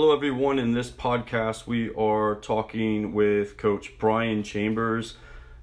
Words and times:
Hello, 0.00 0.14
everyone. 0.14 0.60
In 0.60 0.74
this 0.74 0.92
podcast, 0.92 1.66
we 1.66 1.92
are 1.94 2.36
talking 2.36 3.12
with 3.12 3.56
Coach 3.56 3.98
Brian 3.98 4.44
Chambers 4.44 5.16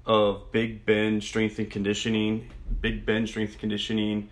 of 0.04 0.52
Big 0.52 0.84
Bend 0.84 1.24
Strength 1.24 1.58
and 1.58 1.70
Conditioning. 1.70 2.50
Big 2.82 3.06
Bend 3.06 3.30
Strength 3.30 3.52
and 3.52 3.60
Conditioning 3.60 4.28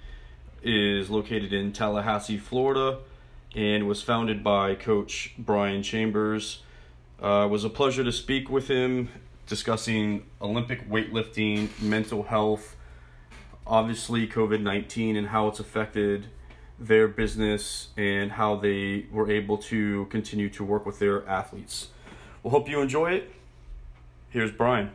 is 0.63 1.09
located 1.09 1.55
in 1.55 1.73
Tallahassee, 1.73 2.37
Florida, 2.37 2.99
and 3.57 3.89
was 3.89 4.03
founded 4.03 4.45
by 4.45 4.75
Coach 4.75 5.33
Brian 5.39 5.83
Chambers. 5.83 6.61
Uh, 7.19 7.47
it 7.47 7.51
was 7.51 7.65
a 7.65 7.71
pleasure 7.71 8.05
to 8.05 8.13
speak 8.13 8.51
with 8.51 8.69
him 8.69 9.09
discussing 9.47 10.27
Olympic 10.43 10.87
weightlifting, 10.87 11.71
mental 11.81 12.25
health, 12.25 12.77
obviously 13.67 14.29
COVID 14.29 14.61
19 14.61 15.17
and 15.17 15.29
how 15.29 15.49
it's 15.49 15.61
affected 15.61 16.27
their 16.79 17.07
business 17.09 17.89
and 17.97 18.33
how 18.33 18.57
they 18.57 19.07
were 19.13 19.31
able 19.31 19.57
to 19.59 20.07
continue 20.07 20.49
to 20.51 20.65
work 20.65 20.85
with 20.85 20.99
their 20.99 21.27
athletes. 21.29 21.89
We'll 22.43 22.51
hope 22.51 22.69
you 22.69 22.81
enjoy 22.81 23.13
it. 23.13 23.31
Here's 24.31 24.51
Brian. 24.51 24.91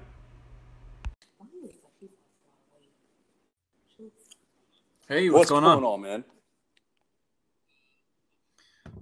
Hey, 5.08 5.30
what's, 5.30 5.40
What's 5.40 5.50
going, 5.50 5.64
going 5.64 5.78
on? 5.84 5.84
on, 5.84 6.02
man? 6.02 6.24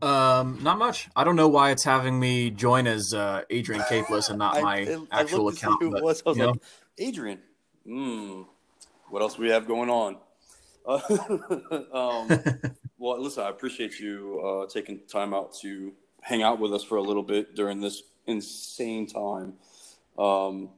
Um, 0.01 0.59
not 0.63 0.77
much. 0.77 1.09
I 1.15 1.23
don't 1.23 1.35
know 1.35 1.47
why 1.49 1.71
it's 1.71 1.83
having 1.83 2.19
me 2.19 2.49
join 2.51 2.87
as 2.87 3.13
uh, 3.13 3.41
Adrian 3.49 3.81
Capeless 3.89 4.29
and 4.29 4.37
not 4.39 4.55
I- 4.57 4.61
my 4.61 4.75
I- 4.77 4.97
I 5.11 5.21
actual 5.21 5.45
looked 5.45 5.57
to 5.57 5.65
see 5.65 5.67
account. 5.73 5.91
but, 5.91 6.03
was. 6.03 6.23
I 6.25 6.29
was 6.29 6.37
you 6.37 6.43
know, 6.43 6.49
like, 6.51 6.61
Adrian. 6.99 7.39
Hmm. 7.85 8.43
What 9.09 9.21
else 9.21 9.37
we 9.37 9.49
have 9.49 9.67
going 9.67 9.89
on? 9.89 10.17
Uh, 10.87 10.99
um, 11.93 12.39
well, 12.97 13.21
listen, 13.21 13.43
I 13.43 13.49
appreciate 13.49 13.99
you 13.99 14.41
uh, 14.41 14.67
taking 14.71 15.01
time 15.07 15.33
out 15.33 15.53
to 15.61 15.93
hang 16.21 16.43
out 16.43 16.59
with 16.59 16.73
us 16.73 16.83
for 16.83 16.97
a 16.97 17.01
little 17.01 17.23
bit 17.23 17.55
during 17.55 17.81
this 17.81 18.03
insane 18.25 19.05
time. 19.07 19.53
Um, 20.17 20.69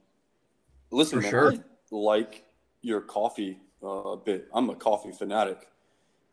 listen, 0.91 1.19
For 1.19 1.21
man, 1.23 1.31
sure. 1.31 1.53
I 1.53 1.59
like 1.91 2.43
your 2.81 3.02
coffee 3.02 3.59
uh, 3.83 3.87
a 3.87 4.17
bit. 4.17 4.47
I'm 4.53 4.69
a 4.69 4.75
coffee 4.75 5.11
fanatic. 5.11 5.67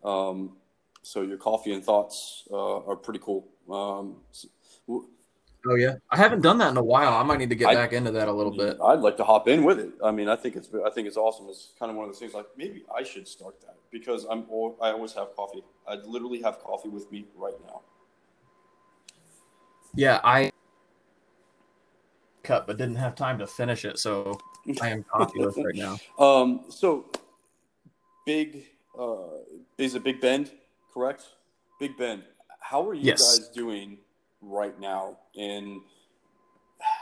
Um, 0.05 0.57
so 1.03 1.23
your 1.23 1.39
coffee 1.39 1.73
and 1.73 1.85
thoughts 1.85 2.45
uh, 2.51 2.85
are 2.85 2.97
pretty 2.97 3.21
cool. 3.21 3.47
Um, 3.71 4.17
s- 4.31 4.47
w- 4.87 5.09
oh 5.69 5.75
yeah, 5.75 5.95
I 6.11 6.17
haven't 6.17 6.41
done 6.43 6.59
that 6.59 6.71
in 6.71 6.77
a 6.77 6.83
while. 6.85 7.13
I 7.15 7.23
might 7.23 7.39
need 7.39 7.49
to 7.51 7.55
get 7.55 7.69
I- 7.69 7.75
back 7.75 7.93
into 7.93 8.11
that 8.13 8.29
a 8.29 8.33
little 8.33 8.57
bit. 8.57 8.79
I'd 8.83 9.01
like 9.01 9.17
to 9.19 9.25
hop 9.25 9.49
in 9.49 9.65
with 9.65 9.79
it. 9.79 9.91
I 10.05 10.11
mean, 10.11 10.29
I 10.29 10.37
think 10.37 10.57
it's 10.57 10.69
I 10.85 10.91
think 10.91 11.07
it's 11.09 11.17
awesome. 11.17 11.47
It's 11.49 11.73
kind 11.79 11.91
of 11.91 11.97
one 11.97 12.05
of 12.07 12.13
those 12.13 12.19
things 12.21 12.35
like 12.35 12.47
maybe 12.57 12.85
I 12.95 13.03
should 13.03 13.27
start 13.29 13.61
that 13.63 13.77
because 13.91 14.25
I'm 14.31 14.47
al- 14.51 14.77
I 14.81 14.91
always 14.91 15.13
have 15.15 15.35
coffee. 15.37 15.63
I 15.89 15.95
literally 15.97 16.43
have 16.43 16.59
coffee 16.61 16.89
with 16.89 17.11
me 17.13 17.27
right 17.37 17.55
now. 17.67 17.83
Yeah, 19.95 20.21
I 20.25 20.53
cut 22.43 22.67
but 22.67 22.77
didn't 22.77 22.97
have 22.97 23.15
time 23.15 23.39
to 23.39 23.47
finish 23.47 23.85
it, 23.85 23.99
so 23.99 24.39
I 24.81 24.91
am 24.91 25.03
coffeeless 25.05 25.57
right 25.57 25.75
now. 25.75 25.97
Um, 26.19 26.65
so 26.69 27.07
big 28.25 28.65
uh, 28.99 29.39
is 29.79 29.95
it 29.95 30.05
Big 30.05 30.21
Bend, 30.21 30.51
correct? 30.93 31.25
Big 31.81 31.97
Bend. 31.97 32.23
How 32.61 32.87
are 32.89 32.95
you 32.95 33.03
Yes. 33.03 33.21
guys 33.39 33.49
doing 33.51 33.99
right 34.47 34.79
now? 34.79 35.19
And 35.37 35.83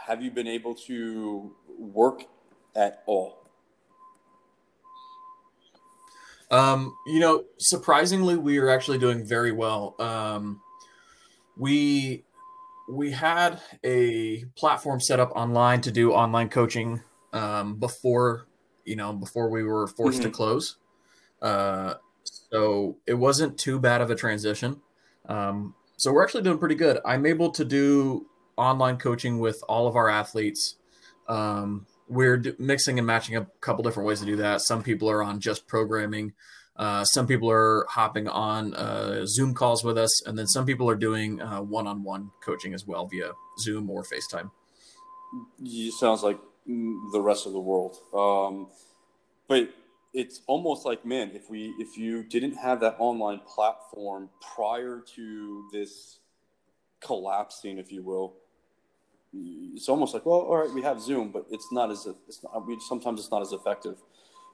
have 0.06 0.22
you 0.22 0.30
been 0.30 0.46
able 0.46 0.74
to 0.74 1.54
work 1.78 2.22
at 2.74 3.02
all? 3.06 3.38
Um, 6.50 6.96
you 7.06 7.20
know, 7.20 7.44
surprisingly, 7.58 8.36
we 8.36 8.58
are 8.58 8.68
actually 8.68 8.98
doing 8.98 9.24
very 9.24 9.50
well. 9.52 9.96
Um, 10.00 10.60
we 11.56 12.24
we 12.88 13.12
had 13.12 13.60
a 13.84 14.44
platform 14.56 15.00
set 15.00 15.20
up 15.20 15.32
online 15.34 15.80
to 15.82 15.92
do 15.92 16.12
online 16.12 16.48
coaching 16.48 17.02
um, 17.32 17.76
before 17.76 18.46
you 18.84 18.96
know 18.96 19.12
before 19.12 19.48
we 19.50 19.62
were 19.64 19.86
forced 19.86 20.22
to 20.22 20.28
Mhm. 20.28 20.34
close. 20.34 20.76
Uh, 21.42 21.94
so 22.24 22.98
it 23.06 23.14
wasn't 23.14 23.58
too 23.58 23.78
bad 23.80 24.00
of 24.00 24.10
a 24.10 24.14
transition. 24.14 24.82
Um, 25.26 25.74
so 25.96 26.12
we're 26.12 26.24
actually 26.24 26.42
doing 26.42 26.58
pretty 26.58 26.74
good. 26.74 26.98
I'm 27.04 27.26
able 27.26 27.50
to 27.52 27.64
do 27.64 28.26
online 28.56 28.96
coaching 28.98 29.38
with 29.38 29.62
all 29.68 29.86
of 29.86 29.96
our 29.96 30.08
athletes. 30.08 30.76
Um, 31.28 31.86
we're 32.08 32.36
d- 32.36 32.54
mixing 32.58 32.98
and 32.98 33.06
matching 33.06 33.36
a 33.36 33.46
couple 33.60 33.82
different 33.82 34.06
ways 34.06 34.20
to 34.20 34.26
do 34.26 34.36
that. 34.36 34.60
Some 34.60 34.82
people 34.82 35.10
are 35.10 35.22
on 35.22 35.40
just 35.40 35.66
programming. 35.66 36.32
Uh, 36.76 37.04
some 37.04 37.26
people 37.26 37.50
are 37.50 37.86
hopping 37.88 38.28
on 38.28 38.74
uh, 38.74 39.24
Zoom 39.26 39.54
calls 39.54 39.84
with 39.84 39.96
us, 39.96 40.26
and 40.26 40.36
then 40.36 40.46
some 40.46 40.66
people 40.66 40.90
are 40.90 40.96
doing 40.96 41.40
uh, 41.40 41.62
one-on-one 41.62 42.30
coaching 42.44 42.74
as 42.74 42.86
well 42.86 43.06
via 43.06 43.30
Zoom 43.60 43.88
or 43.88 44.02
FaceTime. 44.02 44.50
You 45.62 45.92
sounds 45.92 46.22
like 46.22 46.38
mm, 46.68 47.12
the 47.12 47.20
rest 47.20 47.46
of 47.46 47.52
the 47.52 47.60
world. 47.60 47.96
Um, 48.12 48.68
but 49.46 49.70
it's 50.14 50.42
almost 50.46 50.86
like, 50.86 51.04
man, 51.04 51.32
if 51.34 51.50
we 51.50 51.74
if 51.78 51.98
you 51.98 52.22
didn't 52.22 52.54
have 52.54 52.80
that 52.80 52.94
online 52.98 53.40
platform 53.40 54.30
prior 54.54 55.02
to 55.16 55.68
this 55.72 56.20
collapsing, 57.00 57.78
if 57.78 57.90
you 57.90 58.02
will, 58.02 58.34
it's 59.74 59.88
almost 59.88 60.14
like, 60.14 60.24
well, 60.24 60.40
all 60.40 60.56
right, 60.56 60.72
we 60.72 60.82
have 60.82 61.00
Zoom, 61.00 61.30
but 61.30 61.44
it's 61.50 61.70
not 61.72 61.90
as 61.90 62.06
it's 62.28 62.42
not. 62.44 62.66
We 62.66 62.78
sometimes 62.88 63.20
it's 63.20 63.32
not 63.32 63.42
as 63.42 63.52
effective. 63.52 63.98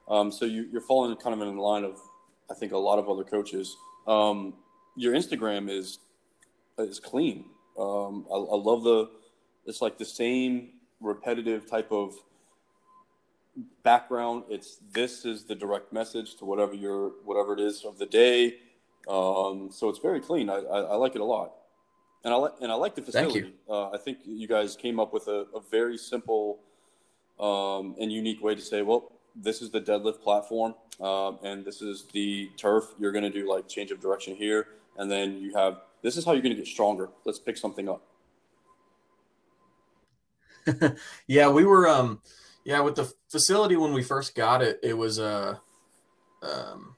Um, 0.08 0.32
so 0.32 0.46
you, 0.46 0.66
you're 0.72 0.80
falling 0.80 1.14
kind 1.16 1.34
of 1.34 1.46
in 1.46 1.54
the 1.54 1.62
line 1.62 1.84
of, 1.84 2.00
I 2.50 2.54
think, 2.54 2.72
a 2.72 2.78
lot 2.78 2.98
of 2.98 3.08
other 3.08 3.22
coaches. 3.22 3.76
Um, 4.08 4.54
your 4.96 5.14
Instagram 5.14 5.70
is 5.70 5.98
is 6.78 6.98
clean. 6.98 7.44
Um, 7.78 8.26
I, 8.32 8.36
I 8.36 8.56
love 8.56 8.82
the. 8.82 9.10
It's 9.66 9.82
like 9.82 9.98
the 9.98 10.06
same 10.06 10.70
repetitive 11.00 11.70
type 11.70 11.92
of 11.92 12.14
background. 13.82 14.44
It's 14.48 14.78
this 14.92 15.24
is 15.24 15.44
the 15.44 15.54
direct 15.54 15.92
message 15.92 16.36
to 16.36 16.44
whatever 16.44 16.74
your 16.74 17.12
whatever 17.24 17.54
it 17.54 17.60
is 17.60 17.84
of 17.84 17.98
the 17.98 18.06
day. 18.06 18.56
Um, 19.08 19.70
so 19.72 19.88
it's 19.88 19.98
very 19.98 20.20
clean. 20.20 20.50
I, 20.50 20.56
I, 20.56 20.80
I 20.80 20.94
like 20.96 21.14
it 21.14 21.20
a 21.20 21.24
lot, 21.24 21.52
and 22.24 22.32
I 22.32 22.36
like 22.36 22.52
and 22.60 22.70
I 22.70 22.74
like 22.74 22.94
the 22.94 23.02
Thank 23.02 23.28
facility. 23.28 23.54
Uh, 23.68 23.90
I 23.90 23.98
think 23.98 24.18
you 24.24 24.46
guys 24.46 24.76
came 24.76 25.00
up 25.00 25.12
with 25.12 25.28
a, 25.28 25.46
a 25.54 25.60
very 25.70 25.96
simple 25.96 26.60
um, 27.38 27.96
and 28.00 28.12
unique 28.12 28.42
way 28.42 28.54
to 28.54 28.60
say, 28.60 28.82
well, 28.82 29.12
this 29.34 29.62
is 29.62 29.70
the 29.70 29.80
deadlift 29.80 30.20
platform, 30.20 30.74
um, 31.00 31.38
and 31.42 31.64
this 31.64 31.82
is 31.82 32.04
the 32.12 32.50
turf. 32.56 32.84
You're 32.98 33.12
going 33.12 33.24
to 33.24 33.30
do 33.30 33.48
like 33.48 33.68
change 33.68 33.90
of 33.90 34.00
direction 34.00 34.36
here, 34.36 34.68
and 34.98 35.10
then 35.10 35.38
you 35.38 35.54
have 35.54 35.80
this 36.02 36.16
is 36.16 36.24
how 36.24 36.32
you're 36.32 36.42
going 36.42 36.54
to 36.54 36.60
get 36.60 36.68
stronger. 36.68 37.08
Let's 37.24 37.38
pick 37.38 37.56
something 37.56 37.88
up. 37.88 38.02
yeah, 41.26 41.48
we 41.48 41.64
were 41.64 41.88
um 41.88 42.20
yeah, 42.70 42.78
with 42.80 42.94
the 42.94 43.12
facility 43.28 43.74
when 43.74 43.92
we 43.92 44.00
first 44.02 44.36
got 44.36 44.62
it, 44.62 44.78
it 44.80 44.96
was 44.96 45.18
uh 45.18 45.56
um 46.42 46.94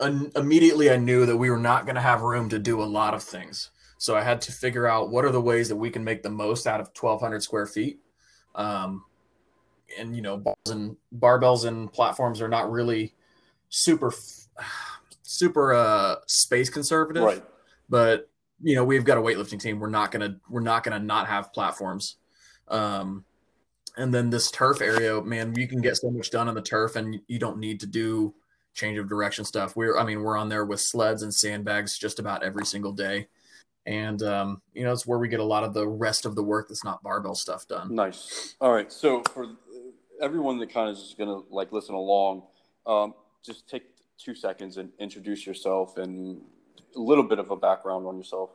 an- 0.00 0.32
immediately 0.34 0.90
I 0.90 0.96
knew 0.96 1.26
that 1.26 1.36
we 1.36 1.50
were 1.50 1.58
not 1.58 1.84
going 1.84 1.96
to 1.96 2.00
have 2.00 2.22
room 2.22 2.48
to 2.48 2.58
do 2.58 2.82
a 2.82 2.84
lot 2.84 3.12
of 3.12 3.22
things. 3.22 3.70
So 3.98 4.16
I 4.16 4.22
had 4.22 4.40
to 4.42 4.52
figure 4.52 4.86
out 4.86 5.10
what 5.10 5.26
are 5.26 5.30
the 5.30 5.40
ways 5.40 5.68
that 5.68 5.76
we 5.76 5.90
can 5.90 6.02
make 6.02 6.22
the 6.22 6.30
most 6.30 6.66
out 6.66 6.80
of 6.80 6.88
1200 6.98 7.42
square 7.42 7.66
feet. 7.66 8.00
Um 8.54 9.04
and 9.98 10.16
you 10.16 10.22
know, 10.22 10.38
bars 10.38 10.56
and 10.70 10.96
barbells 11.14 11.66
and 11.66 11.92
platforms 11.92 12.40
are 12.40 12.48
not 12.48 12.72
really 12.72 13.14
super 13.68 14.14
super 15.22 15.74
uh 15.74 16.16
space 16.26 16.70
conservative 16.70 17.22
Right. 17.22 17.44
but 17.88 18.30
you 18.62 18.74
know 18.74 18.84
we've 18.84 19.04
got 19.04 19.18
a 19.18 19.20
weightlifting 19.20 19.60
team 19.60 19.78
we're 19.80 19.88
not 19.88 20.10
gonna 20.12 20.36
we're 20.48 20.60
not 20.60 20.84
gonna 20.84 20.98
not 20.98 21.26
have 21.26 21.52
platforms 21.54 22.16
um 22.68 23.24
and 23.96 24.12
then 24.12 24.30
this 24.30 24.50
turf 24.50 24.80
area 24.80 25.20
man 25.22 25.54
you 25.56 25.68
can 25.68 25.80
get 25.80 25.96
so 25.96 26.10
much 26.10 26.30
done 26.30 26.48
on 26.48 26.54
the 26.54 26.62
turf 26.62 26.96
and 26.96 27.20
you 27.28 27.38
don't 27.38 27.58
need 27.58 27.80
to 27.80 27.86
do 27.86 28.34
change 28.74 28.98
of 28.98 29.08
direction 29.08 29.44
stuff 29.44 29.76
we're 29.76 29.98
i 29.98 30.04
mean 30.04 30.22
we're 30.22 30.36
on 30.36 30.48
there 30.48 30.64
with 30.64 30.80
sleds 30.80 31.22
and 31.22 31.34
sandbags 31.34 31.98
just 31.98 32.18
about 32.18 32.42
every 32.42 32.64
single 32.64 32.92
day 32.92 33.26
and 33.84 34.22
um 34.22 34.62
you 34.72 34.82
know 34.82 34.92
it's 34.92 35.06
where 35.06 35.18
we 35.18 35.28
get 35.28 35.40
a 35.40 35.44
lot 35.44 35.62
of 35.62 35.74
the 35.74 35.86
rest 35.86 36.24
of 36.24 36.34
the 36.34 36.42
work 36.42 36.68
that's 36.68 36.84
not 36.84 37.02
barbell 37.02 37.34
stuff 37.34 37.66
done 37.68 37.94
Nice. 38.02 38.56
All 38.60 38.72
right. 38.72 38.92
So 38.92 39.22
for 39.32 39.46
everyone 40.20 40.58
that 40.58 40.72
kind 40.72 40.90
of 40.90 40.96
is 40.96 41.14
going 41.16 41.28
to 41.28 41.46
like 41.54 41.70
listen 41.70 41.94
along, 41.94 42.42
um, 42.84 43.14
just 43.44 43.68
take 43.68 43.84
two 44.18 44.34
seconds 44.34 44.76
and 44.76 44.90
introduce 44.98 45.46
yourself 45.46 45.98
and 45.98 46.40
a 46.96 46.98
little 46.98 47.22
bit 47.22 47.38
of 47.38 47.52
a 47.52 47.56
background 47.56 48.06
on 48.06 48.16
yourself. 48.16 48.50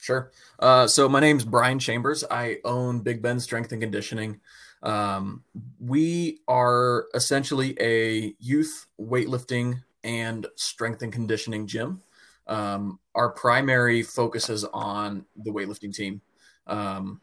Sure. 0.00 0.30
Uh, 0.58 0.86
so 0.86 1.08
my 1.08 1.20
name's 1.20 1.44
Brian 1.44 1.78
Chambers. 1.78 2.24
I 2.30 2.58
own 2.64 3.00
Big 3.00 3.20
Bend 3.20 3.42
Strength 3.42 3.72
and 3.72 3.80
Conditioning. 3.80 4.40
Um, 4.82 5.42
we 5.80 6.40
are 6.46 7.06
essentially 7.14 7.76
a 7.80 8.34
youth 8.38 8.86
weightlifting 9.00 9.82
and 10.04 10.46
strength 10.56 11.02
and 11.02 11.12
conditioning 11.12 11.66
gym. 11.66 12.02
Um, 12.46 12.98
our 13.14 13.30
primary 13.30 14.02
focus 14.02 14.48
is 14.48 14.64
on 14.64 15.26
the 15.36 15.50
weightlifting 15.50 15.94
team. 15.94 16.22
Um, 16.66 17.20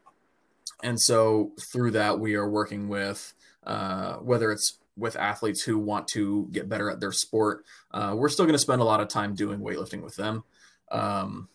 and 0.82 1.00
so 1.00 1.52
through 1.60 1.92
that, 1.92 2.20
we 2.20 2.34
are 2.34 2.48
working 2.48 2.88
with 2.88 3.32
uh, 3.64 4.16
whether 4.16 4.52
it's 4.52 4.78
with 4.96 5.16
athletes 5.16 5.62
who 5.62 5.78
want 5.78 6.08
to 6.08 6.48
get 6.52 6.68
better 6.68 6.90
at 6.90 7.00
their 7.00 7.12
sport. 7.12 7.64
Uh, 7.90 8.14
we're 8.16 8.28
still 8.28 8.44
going 8.44 8.54
to 8.54 8.58
spend 8.58 8.80
a 8.80 8.84
lot 8.84 9.00
of 9.00 9.08
time 9.08 9.34
doing 9.34 9.60
weightlifting 9.60 10.02
with 10.02 10.16
them. 10.16 10.44
Um, 10.90 11.48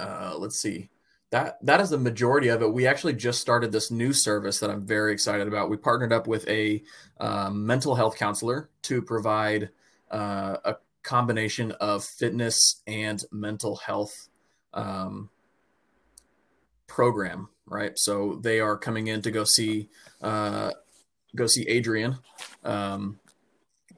uh, 0.00 0.34
let's 0.38 0.60
see. 0.60 0.88
That 1.30 1.64
that 1.64 1.80
is 1.80 1.90
the 1.90 1.98
majority 1.98 2.48
of 2.48 2.60
it. 2.62 2.72
We 2.72 2.88
actually 2.88 3.12
just 3.12 3.40
started 3.40 3.70
this 3.70 3.90
new 3.90 4.12
service 4.12 4.58
that 4.60 4.70
I'm 4.70 4.84
very 4.84 5.12
excited 5.12 5.46
about. 5.46 5.70
We 5.70 5.76
partnered 5.76 6.12
up 6.12 6.26
with 6.26 6.48
a 6.48 6.82
um, 7.20 7.64
mental 7.64 7.94
health 7.94 8.16
counselor 8.16 8.68
to 8.82 9.00
provide 9.00 9.70
uh, 10.10 10.56
a 10.64 10.76
combination 11.04 11.70
of 11.72 12.04
fitness 12.04 12.82
and 12.88 13.22
mental 13.30 13.76
health 13.76 14.28
um, 14.74 15.30
program. 16.88 17.48
Right, 17.66 17.92
so 17.96 18.40
they 18.42 18.58
are 18.58 18.76
coming 18.76 19.06
in 19.06 19.22
to 19.22 19.30
go 19.30 19.44
see 19.44 19.88
uh, 20.20 20.72
go 21.36 21.46
see 21.46 21.62
Adrian 21.68 22.16
um, 22.64 23.20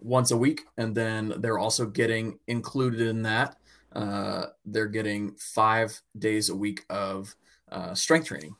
once 0.03 0.33
a 0.33 0.37
week, 0.37 0.65
and 0.77 0.95
then 0.95 1.33
they're 1.39 1.59
also 1.59 1.87
getting 1.87 2.39
included 2.47 3.01
in 3.01 3.23
that 3.23 3.57
uh, 3.95 4.47
they're 4.65 4.87
getting 4.87 5.35
five 5.35 6.01
days 6.19 6.49
a 6.49 6.55
week 6.55 6.85
of 6.91 7.35
uh, 7.71 7.95
strength 7.95 8.29
training. 8.29 8.57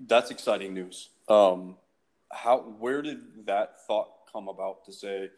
That's 0.00 0.30
exciting 0.30 0.74
news. 0.74 1.10
Um, 1.28 1.76
how 2.30 2.58
where 2.78 3.02
did 3.02 3.46
that 3.46 3.86
thought 3.86 4.08
come 4.32 4.48
about 4.48 4.84
to 4.84 4.92
say 4.92 5.30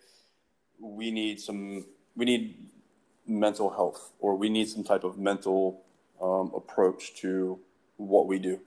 we 0.80 1.10
need 1.10 1.40
some 1.40 1.86
we 2.16 2.24
need 2.24 2.68
mental 3.26 3.70
health 3.70 4.12
or 4.18 4.36
we 4.36 4.48
need 4.48 4.68
some 4.68 4.82
type 4.82 5.04
of 5.04 5.18
mental 5.18 5.82
um, 6.20 6.50
approach 6.54 7.14
to 7.16 7.58
what 7.96 8.26
we 8.26 8.38
do? 8.38 8.60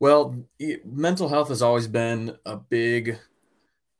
Well, 0.00 0.44
mental 0.84 1.28
health 1.28 1.48
has 1.48 1.60
always 1.60 1.88
been 1.88 2.36
a 2.46 2.56
big 2.56 3.18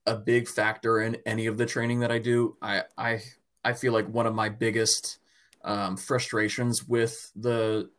a 0.07 0.15
big 0.15 0.49
factor 0.49 1.01
in 1.01 1.19
any 1.27 1.47
of 1.47 1.59
the 1.59 1.67
training 1.67 2.01
that 2.01 2.11
I 2.11 2.19
do. 2.19 2.57
I 2.63 2.85
I 2.97 3.21
I 3.65 3.73
feel 3.73 3.93
like 3.93 4.09
one 4.09 4.27
of 4.27 4.35
my 4.35 4.49
biggest 4.49 5.19
um, 5.65 5.97
frustrations 5.97 6.87
with 6.87 7.33
the 7.35 7.91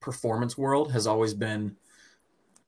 performance 0.00 0.58
world 0.58 0.92
has 0.92 1.06
always 1.06 1.34
been, 1.34 1.76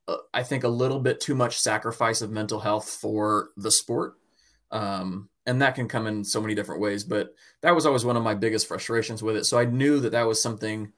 uh, 0.09 0.17
I 0.33 0.43
think, 0.43 0.65
a 0.65 0.69
little 0.69 1.01
bit 1.01 1.21
too 1.21 1.35
much 1.35 1.59
sacrifice 1.59 2.23
of 2.23 2.31
mental 2.31 2.61
health 2.61 2.89
for 2.89 3.51
the 3.57 3.71
sport. 3.71 4.15
Um, 4.71 5.29
and 5.47 5.61
that 5.61 5.75
can 5.75 5.89
come 5.89 6.07
in 6.07 6.25
so 6.25 6.41
many 6.41 6.55
different 6.55 6.81
ways, 6.81 7.05
but 7.05 7.35
that 7.61 7.75
was 7.75 7.87
always 7.87 8.05
one 8.05 8.17
of 8.17 8.23
my 8.23 8.35
biggest 8.35 8.67
frustrations 8.67 9.23
with 9.23 9.37
it. 9.37 9.45
So 9.45 9.59
I 9.59 9.65
knew 9.67 10.01
that 10.01 10.13
that 10.13 10.27
was 10.27 10.43
something 10.43 10.93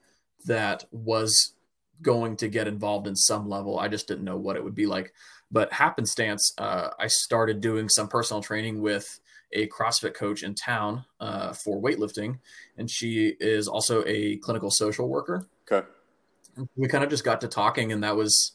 that 0.45 0.85
was 0.91 1.53
going 2.01 2.37
to 2.37 2.47
get 2.47 2.67
involved 2.67 3.07
in 3.07 3.15
some 3.15 3.49
level. 3.49 3.79
I 3.79 3.87
just 3.87 4.07
didn't 4.07 4.23
know 4.23 4.37
what 4.37 4.55
it 4.55 4.63
would 4.63 4.75
be 4.75 4.85
like. 4.85 5.13
But 5.51 5.73
happenstance, 5.73 6.53
uh, 6.57 6.89
I 6.99 7.07
started 7.07 7.61
doing 7.61 7.89
some 7.89 8.07
personal 8.07 8.41
training 8.41 8.81
with 8.81 9.19
a 9.53 9.67
CrossFit 9.67 10.13
coach 10.13 10.43
in 10.43 10.55
town 10.55 11.05
uh, 11.19 11.53
for 11.53 11.81
weightlifting, 11.81 12.39
and 12.77 12.89
she 12.89 13.35
is 13.39 13.67
also 13.67 14.03
a 14.05 14.37
clinical 14.37 14.71
social 14.71 15.07
worker. 15.07 15.47
Okay. 15.69 15.87
We 16.75 16.87
kind 16.87 17.03
of 17.03 17.09
just 17.09 17.23
got 17.23 17.41
to 17.41 17.47
talking, 17.47 17.91
and 17.91 18.03
that 18.03 18.15
was 18.15 18.53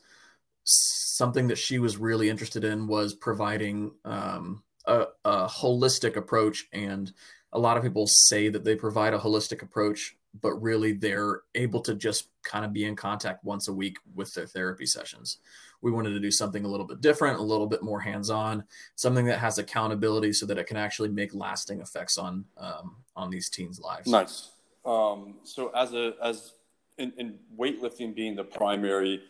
something 0.64 1.48
that 1.48 1.58
she 1.58 1.78
was 1.78 1.96
really 1.96 2.28
interested 2.28 2.64
in 2.64 2.86
was 2.86 3.14
providing 3.14 3.92
um, 4.04 4.62
a, 4.86 5.06
a 5.24 5.46
holistic 5.46 6.16
approach. 6.16 6.66
And 6.72 7.12
a 7.52 7.58
lot 7.58 7.76
of 7.76 7.82
people 7.82 8.06
say 8.06 8.48
that 8.48 8.64
they 8.64 8.76
provide 8.76 9.14
a 9.14 9.18
holistic 9.18 9.62
approach, 9.62 10.16
but 10.40 10.54
really 10.54 10.92
they're 10.92 11.42
able 11.54 11.80
to 11.80 11.94
just 11.94 12.28
kind 12.42 12.64
of 12.64 12.72
be 12.72 12.84
in 12.84 12.96
contact 12.96 13.44
once 13.44 13.68
a 13.68 13.72
week 13.72 13.98
with 14.14 14.32
their 14.34 14.46
therapy 14.46 14.86
sessions 14.86 15.38
we 15.82 15.90
wanted 15.90 16.10
to 16.10 16.20
do 16.20 16.30
something 16.30 16.64
a 16.64 16.68
little 16.68 16.86
bit 16.86 17.00
different, 17.00 17.38
a 17.38 17.42
little 17.42 17.66
bit 17.66 17.82
more 17.82 18.00
hands-on, 18.00 18.64
something 18.94 19.26
that 19.26 19.40
has 19.40 19.58
accountability 19.58 20.32
so 20.32 20.46
that 20.46 20.56
it 20.56 20.66
can 20.66 20.76
actually 20.76 21.08
make 21.08 21.34
lasting 21.34 21.80
effects 21.80 22.16
on 22.16 22.44
um, 22.56 22.96
on 23.14 23.30
these 23.30 23.50
teens' 23.50 23.80
lives. 23.80 24.06
Nice. 24.06 24.50
Um, 24.84 25.34
so 25.42 25.68
as 25.70 25.92
a 25.92 26.14
as 26.22 26.52
in, 26.98 27.12
in 27.18 27.38
weightlifting 27.58 28.14
being 28.14 28.36
the 28.36 28.44
primary 28.44 29.22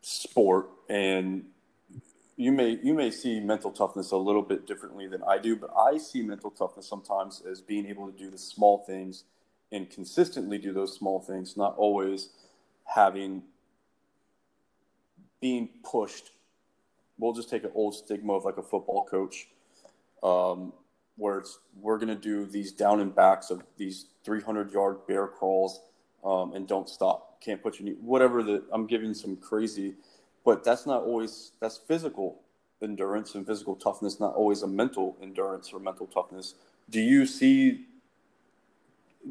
sport, 0.00 0.70
and 0.88 1.44
you 2.36 2.52
may 2.52 2.78
you 2.82 2.94
may 2.94 3.10
see 3.10 3.40
mental 3.40 3.72
toughness 3.72 4.12
a 4.12 4.16
little 4.16 4.42
bit 4.42 4.66
differently 4.66 5.08
than 5.08 5.22
I 5.24 5.38
do, 5.38 5.56
but 5.56 5.70
I 5.76 5.98
see 5.98 6.22
mental 6.22 6.50
toughness 6.50 6.88
sometimes 6.88 7.42
as 7.50 7.60
being 7.60 7.86
able 7.86 8.10
to 8.10 8.16
do 8.16 8.30
the 8.30 8.38
small 8.38 8.78
things 8.78 9.24
and 9.72 9.90
consistently 9.90 10.56
do 10.58 10.72
those 10.72 10.94
small 10.96 11.20
things, 11.20 11.56
not 11.56 11.74
always 11.76 12.28
having 12.84 13.42
being 15.44 15.68
pushed. 15.82 16.30
We'll 17.18 17.34
just 17.34 17.50
take 17.50 17.64
an 17.64 17.70
old 17.74 17.94
stigma 17.94 18.32
of 18.32 18.46
like 18.46 18.56
a 18.56 18.62
football 18.62 19.04
coach, 19.04 19.48
um, 20.22 20.72
where 21.16 21.36
it's 21.36 21.58
we're 21.82 21.98
to 21.98 22.14
do 22.14 22.46
these 22.46 22.72
down 22.72 22.98
and 23.00 23.14
backs 23.14 23.50
of 23.50 23.62
these 23.76 24.06
300 24.24 24.72
yard 24.72 25.06
bear 25.06 25.26
crawls 25.26 25.82
um, 26.24 26.54
and 26.54 26.66
don't 26.66 26.88
stop. 26.88 27.42
Can't 27.42 27.62
put 27.62 27.78
your 27.78 27.90
knee, 27.90 27.96
whatever 28.00 28.42
the 28.42 28.64
I'm 28.72 28.86
giving 28.86 29.12
some 29.12 29.36
crazy, 29.36 29.96
but 30.46 30.64
that's 30.64 30.86
not 30.86 31.02
always 31.02 31.52
that's 31.60 31.76
physical 31.76 32.40
endurance 32.82 33.34
and 33.34 33.46
physical 33.46 33.76
toughness, 33.76 34.18
not 34.18 34.34
always 34.34 34.62
a 34.62 34.66
mental 34.66 35.14
endurance 35.20 35.74
or 35.74 35.78
mental 35.78 36.06
toughness. 36.06 36.54
Do 36.88 37.02
you 37.02 37.26
see? 37.26 37.84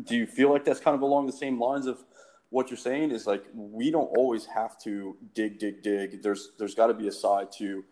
Do 0.03 0.15
you 0.15 0.27
feel 0.27 0.51
like 0.51 0.63
that's 0.63 0.79
kind 0.79 0.93
of 0.93 1.01
along 1.01 1.25
the 1.25 1.33
same 1.33 1.59
lines 1.59 1.87
of 1.87 2.03
what 2.53 2.69
you're 2.69 2.77
saying 2.77 3.09
is 3.09 3.25
like 3.25 3.43
we 3.55 3.89
don't 3.89 4.15
always 4.15 4.45
have 4.45 4.77
to 4.77 5.17
dig, 5.33 5.57
dig, 5.57 5.81
dig. 5.81 6.21
There's 6.21 6.51
there's 6.59 6.75
got 6.75 6.87
to 6.87 6.93
be 6.93 7.07
a 7.07 7.11
side 7.11 7.51
to 7.57 7.83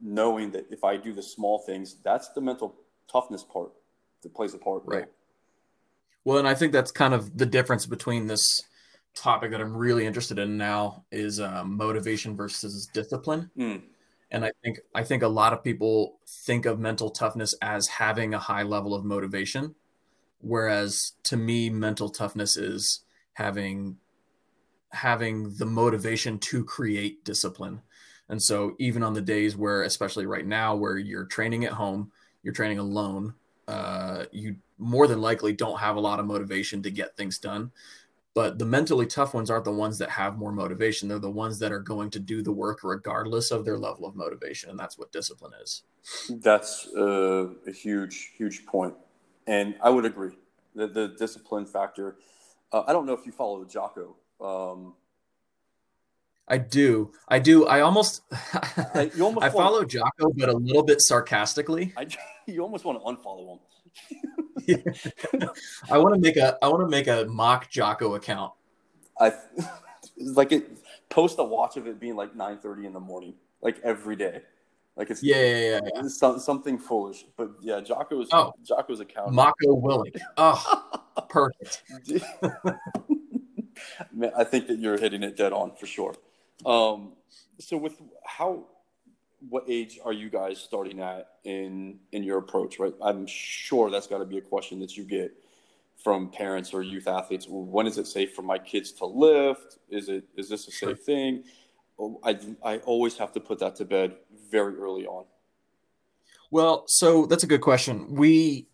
knowing 0.00 0.50
that 0.52 0.66
if 0.70 0.84
I 0.84 0.96
do 0.96 1.12
the 1.12 1.22
small 1.22 1.58
things, 1.58 1.96
that's 2.02 2.30
the 2.30 2.40
mental 2.40 2.74
toughness 3.12 3.44
part 3.44 3.72
that 4.22 4.34
plays 4.34 4.54
a 4.54 4.58
part. 4.58 4.84
Right. 4.86 5.04
Well, 6.24 6.38
and 6.38 6.48
I 6.48 6.54
think 6.54 6.72
that's 6.72 6.90
kind 6.90 7.12
of 7.12 7.36
the 7.36 7.44
difference 7.44 7.84
between 7.84 8.26
this 8.26 8.62
topic 9.14 9.50
that 9.50 9.60
I'm 9.60 9.76
really 9.76 10.06
interested 10.06 10.38
in 10.38 10.56
now 10.56 11.04
is 11.12 11.38
um, 11.38 11.76
motivation 11.76 12.36
versus 12.36 12.88
discipline. 12.94 13.50
Mm. 13.56 13.82
And 14.30 14.46
I 14.46 14.52
think 14.64 14.78
I 14.94 15.04
think 15.04 15.24
a 15.24 15.28
lot 15.28 15.52
of 15.52 15.62
people 15.62 16.20
think 16.46 16.64
of 16.64 16.80
mental 16.80 17.10
toughness 17.10 17.54
as 17.60 17.86
having 17.86 18.32
a 18.32 18.38
high 18.38 18.62
level 18.62 18.94
of 18.94 19.04
motivation, 19.04 19.74
whereas 20.40 21.12
to 21.24 21.36
me, 21.36 21.68
mental 21.68 22.08
toughness 22.08 22.56
is 22.56 23.02
having 23.34 23.98
having 24.96 25.54
the 25.56 25.66
motivation 25.66 26.38
to 26.38 26.64
create 26.64 27.24
discipline. 27.24 27.80
And 28.28 28.42
so, 28.42 28.74
even 28.78 29.02
on 29.02 29.14
the 29.14 29.20
days 29.20 29.56
where, 29.56 29.82
especially 29.82 30.26
right 30.26 30.46
now, 30.46 30.74
where 30.74 30.98
you're 30.98 31.26
training 31.26 31.64
at 31.64 31.72
home, 31.72 32.10
you're 32.42 32.54
training 32.54 32.78
alone, 32.78 33.34
uh, 33.68 34.24
you 34.32 34.56
more 34.78 35.06
than 35.06 35.20
likely 35.20 35.52
don't 35.52 35.78
have 35.78 35.96
a 35.96 36.00
lot 36.00 36.20
of 36.20 36.26
motivation 36.26 36.82
to 36.82 36.90
get 36.90 37.16
things 37.16 37.38
done. 37.38 37.70
But 38.34 38.58
the 38.58 38.66
mentally 38.66 39.06
tough 39.06 39.32
ones 39.32 39.48
aren't 39.48 39.64
the 39.64 39.72
ones 39.72 39.96
that 39.98 40.10
have 40.10 40.36
more 40.36 40.52
motivation. 40.52 41.08
They're 41.08 41.18
the 41.18 41.30
ones 41.30 41.58
that 41.60 41.72
are 41.72 41.80
going 41.80 42.10
to 42.10 42.18
do 42.18 42.42
the 42.42 42.52
work 42.52 42.80
regardless 42.84 43.50
of 43.50 43.64
their 43.64 43.78
level 43.78 44.04
of 44.04 44.14
motivation. 44.14 44.68
And 44.68 44.78
that's 44.78 44.98
what 44.98 45.10
discipline 45.10 45.52
is. 45.62 45.84
That's 46.28 46.86
uh, 46.94 47.48
a 47.66 47.72
huge, 47.72 48.32
huge 48.36 48.66
point. 48.66 48.94
And 49.46 49.74
I 49.82 49.88
would 49.88 50.04
agree. 50.04 50.36
The, 50.74 50.86
the 50.86 51.08
discipline 51.18 51.64
factor. 51.64 52.16
Uh, 52.70 52.82
I 52.86 52.92
don't 52.92 53.06
know 53.06 53.14
if 53.14 53.24
you 53.24 53.32
follow 53.32 53.64
Jocko 53.64 54.16
um, 54.40 54.94
I 56.48 56.58
do. 56.58 57.12
I 57.28 57.38
do. 57.38 57.66
I 57.66 57.80
almost, 57.80 58.22
I, 58.32 59.10
almost 59.20 59.44
I 59.44 59.50
follow 59.50 59.84
Jocko, 59.84 60.32
but 60.34 60.48
a 60.48 60.56
little 60.56 60.82
bit 60.82 61.00
sarcastically. 61.00 61.92
I, 61.96 62.06
you 62.46 62.60
almost 62.60 62.84
want 62.84 63.00
to 63.00 63.04
unfollow 63.04 63.58
him. 63.58 63.58
I 65.90 65.98
want 65.98 66.14
to 66.14 66.20
make 66.20 66.36
a 66.36 66.58
I 66.60 66.68
want 66.68 66.82
to 66.82 66.88
make 66.88 67.06
a 67.06 67.24
mock 67.28 67.70
Jocko 67.70 68.14
account. 68.14 68.52
I 69.18 69.32
like 70.18 70.52
it. 70.52 70.78
Post 71.08 71.38
a 71.38 71.44
watch 71.44 71.76
of 71.76 71.86
it 71.86 72.00
being 72.00 72.16
like 72.16 72.34
nine 72.34 72.58
thirty 72.58 72.84
in 72.84 72.92
the 72.92 73.00
morning, 73.00 73.34
like 73.62 73.78
every 73.84 74.16
day. 74.16 74.42
Like 74.96 75.10
it's 75.10 75.22
yeah, 75.22 75.36
yeah, 75.36 75.56
yeah, 75.56 75.80
yeah. 75.94 76.08
Some, 76.08 76.38
something 76.40 76.78
foolish, 76.78 77.24
but 77.36 77.50
yeah, 77.60 77.80
Jocko's 77.80 78.28
oh, 78.32 78.52
Jocko's 78.64 79.00
account. 79.00 79.32
Mako 79.32 79.80
Willink. 79.80 80.18
Oh, 80.36 81.02
perfect. 81.28 81.82
I 84.36 84.44
think 84.44 84.66
that 84.68 84.78
you're 84.78 84.98
hitting 84.98 85.22
it 85.22 85.36
dead 85.36 85.52
on 85.52 85.74
for 85.76 85.86
sure. 85.86 86.14
Um, 86.64 87.12
so 87.58 87.76
with 87.76 88.00
how, 88.24 88.64
what 89.48 89.64
age 89.68 89.98
are 90.04 90.12
you 90.12 90.30
guys 90.30 90.58
starting 90.58 91.00
at 91.00 91.28
in 91.44 91.98
in 92.12 92.22
your 92.22 92.38
approach? 92.38 92.78
Right, 92.78 92.94
I'm 93.02 93.26
sure 93.26 93.90
that's 93.90 94.06
got 94.06 94.18
to 94.18 94.24
be 94.24 94.38
a 94.38 94.42
question 94.42 94.80
that 94.80 94.96
you 94.96 95.04
get 95.04 95.32
from 96.02 96.30
parents 96.30 96.72
or 96.72 96.82
youth 96.82 97.08
athletes. 97.08 97.46
When 97.48 97.86
is 97.86 97.98
it 97.98 98.06
safe 98.06 98.34
for 98.34 98.42
my 98.42 98.58
kids 98.58 98.92
to 98.92 99.06
lift? 99.06 99.78
Is 99.90 100.08
it 100.08 100.24
is 100.36 100.48
this 100.48 100.68
a 100.68 100.70
safe 100.70 101.00
thing? 101.00 101.44
Oh, 101.98 102.20
I 102.24 102.38
I 102.64 102.78
always 102.78 103.16
have 103.18 103.32
to 103.32 103.40
put 103.40 103.58
that 103.60 103.76
to 103.76 103.84
bed 103.84 104.16
very 104.50 104.76
early 104.76 105.06
on. 105.06 105.24
Well, 106.50 106.84
so 106.86 107.26
that's 107.26 107.42
a 107.42 107.48
good 107.48 107.60
question. 107.60 108.14
We, 108.14 108.68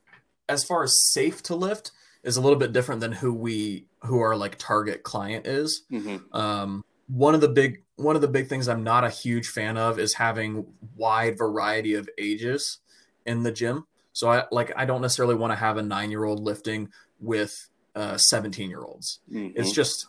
as 0.49 0.63
far 0.65 0.83
as 0.83 1.11
safe 1.13 1.43
to 1.45 1.57
lift, 1.57 1.91
is 2.23 2.37
a 2.37 2.41
little 2.41 2.59
bit 2.59 2.73
different 2.73 3.01
than 3.01 3.13
who 3.13 3.33
we 3.33 3.87
who 4.05 4.21
our 4.21 4.37
like 4.37 4.57
target 4.59 5.03
client 5.03 5.47
is. 5.47 5.83
Mm-hmm. 5.91 6.35
Um, 6.37 6.85
one 7.09 7.35
of 7.35 7.41
the 7.41 7.49
big 7.49 7.83
one 7.97 8.17
of 8.17 8.23
the 8.23 8.29
big 8.29 8.49
things 8.49 8.69
I'm 8.69 8.85
not 8.85 9.05
a 9.05 9.11
huge 9.11 9.49
fan 9.49 9.77
of 9.77 9.99
is 9.99 10.15
having 10.15 10.67
wide 10.97 11.39
variety 11.39 11.95
of 11.95 12.09
ages 12.19 12.79
in 13.27 13.43
the 13.43 13.53
gym. 13.53 13.87
So 14.13 14.31
I 14.31 14.45
like 14.51 14.73
I 14.77 14.85
don't 14.85 15.03
necessarily 15.03 15.35
want 15.35 15.53
to 15.53 15.57
have 15.57 15.77
a 15.77 15.83
nine 15.83 16.11
year 16.11 16.25
old 16.25 16.41
lifting 16.41 16.91
with 17.21 17.69
uh, 17.95 18.17
17 18.17 18.69
year 18.69 18.83
olds. 18.83 19.21
Mhm. 19.31 19.53
It's 19.57 19.73
just 19.73 20.07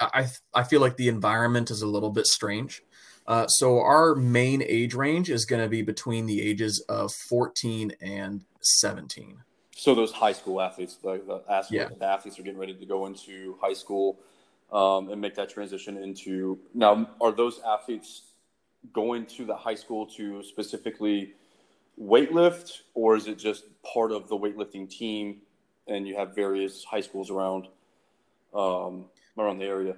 I 0.00 0.28
I 0.54 0.62
feel 0.62 0.80
like 0.80 0.96
the 0.96 1.08
environment 1.08 1.70
is 1.70 1.82
a 1.82 1.86
little 1.86 2.10
bit 2.10 2.26
strange. 2.26 2.82
Uh, 3.26 3.46
so 3.48 3.80
our 3.80 4.14
main 4.14 4.62
age 4.62 4.94
range 4.94 5.30
is 5.30 5.46
going 5.46 5.60
to 5.60 5.68
be 5.68 5.82
between 5.82 6.26
the 6.26 6.40
ages 6.40 6.84
of 6.88 7.12
14 7.28 7.92
and 8.00 8.44
17. 8.60 9.38
So 9.78 9.94
those 9.94 10.10
high 10.10 10.32
school 10.32 10.62
athletes, 10.62 10.94
the, 10.96 11.20
the, 11.26 11.42
athletes, 11.52 11.70
Yeah. 12.00 12.08
athletes 12.14 12.38
are 12.38 12.42
getting 12.42 12.58
ready 12.58 12.72
to 12.72 12.86
go 12.86 13.04
into 13.04 13.58
high 13.60 13.74
school 13.74 14.18
um, 14.72 15.10
and 15.10 15.20
make 15.20 15.34
that 15.34 15.50
transition 15.50 15.98
into. 15.98 16.58
Now, 16.72 17.10
are 17.20 17.30
those 17.30 17.60
athletes 17.60 18.22
going 18.94 19.26
to 19.26 19.44
the 19.44 19.54
high 19.54 19.74
school 19.74 20.06
to 20.16 20.42
specifically 20.42 21.34
weightlift, 22.00 22.80
or 22.94 23.16
is 23.16 23.26
it 23.26 23.36
just 23.36 23.64
part 23.82 24.12
of 24.12 24.30
the 24.30 24.36
weightlifting 24.38 24.88
team, 24.88 25.42
and 25.86 26.08
you 26.08 26.16
have 26.16 26.34
various 26.34 26.82
high 26.82 27.02
schools 27.02 27.30
around 27.30 27.68
um, 28.54 29.04
around 29.36 29.58
the 29.58 29.66
area? 29.66 29.94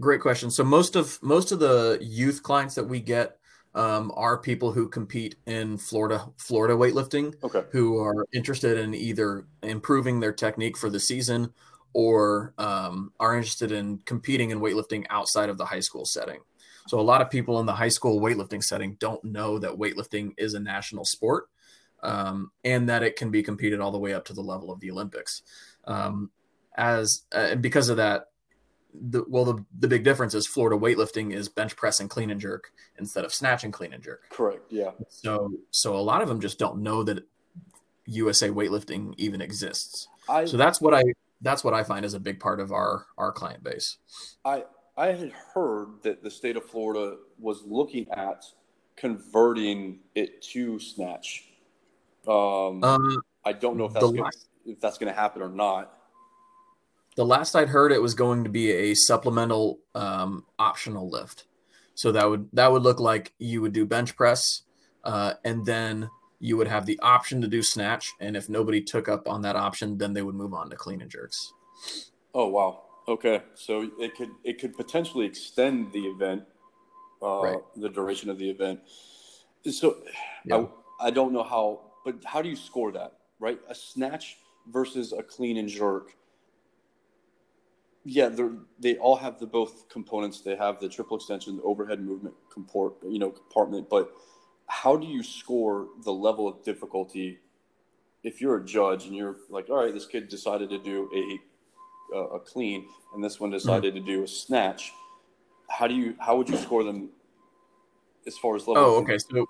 Great 0.00 0.20
question. 0.20 0.50
So 0.50 0.64
most 0.64 0.96
of 0.96 1.22
most 1.22 1.52
of 1.52 1.60
the 1.60 1.98
youth 2.02 2.42
clients 2.42 2.74
that 2.74 2.88
we 2.88 2.98
get 2.98 3.38
um, 3.74 4.12
are 4.14 4.38
people 4.38 4.72
who 4.72 4.88
compete 4.88 5.36
in 5.46 5.76
Florida 5.76 6.26
Florida 6.36 6.74
weightlifting. 6.74 7.34
Okay. 7.42 7.64
who 7.72 7.98
are 7.98 8.26
interested 8.32 8.78
in 8.78 8.94
either 8.94 9.46
improving 9.62 10.20
their 10.20 10.32
technique 10.32 10.76
for 10.76 10.90
the 10.90 11.00
season 11.00 11.52
or 11.92 12.54
um, 12.58 13.12
are 13.20 13.36
interested 13.36 13.72
in 13.72 13.98
competing 13.98 14.50
in 14.50 14.60
weightlifting 14.60 15.06
outside 15.10 15.48
of 15.48 15.58
the 15.58 15.64
high 15.64 15.80
school 15.80 16.04
setting. 16.04 16.40
So 16.88 17.00
a 17.00 17.02
lot 17.02 17.22
of 17.22 17.30
people 17.30 17.60
in 17.60 17.66
the 17.66 17.72
high 17.72 17.88
school 17.88 18.20
weightlifting 18.20 18.62
setting 18.62 18.96
don't 19.00 19.24
know 19.24 19.58
that 19.58 19.72
weightlifting 19.72 20.32
is 20.36 20.54
a 20.54 20.60
national 20.60 21.04
sport 21.04 21.46
um, 22.02 22.50
and 22.62 22.88
that 22.88 23.02
it 23.02 23.16
can 23.16 23.30
be 23.30 23.42
competed 23.42 23.80
all 23.80 23.90
the 23.90 23.98
way 23.98 24.12
up 24.12 24.26
to 24.26 24.34
the 24.34 24.42
level 24.42 24.70
of 24.70 24.80
the 24.80 24.90
Olympics. 24.90 25.42
Um, 25.86 26.30
as 26.76 27.22
uh, 27.32 27.54
because 27.54 27.88
of 27.88 27.96
that, 27.96 28.26
the, 28.94 29.24
well, 29.28 29.44
the, 29.44 29.64
the 29.78 29.88
big 29.88 30.04
difference 30.04 30.34
is 30.34 30.46
Florida 30.46 30.76
weightlifting 30.76 31.32
is 31.32 31.48
bench 31.48 31.76
press 31.76 32.00
and 32.00 32.08
clean 32.08 32.30
and 32.30 32.40
jerk 32.40 32.72
instead 32.98 33.24
of 33.24 33.34
snatch 33.34 33.64
and 33.64 33.72
clean 33.72 33.92
and 33.92 34.02
jerk. 34.02 34.22
Correct. 34.30 34.70
Yeah. 34.70 34.92
So 35.08 35.52
so 35.70 35.96
a 35.96 35.98
lot 35.98 36.22
of 36.22 36.28
them 36.28 36.40
just 36.40 36.58
don't 36.58 36.82
know 36.82 37.02
that 37.04 37.26
USA 38.06 38.48
weightlifting 38.50 39.14
even 39.16 39.40
exists. 39.40 40.08
I 40.28 40.44
So 40.44 40.56
that's 40.56 40.80
what 40.80 40.94
I 40.94 41.02
that's 41.40 41.64
what 41.64 41.74
I 41.74 41.82
find 41.82 42.04
is 42.04 42.14
a 42.14 42.20
big 42.20 42.40
part 42.40 42.60
of 42.60 42.72
our 42.72 43.06
our 43.18 43.32
client 43.32 43.64
base. 43.64 43.98
I 44.44 44.64
I 44.96 45.08
had 45.08 45.32
heard 45.32 46.02
that 46.02 46.22
the 46.22 46.30
state 46.30 46.56
of 46.56 46.64
Florida 46.64 47.16
was 47.38 47.62
looking 47.66 48.06
at 48.10 48.44
converting 48.96 49.98
it 50.14 50.40
to 50.42 50.78
snatch. 50.78 51.48
Um, 52.26 52.82
Um, 52.84 53.22
I 53.44 53.52
don't 53.52 53.76
know 53.76 53.84
if 53.86 53.92
the 53.92 54.00
that's 54.00 54.12
gonna, 54.12 54.30
if 54.64 54.80
that's 54.80 54.98
going 54.98 55.12
to 55.12 55.18
happen 55.18 55.42
or 55.42 55.48
not. 55.48 55.93
The 57.16 57.24
last 57.24 57.54
I'd 57.54 57.68
heard, 57.68 57.92
it 57.92 58.02
was 58.02 58.14
going 58.14 58.44
to 58.44 58.50
be 58.50 58.70
a 58.70 58.94
supplemental 58.94 59.78
um, 59.94 60.44
optional 60.58 61.08
lift. 61.08 61.44
So 61.94 62.10
that 62.12 62.28
would 62.28 62.48
that 62.52 62.72
would 62.72 62.82
look 62.82 62.98
like 62.98 63.32
you 63.38 63.62
would 63.62 63.72
do 63.72 63.86
bench 63.86 64.16
press, 64.16 64.62
uh, 65.04 65.34
and 65.44 65.64
then 65.64 66.10
you 66.40 66.56
would 66.56 66.66
have 66.68 66.86
the 66.86 66.98
option 67.00 67.40
to 67.40 67.48
do 67.48 67.62
snatch. 67.62 68.12
And 68.20 68.36
if 68.36 68.48
nobody 68.48 68.80
took 68.80 69.08
up 69.08 69.28
on 69.28 69.42
that 69.42 69.54
option, 69.56 69.96
then 69.96 70.12
they 70.12 70.22
would 70.22 70.34
move 70.34 70.52
on 70.54 70.70
to 70.70 70.76
clean 70.76 71.00
and 71.00 71.10
jerks. 71.10 71.52
Oh 72.34 72.48
wow. 72.48 72.82
Okay, 73.06 73.42
so 73.54 73.90
it 73.98 74.16
could 74.16 74.30
it 74.42 74.58
could 74.60 74.74
potentially 74.74 75.26
extend 75.26 75.92
the 75.92 76.00
event, 76.06 76.42
uh, 77.22 77.42
Right. 77.42 77.58
the 77.76 77.88
duration 77.88 78.28
of 78.30 78.38
the 78.38 78.50
event. 78.50 78.80
So 79.70 79.98
Yeah. 80.44 80.66
I, 81.00 81.06
I 81.08 81.10
don't 81.10 81.32
know 81.32 81.42
how, 81.42 81.92
but 82.04 82.16
how 82.24 82.42
do 82.42 82.48
you 82.48 82.56
score 82.56 82.92
that? 82.92 83.12
Right, 83.38 83.60
a 83.68 83.74
snatch 83.74 84.38
versus 84.68 85.12
a 85.12 85.22
clean 85.22 85.58
and 85.58 85.68
jerk. 85.68 86.16
Yeah, 88.04 88.28
they 88.28 88.48
they 88.78 88.96
all 88.96 89.16
have 89.16 89.38
the 89.38 89.46
both 89.46 89.88
components. 89.88 90.40
They 90.40 90.56
have 90.56 90.78
the 90.78 90.88
triple 90.88 91.16
extension, 91.16 91.56
the 91.56 91.62
overhead 91.62 92.00
movement 92.00 92.34
comport, 92.52 92.96
you 93.02 93.18
know, 93.18 93.30
compartment. 93.30 93.88
But 93.88 94.12
how 94.66 94.96
do 94.96 95.06
you 95.06 95.22
score 95.22 95.88
the 96.04 96.12
level 96.12 96.46
of 96.46 96.62
difficulty 96.62 97.38
if 98.22 98.40
you're 98.40 98.56
a 98.56 98.64
judge 98.64 99.06
and 99.06 99.14
you're 99.14 99.36
like, 99.48 99.70
all 99.70 99.84
right, 99.84 99.92
this 99.92 100.06
kid 100.06 100.28
decided 100.28 100.70
to 100.70 100.78
do 100.78 101.08
a 101.14 102.16
a, 102.16 102.18
a 102.36 102.40
clean, 102.40 102.86
and 103.14 103.24
this 103.24 103.40
one 103.40 103.50
decided 103.50 103.94
to 103.94 104.00
do 104.00 104.22
a 104.22 104.28
snatch. 104.28 104.92
How 105.68 105.86
do 105.86 105.94
you 105.94 106.14
how 106.18 106.36
would 106.36 106.48
you 106.48 106.56
score 106.56 106.84
them 106.84 107.10
as 108.26 108.36
far 108.36 108.56
as 108.56 108.66
level? 108.66 108.84
Oh, 108.84 109.02
okay. 109.02 109.18
So 109.18 109.46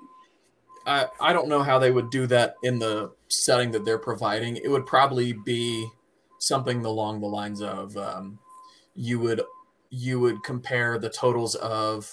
I 0.86 1.06
I 1.20 1.32
don't 1.32 1.48
know 1.48 1.62
how 1.62 1.78
they 1.78 1.90
would 1.90 2.10
do 2.10 2.26
that 2.28 2.56
in 2.62 2.78
the 2.78 3.12
setting 3.28 3.70
that 3.72 3.84
they're 3.84 3.98
providing. 3.98 4.56
It 4.56 4.68
would 4.68 4.86
probably 4.86 5.32
be 5.32 5.88
something 6.38 6.84
along 6.84 7.20
the 7.20 7.26
lines 7.26 7.62
of 7.62 7.96
um, 7.96 8.38
you 8.94 9.18
would 9.20 9.42
you 9.90 10.18
would 10.20 10.42
compare 10.42 10.98
the 10.98 11.10
totals 11.10 11.54
of 11.56 12.10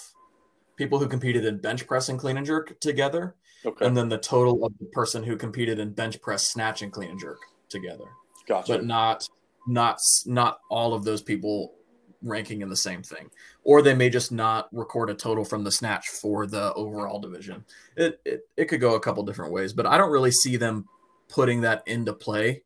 people 0.76 0.98
who 0.98 1.08
competed 1.08 1.44
in 1.44 1.58
bench 1.58 1.86
press 1.86 2.08
and 2.08 2.18
clean 2.18 2.36
and 2.36 2.46
jerk 2.46 2.78
together, 2.80 3.34
Okay, 3.64 3.86
and 3.86 3.96
then 3.96 4.08
the 4.08 4.18
total 4.18 4.64
of 4.64 4.72
the 4.78 4.86
person 4.86 5.22
who 5.22 5.36
competed 5.36 5.78
in 5.78 5.92
bench 5.92 6.20
press, 6.20 6.48
snatch, 6.48 6.82
and 6.82 6.92
clean 6.92 7.10
and 7.10 7.20
jerk 7.20 7.38
together, 7.68 8.06
gotcha. 8.46 8.72
but 8.72 8.84
not 8.84 9.28
not 9.66 9.98
not 10.26 10.60
all 10.70 10.94
of 10.94 11.04
those 11.04 11.22
people 11.22 11.74
ranking 12.22 12.62
in 12.62 12.68
the 12.68 12.76
same 12.76 13.02
thing. 13.02 13.28
Or 13.64 13.82
they 13.82 13.94
may 13.94 14.08
just 14.08 14.30
not 14.30 14.68
record 14.72 15.10
a 15.10 15.14
total 15.14 15.44
from 15.44 15.64
the 15.64 15.72
snatch 15.72 16.08
for 16.08 16.46
the 16.46 16.72
overall 16.74 17.18
division. 17.18 17.64
It, 17.96 18.20
it 18.24 18.48
it 18.56 18.64
could 18.66 18.80
go 18.80 18.94
a 18.94 19.00
couple 19.00 19.22
different 19.24 19.52
ways 19.52 19.72
but 19.72 19.86
i 19.86 19.98
don't 19.98 20.10
really 20.10 20.30
see 20.30 20.56
them 20.56 20.86
putting 21.28 21.62
that 21.62 21.82
into 21.86 22.12
play 22.12 22.62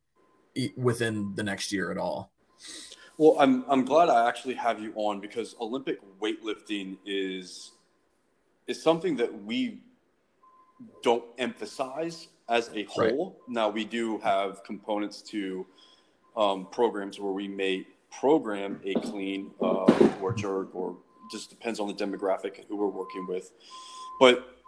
within 0.77 1.35
the 1.35 1.43
next 1.43 1.73
year 1.73 1.91
at 1.91 1.99
all 1.99 2.31
Well, 3.19 3.37
I'm 3.39 3.65
I'm 3.69 3.85
glad 3.85 4.09
I 4.11 4.29
actually 4.29 4.55
have 4.55 4.81
you 4.81 4.93
on 4.95 5.21
because 5.21 5.55
Olympic 5.61 5.99
weightlifting 6.21 6.99
is 7.07 7.73
is 8.67 8.83
something 8.83 9.17
that 9.17 9.45
we 9.45 9.81
don't 11.03 11.25
emphasize 11.39 12.29
as 12.49 12.69
a 12.75 12.87
Right. 12.97 13.11
whole. 13.13 13.41
Now 13.49 13.69
we 13.71 13.85
do 13.85 14.19
have 14.19 14.63
components 14.65 15.23
to 15.23 15.67
um, 16.37 16.67
programs 16.71 17.19
where 17.19 17.33
we 17.33 17.49
may 17.49 17.87
program 18.11 18.81
a 18.85 18.95
clean 18.95 19.51
uh, 19.63 19.87
or 20.21 20.35
jerk, 20.35 20.75
or 20.75 20.97
just 21.31 21.51
depends 21.51 21.81
on 21.81 21.89
the 21.89 21.95
demographic 21.95 22.59
and 22.59 22.67
who 22.69 22.77
we're 22.77 22.87
working 22.89 23.27
with. 23.27 23.51
But 24.21 24.59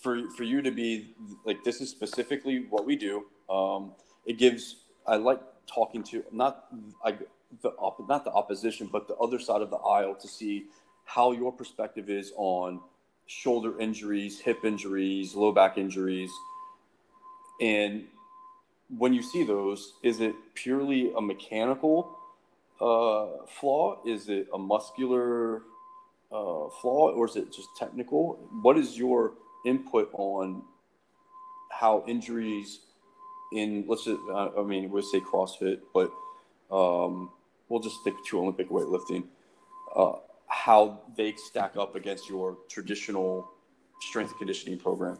for 0.00 0.28
for 0.30 0.44
you 0.44 0.62
to 0.62 0.70
be 0.70 1.14
like 1.44 1.64
this 1.64 1.80
is 1.80 1.90
specifically 1.90 2.66
what 2.70 2.86
we 2.86 2.96
do. 2.96 3.26
Um, 3.50 3.92
it 4.26 4.38
gives 4.38 4.84
I 5.06 5.16
like 5.16 5.40
talking 5.66 6.04
to 6.04 6.24
not 6.32 6.66
I 7.04 7.16
the 7.60 7.70
op, 7.70 8.08
not 8.08 8.24
the 8.24 8.32
opposition, 8.32 8.88
but 8.90 9.08
the 9.08 9.16
other 9.16 9.38
side 9.38 9.62
of 9.62 9.70
the 9.70 9.76
aisle 9.76 10.14
to 10.14 10.28
see 10.28 10.66
how 11.04 11.32
your 11.32 11.52
perspective 11.52 12.08
is 12.08 12.32
on 12.36 12.80
shoulder 13.26 13.78
injuries, 13.78 14.40
hip 14.40 14.64
injuries, 14.64 15.34
low 15.34 15.52
back 15.52 15.78
injuries, 15.78 16.30
and 17.60 18.04
when 18.98 19.12
you 19.12 19.22
see 19.22 19.44
those, 19.44 19.94
is 20.02 20.20
it 20.20 20.34
purely 20.54 21.12
a 21.16 21.20
mechanical 21.20 22.18
uh, 22.80 23.46
flaw? 23.46 23.98
Is 24.04 24.28
it 24.28 24.48
a 24.52 24.58
muscular 24.58 25.62
uh, 26.30 26.68
flaw, 26.80 27.12
or 27.12 27.26
is 27.26 27.36
it 27.36 27.52
just 27.52 27.68
technical? 27.76 28.38
What 28.62 28.76
is 28.76 28.98
your 28.98 29.34
input 29.64 30.10
on 30.12 30.62
how 31.70 32.04
injuries 32.06 32.80
in 33.52 33.84
let's 33.86 34.04
just 34.04 34.20
uh, 34.30 34.50
I 34.58 34.62
mean 34.62 34.90
we'll 34.90 35.02
say 35.02 35.20
CrossFit, 35.20 35.80
but 35.94 36.12
um, 36.70 37.30
we'll 37.72 37.80
just 37.80 37.96
stick 38.02 38.14
to 38.28 38.38
Olympic 38.38 38.68
weightlifting. 38.68 39.24
Uh, 39.96 40.12
how 40.46 41.00
they 41.16 41.32
stack 41.32 41.76
up 41.78 41.94
against 41.96 42.28
your 42.28 42.58
traditional 42.68 43.50
strength 44.02 44.30
and 44.30 44.38
conditioning 44.38 44.78
program. 44.78 45.18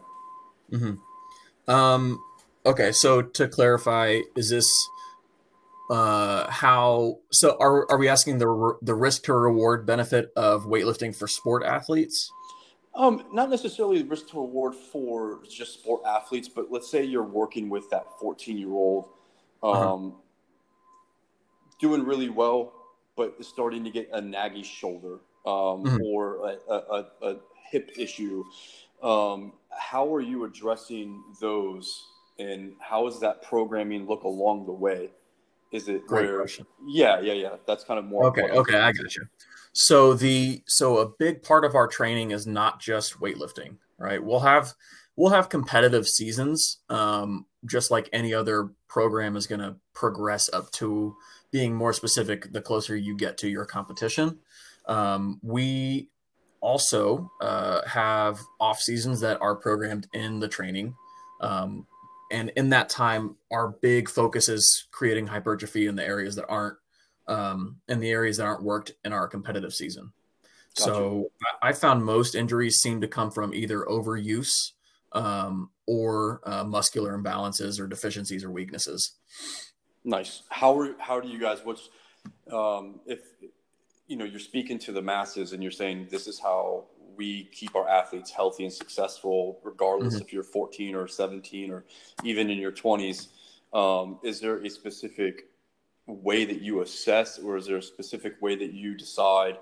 um 1.67 2.19
okay 2.65 2.91
so 2.91 3.21
to 3.21 3.47
clarify 3.47 4.19
is 4.35 4.49
this 4.49 4.69
uh 5.89 6.49
how 6.49 7.17
so 7.31 7.55
are, 7.59 7.89
are 7.91 7.97
we 7.97 8.07
asking 8.07 8.37
the 8.37 8.47
re- 8.47 8.77
the 8.81 8.93
risk 8.95 9.23
to 9.23 9.33
reward 9.33 9.85
benefit 9.85 10.31
of 10.35 10.65
weightlifting 10.65 11.15
for 11.15 11.27
sport 11.27 11.63
athletes 11.63 12.29
Um, 12.95 13.23
not 13.33 13.49
necessarily 13.49 14.03
risk 14.03 14.27
to 14.29 14.37
reward 14.39 14.75
for 14.75 15.41
just 15.49 15.73
sport 15.79 16.01
athletes, 16.05 16.47
but 16.47 16.71
let's 16.71 16.89
say 16.91 17.03
you're 17.03 17.23
working 17.41 17.69
with 17.69 17.89
that 17.89 18.05
14 18.21 18.55
year 18.57 18.69
old, 18.71 19.05
um, 19.63 19.73
Uh-huh. 19.73 19.97
Doing 21.83 22.03
really 22.05 22.29
well, 22.29 22.73
but 23.17 23.35
is 23.39 23.47
starting 23.47 23.83
to 23.83 23.91
get 23.91 24.09
a 24.13 24.21
naggy 24.21 24.63
shoulder 24.63 25.19
um, 25.45 25.83
Mhm. 25.83 25.99
or 26.05 26.37
a, 26.47 26.57
a, 26.71 26.77
a, 27.21 27.29
a 27.29 27.35
hip 27.69 27.91
issue. 27.97 28.43
Um, 29.03 29.51
how 29.69 30.13
are 30.15 30.21
you 30.21 30.45
addressing 30.45 31.21
those, 31.41 32.07
and 32.39 32.73
how 32.79 33.03
does 33.05 33.19
that 33.19 33.43
programming 33.43 34.07
look 34.07 34.23
along 34.23 34.65
the 34.65 34.71
way? 34.71 35.11
Is 35.73 35.89
it 35.89 36.07
Great 36.07 36.27
where? 36.29 36.39
question. 36.39 36.65
Yeah, 36.87 37.19
yeah, 37.19 37.33
yeah. 37.33 37.55
That's 37.67 37.83
kind 37.83 37.99
of 37.99 38.05
more. 38.05 38.25
Okay, 38.27 38.43
okay, 38.43 38.77
I 38.79 38.91
got 38.93 39.15
you. 39.15 39.25
So 39.73 40.13
the 40.13 40.61
so 40.67 40.99
a 40.99 41.09
big 41.19 41.41
part 41.43 41.65
of 41.65 41.75
our 41.75 41.87
training 41.87 42.31
is 42.31 42.45
not 42.47 42.79
just 42.79 43.19
weightlifting, 43.19 43.75
right? 43.97 44.23
We'll 44.23 44.39
have 44.39 44.73
we'll 45.17 45.31
have 45.31 45.49
competitive 45.49 46.07
seasons, 46.07 46.79
um, 46.89 47.45
just 47.65 47.91
like 47.91 48.07
any 48.13 48.33
other 48.33 48.69
program 48.87 49.35
is 49.35 49.47
going 49.47 49.61
to 49.61 49.75
progress 49.93 50.49
up 50.53 50.71
to 50.73 51.15
being 51.53 51.73
more 51.73 51.93
specific 51.93 52.51
the 52.51 52.61
closer 52.61 52.97
you 52.97 53.15
get 53.15 53.37
to 53.37 53.47
your 53.47 53.63
competition. 53.63 54.39
Um, 54.87 55.39
we 55.41 56.09
also 56.59 57.31
uh, 57.39 57.87
have 57.87 58.39
off 58.59 58.79
seasons 58.79 59.21
that 59.21 59.39
are 59.39 59.55
programmed 59.55 60.07
in 60.13 60.39
the 60.39 60.47
training. 60.47 60.95
Um, 61.39 61.85
and 62.31 62.51
in 62.55 62.69
that 62.69 62.89
time, 62.89 63.35
our 63.51 63.75
big 63.81 64.09
focus 64.09 64.49
is 64.49 64.87
creating 64.91 65.27
hypertrophy 65.27 65.85
in 65.85 65.95
the 65.95 66.03
areas 66.03 66.35
that 66.35 66.47
aren't 66.47 66.77
um, 67.27 67.77
in 67.87 67.99
the 67.99 68.09
areas 68.09 68.37
that 68.37 68.45
aren't 68.45 68.63
worked 68.63 68.91
in 69.05 69.13
our 69.13 69.27
competitive 69.27 69.73
season. 69.73 70.11
Gotcha. 70.75 70.89
So 70.89 71.31
I 71.61 71.71
found 71.73 72.03
most 72.03 72.33
injuries 72.33 72.79
seem 72.79 72.99
to 73.01 73.07
come 73.07 73.29
from 73.29 73.53
either 73.53 73.85
overuse 73.87 74.71
um, 75.11 75.69
or 75.85 76.41
uh, 76.45 76.63
muscular 76.63 77.17
imbalances 77.17 77.79
or 77.79 77.87
deficiencies 77.87 78.43
or 78.43 78.51
weaknesses. 78.51 79.13
Nice. 80.03 80.43
How 80.49 80.77
are, 80.79 80.95
how 80.99 81.19
do 81.19 81.29
you 81.29 81.39
guys? 81.39 81.59
What's 81.63 81.89
um, 82.51 82.99
if 83.05 83.19
you 84.07 84.17
know 84.17 84.25
you're 84.25 84.39
speaking 84.39 84.79
to 84.79 84.91
the 84.91 85.01
masses 85.01 85.53
and 85.53 85.63
you're 85.63 85.71
saying 85.71 86.07
this 86.11 86.27
is 86.27 86.39
how 86.39 86.85
we 87.15 87.45
keep 87.45 87.75
our 87.75 87.87
athletes 87.87 88.31
healthy 88.31 88.63
and 88.63 88.73
successful, 88.73 89.59
regardless 89.63 90.15
mm-hmm. 90.15 90.23
if 90.23 90.33
you're 90.33 90.43
14 90.43 90.95
or 90.95 91.07
17 91.07 91.71
or 91.71 91.85
even 92.23 92.49
in 92.49 92.57
your 92.57 92.71
20s. 92.71 93.27
Um, 93.73 94.19
is 94.23 94.39
there 94.39 94.63
a 94.63 94.69
specific 94.69 95.47
way 96.05 96.45
that 96.45 96.61
you 96.61 96.81
assess, 96.81 97.39
or 97.39 97.57
is 97.57 97.67
there 97.67 97.77
a 97.77 97.83
specific 97.83 98.41
way 98.41 98.55
that 98.55 98.73
you 98.73 98.95
decide 98.95 99.57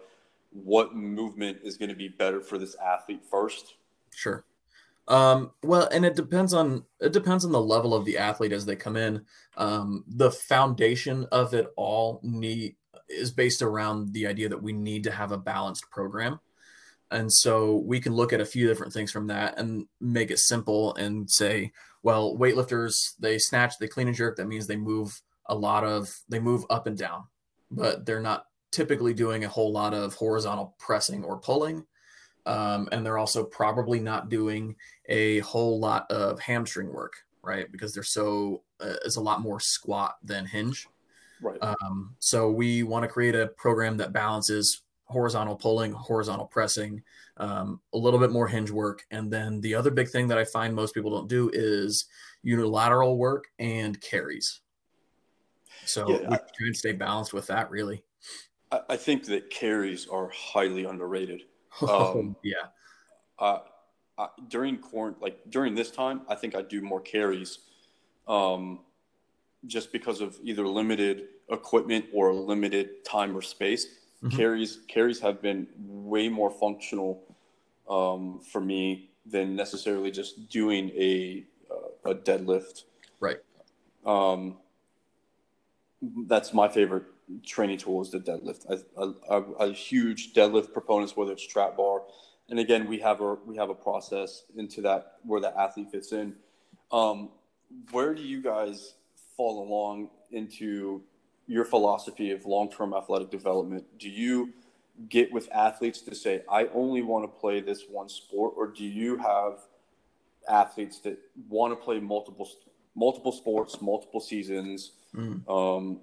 what 0.51 0.95
movement 0.95 1.59
is 1.63 1.77
going 1.77 1.89
to 1.89 1.95
be 1.95 2.07
better 2.07 2.41
for 2.41 2.57
this 2.57 2.75
athlete 2.75 3.21
first? 3.29 3.75
Sure. 4.13 4.43
Um, 5.07 5.51
well, 5.63 5.89
and 5.91 6.05
it 6.05 6.15
depends 6.15 6.53
on 6.53 6.85
it 6.99 7.11
depends 7.11 7.43
on 7.43 7.51
the 7.51 7.61
level 7.61 7.93
of 7.93 8.05
the 8.05 8.17
athlete 8.17 8.53
as 8.53 8.65
they 8.65 8.75
come 8.75 8.95
in. 8.95 9.25
Um, 9.57 10.03
the 10.07 10.31
foundation 10.31 11.27
of 11.31 11.53
it 11.53 11.67
all 11.75 12.21
need 12.23 12.75
is 13.09 13.31
based 13.31 13.61
around 13.61 14.13
the 14.13 14.27
idea 14.27 14.49
that 14.49 14.61
we 14.61 14.73
need 14.73 15.03
to 15.03 15.11
have 15.11 15.31
a 15.31 15.37
balanced 15.37 15.89
program. 15.91 16.39
And 17.09 17.31
so 17.31 17.75
we 17.85 17.99
can 17.99 18.13
look 18.13 18.31
at 18.31 18.39
a 18.39 18.45
few 18.45 18.67
different 18.67 18.93
things 18.93 19.11
from 19.11 19.27
that 19.27 19.57
and 19.57 19.85
make 19.99 20.31
it 20.31 20.39
simple 20.39 20.95
and 20.95 21.29
say, 21.29 21.73
well, 22.03 22.37
weightlifters, 22.37 23.15
they 23.19 23.37
snatch, 23.37 23.77
they 23.77 23.87
clean 23.87 24.07
and 24.07 24.15
jerk. 24.15 24.37
That 24.37 24.47
means 24.47 24.65
they 24.65 24.77
move 24.77 25.21
a 25.47 25.53
lot 25.53 25.83
of, 25.83 26.09
they 26.29 26.39
move 26.39 26.63
up 26.69 26.87
and 26.87 26.97
down, 26.97 27.25
but 27.69 28.05
they're 28.05 28.21
not 28.21 28.45
typically 28.71 29.13
doing 29.13 29.43
a 29.43 29.49
whole 29.49 29.73
lot 29.73 29.93
of 29.93 30.15
horizontal 30.15 30.73
pressing 30.79 31.25
or 31.25 31.37
pulling. 31.37 31.85
Um, 32.45 32.89
and 32.91 33.05
they're 33.05 33.17
also 33.17 33.43
probably 33.43 33.99
not 33.99 34.29
doing 34.29 34.75
a 35.07 35.39
whole 35.39 35.79
lot 35.79 36.09
of 36.11 36.39
hamstring 36.39 36.91
work, 36.91 37.13
right? 37.43 37.71
Because 37.71 37.93
they're 37.93 38.03
so, 38.03 38.63
uh, 38.79 38.95
it's 39.05 39.17
a 39.17 39.21
lot 39.21 39.41
more 39.41 39.59
squat 39.59 40.17
than 40.23 40.45
hinge. 40.45 40.87
Right. 41.41 41.59
Um, 41.61 42.15
so 42.19 42.49
we 42.51 42.83
want 42.83 43.03
to 43.03 43.07
create 43.07 43.35
a 43.35 43.47
program 43.47 43.97
that 43.97 44.13
balances 44.13 44.81
horizontal 45.05 45.55
pulling, 45.55 45.91
horizontal 45.91 46.45
pressing, 46.45 47.03
um, 47.37 47.81
a 47.93 47.97
little 47.97 48.19
bit 48.19 48.31
more 48.31 48.47
hinge 48.47 48.71
work. 48.71 49.03
And 49.11 49.31
then 49.31 49.59
the 49.61 49.75
other 49.75 49.91
big 49.91 50.09
thing 50.09 50.27
that 50.29 50.37
I 50.37 50.45
find 50.45 50.73
most 50.73 50.93
people 50.93 51.11
don't 51.11 51.27
do 51.27 51.49
is 51.53 52.05
unilateral 52.43 53.17
work 53.17 53.47
and 53.59 53.99
carries. 54.01 54.61
So 55.85 56.09
yeah, 56.09 56.29
we 56.29 56.37
try 56.37 56.67
and 56.67 56.75
stay 56.75 56.93
balanced 56.93 57.33
with 57.33 57.47
that, 57.47 57.69
really. 57.69 58.03
I 58.87 58.95
think 58.95 59.25
that 59.25 59.49
carries 59.49 60.07
are 60.07 60.29
highly 60.29 60.85
underrated. 60.85 61.43
Um, 61.87 62.35
yeah. 62.43 62.67
Uh, 63.39 63.59
uh, 64.17 64.27
during 64.49 64.77
corn, 64.77 65.15
like 65.21 65.39
during 65.49 65.73
this 65.73 65.89
time, 65.89 66.21
I 66.27 66.35
think 66.35 66.55
I 66.55 66.61
do 66.61 66.81
more 66.81 67.01
carries. 67.01 67.59
Um, 68.27 68.79
just 69.67 69.91
because 69.91 70.21
of 70.21 70.37
either 70.43 70.67
limited 70.67 71.27
equipment 71.49 72.05
or 72.13 72.33
limited 72.33 73.05
time 73.05 73.35
or 73.35 73.41
space. 73.41 73.85
Mm-hmm. 74.23 74.37
Carries 74.37 74.79
carries 74.87 75.19
have 75.19 75.41
been 75.41 75.67
way 75.77 76.29
more 76.29 76.51
functional 76.51 77.23
um, 77.89 78.39
for 78.39 78.61
me 78.61 79.09
than 79.25 79.55
necessarily 79.55 80.11
just 80.11 80.49
doing 80.49 80.89
a 80.89 81.45
uh, 81.69 82.11
a 82.11 82.15
deadlift. 82.15 82.83
Right. 83.19 83.37
Um, 84.05 84.57
that's 86.27 86.53
my 86.53 86.67
favorite 86.67 87.03
training 87.45 87.77
tool 87.77 88.01
is 88.01 88.11
the 88.11 88.19
deadlift. 88.19 88.65
I, 88.69 89.33
I, 89.33 89.37
I, 89.37 89.65
a 89.69 89.73
huge 89.73 90.33
deadlift 90.33 90.73
proponents, 90.73 91.15
whether 91.15 91.31
it's 91.31 91.45
trap 91.45 91.77
bar, 91.77 92.01
and 92.49 92.59
again 92.59 92.87
we 92.87 92.99
have 92.99 93.21
a 93.21 93.35
we 93.45 93.55
have 93.57 93.69
a 93.69 93.75
process 93.75 94.43
into 94.55 94.81
that 94.81 95.17
where 95.23 95.41
the 95.41 95.57
athlete 95.59 95.91
fits 95.91 96.11
in. 96.11 96.35
Um, 96.91 97.29
where 97.91 98.13
do 98.13 98.21
you 98.21 98.41
guys 98.41 98.95
fall 99.37 99.63
along 99.63 100.09
into 100.31 101.01
your 101.47 101.65
philosophy 101.65 102.31
of 102.31 102.45
long-term 102.45 102.93
athletic 102.93 103.29
development 103.29 103.83
do 103.97 104.09
you 104.09 104.53
get 105.09 105.31
with 105.31 105.49
athletes 105.51 106.01
to 106.01 106.13
say 106.13 106.43
i 106.49 106.65
only 106.73 107.01
want 107.01 107.23
to 107.23 107.39
play 107.39 107.59
this 107.59 107.85
one 107.89 108.07
sport 108.07 108.53
or 108.55 108.67
do 108.67 108.85
you 108.85 109.17
have 109.17 109.59
athletes 110.49 110.99
that 110.99 111.17
want 111.49 111.71
to 111.71 111.75
play 111.75 111.99
multiple 111.99 112.47
multiple 112.95 113.31
sports 113.31 113.81
multiple 113.81 114.19
seasons 114.19 114.91
mm. 115.15 115.41
um, 115.49 115.99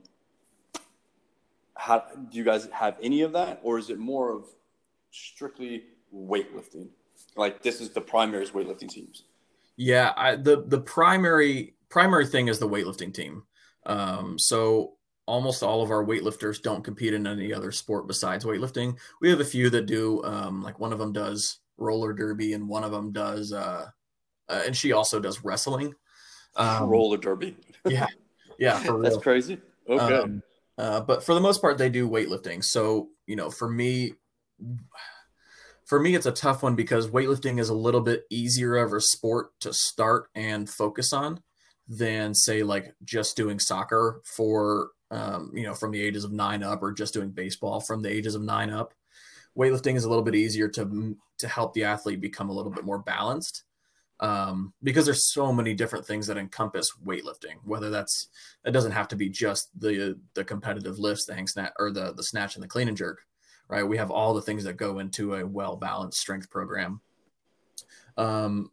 how 1.79 1.99
do 2.31 2.37
you 2.37 2.45
guys 2.45 2.69
have 2.73 2.97
any 3.03 3.23
of 3.23 3.33
that 3.33 3.61
or 3.63 3.79
is 3.79 3.89
it 3.89 3.99
more 3.99 4.33
of 4.33 4.45
strictly 5.11 5.85
weightlifting 6.15 6.89
like 7.37 7.63
this 7.63 7.81
is 7.81 7.91
the 7.91 8.01
primary 8.01 8.47
weightlifting 8.47 8.89
teams 8.89 9.25
yeah 9.77 10.13
I, 10.17 10.37
the 10.37 10.65
the 10.67 10.81
primary 10.81 11.75
primary 11.89 12.27
thing 12.27 12.49
is 12.49 12.59
the 12.59 12.69
weightlifting 12.69 13.13
team. 13.13 13.45
Um, 13.87 14.39
so 14.39 14.95
almost 15.27 15.63
all 15.63 15.83
of 15.83 15.91
our 15.91 16.05
weightlifters 16.05 16.63
don't 16.63 16.85
compete 16.85 17.15
in 17.15 17.27
any 17.27 17.53
other 17.53 17.73
sport 17.73 18.07
besides 18.07 18.45
weightlifting. 18.45 18.97
We 19.21 19.31
have 19.31 19.41
a 19.41 19.45
few 19.45 19.71
that 19.71 19.87
do, 19.87 20.23
um, 20.25 20.63
like 20.63 20.79
one 20.79 20.93
of 20.93 20.99
them 20.99 21.13
does 21.13 21.59
roller 21.77 22.13
derby 22.13 22.55
and 22.55 22.69
one 22.69 22.85
of 22.85 22.93
them 22.93 23.13
does, 23.13 23.53
uh, 23.53 23.87
uh, 24.49 24.63
and 24.67 24.77
she 24.77 24.93
also 24.93 25.21
does 25.21 25.45
wrestling. 25.45 25.95
Um, 26.57 26.89
roller 26.89 27.19
derby. 27.19 27.57
yeah. 27.87 28.07
Yeah. 28.59 28.83
That's 29.03 29.19
crazy. 29.19 29.61
Okay. 29.89 30.15
Um, 30.15 30.43
uh, 30.79 31.01
but 31.01 31.25
for 31.25 31.35
the 31.35 31.41
most 31.41 31.61
part, 31.61 31.77
they 31.77 31.91
do 31.91 32.09
weightlifting. 32.09 32.65
So, 32.65 33.09
you 33.27 33.37
know, 33.37 33.51
for 33.51 33.69
me, 33.69 34.15
for 35.85 35.99
me, 35.99 36.15
it's 36.15 36.27
a 36.27 36.33
tough 36.33 36.63
one 36.63 36.77
because 36.77 37.09
weightlifting 37.09 37.59
is 37.59 37.69
a 37.69 37.75
little 37.75 38.01
bit 38.01 38.25
easier 38.31 38.77
of 38.77 38.93
a 38.93 39.01
sport 39.01 39.51
to 39.61 39.73
start 39.73 40.29
and 40.35 40.71
focus 40.71 41.13
on 41.13 41.41
than 41.89 42.35
say 42.35 42.63
like 42.63 42.95
just 43.05 43.37
doing 43.37 43.59
soccer 43.59 44.21
for 44.25 44.91
um, 45.11 45.51
you 45.55 45.63
know 45.63 45.75
from 45.75 45.91
the 45.91 46.03
ages 46.03 46.23
of 46.23 46.33
nine 46.33 46.63
up 46.63 46.83
or 46.83 46.93
just 46.93 47.15
doing 47.15 47.31
baseball 47.31 47.81
from 47.81 48.03
the 48.03 48.11
ages 48.11 48.35
of 48.35 48.43
nine 48.43 48.69
up 48.69 48.93
weightlifting 49.57 49.97
is 49.97 50.05
a 50.05 50.09
little 50.09 50.23
bit 50.23 50.35
easier 50.35 50.69
to 50.69 51.17
to 51.39 51.49
help 51.49 51.73
the 51.73 51.85
athlete 51.85 52.21
become 52.21 52.51
a 52.51 52.53
little 52.53 52.71
bit 52.71 52.85
more 52.85 52.99
balanced 52.99 53.65
um, 54.21 54.73
because 54.83 55.05
there's 55.05 55.33
so 55.33 55.53
many 55.53 55.75
different 55.75 56.07
things 56.07 56.27
that 56.27 56.37
encompass 56.37 56.93
weightlifting 57.05 57.57
whether 57.65 57.91
that's 57.91 58.29
it 58.65 58.73
doesn't 58.73 58.93
have 58.93 59.09
to 59.09 59.17
be 59.17 59.29
just 59.29 59.69
the 59.81 60.19
the 60.35 60.45
competitive 60.45 60.99
lifts 60.99 61.25
the 61.25 61.35
hang 61.35 61.47
snatch 61.47 61.73
or 61.79 61.91
the 61.91 62.13
the 62.15 62.23
snatch 62.23 62.55
and 62.55 62.63
the 62.65 62.69
clean 62.69 62.89
and 62.89 62.97
jerk 62.97 63.21
right 63.69 63.87
we 63.87 63.97
have 63.97 64.11
all 64.11 64.35
the 64.35 64.43
things 64.43 64.65
that 64.65 64.77
go 64.77 64.99
into 64.99 65.35
a 65.35 65.47
well 65.47 65.77
balanced 65.77 66.19
strength 66.19 66.51
program 66.51 67.01
um, 68.19 68.73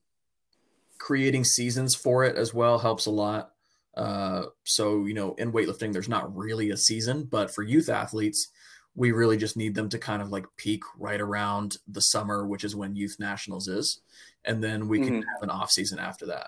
creating 0.97 1.43
seasons 1.43 1.95
for 1.95 2.23
it 2.23 2.35
as 2.35 2.53
well 2.53 2.79
helps 2.79 3.05
a 3.05 3.11
lot. 3.11 3.51
Uh, 3.95 4.45
so, 4.65 5.05
you 5.05 5.13
know, 5.13 5.35
in 5.35 5.53
weightlifting, 5.53 5.93
there's 5.93 6.09
not 6.09 6.35
really 6.35 6.71
a 6.71 6.77
season, 6.77 7.23
but 7.23 7.53
for 7.53 7.63
youth 7.63 7.87
athletes, 7.87 8.49
we 8.95 9.11
really 9.11 9.37
just 9.37 9.55
need 9.55 9.75
them 9.75 9.87
to 9.89 9.99
kind 9.99 10.21
of 10.21 10.31
like 10.31 10.45
peak 10.57 10.81
right 10.97 11.21
around 11.21 11.77
the 11.87 12.01
summer, 12.01 12.45
which 12.47 12.63
is 12.63 12.75
when 12.75 12.95
youth 12.95 13.17
nationals 13.19 13.67
is. 13.67 14.01
And 14.45 14.63
then 14.63 14.87
we 14.87 14.99
can 14.99 15.21
mm-hmm. 15.21 15.29
have 15.29 15.43
an 15.43 15.49
off 15.49 15.71
season 15.71 15.99
after 15.99 16.25
that. 16.27 16.47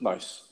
Nice. 0.00 0.42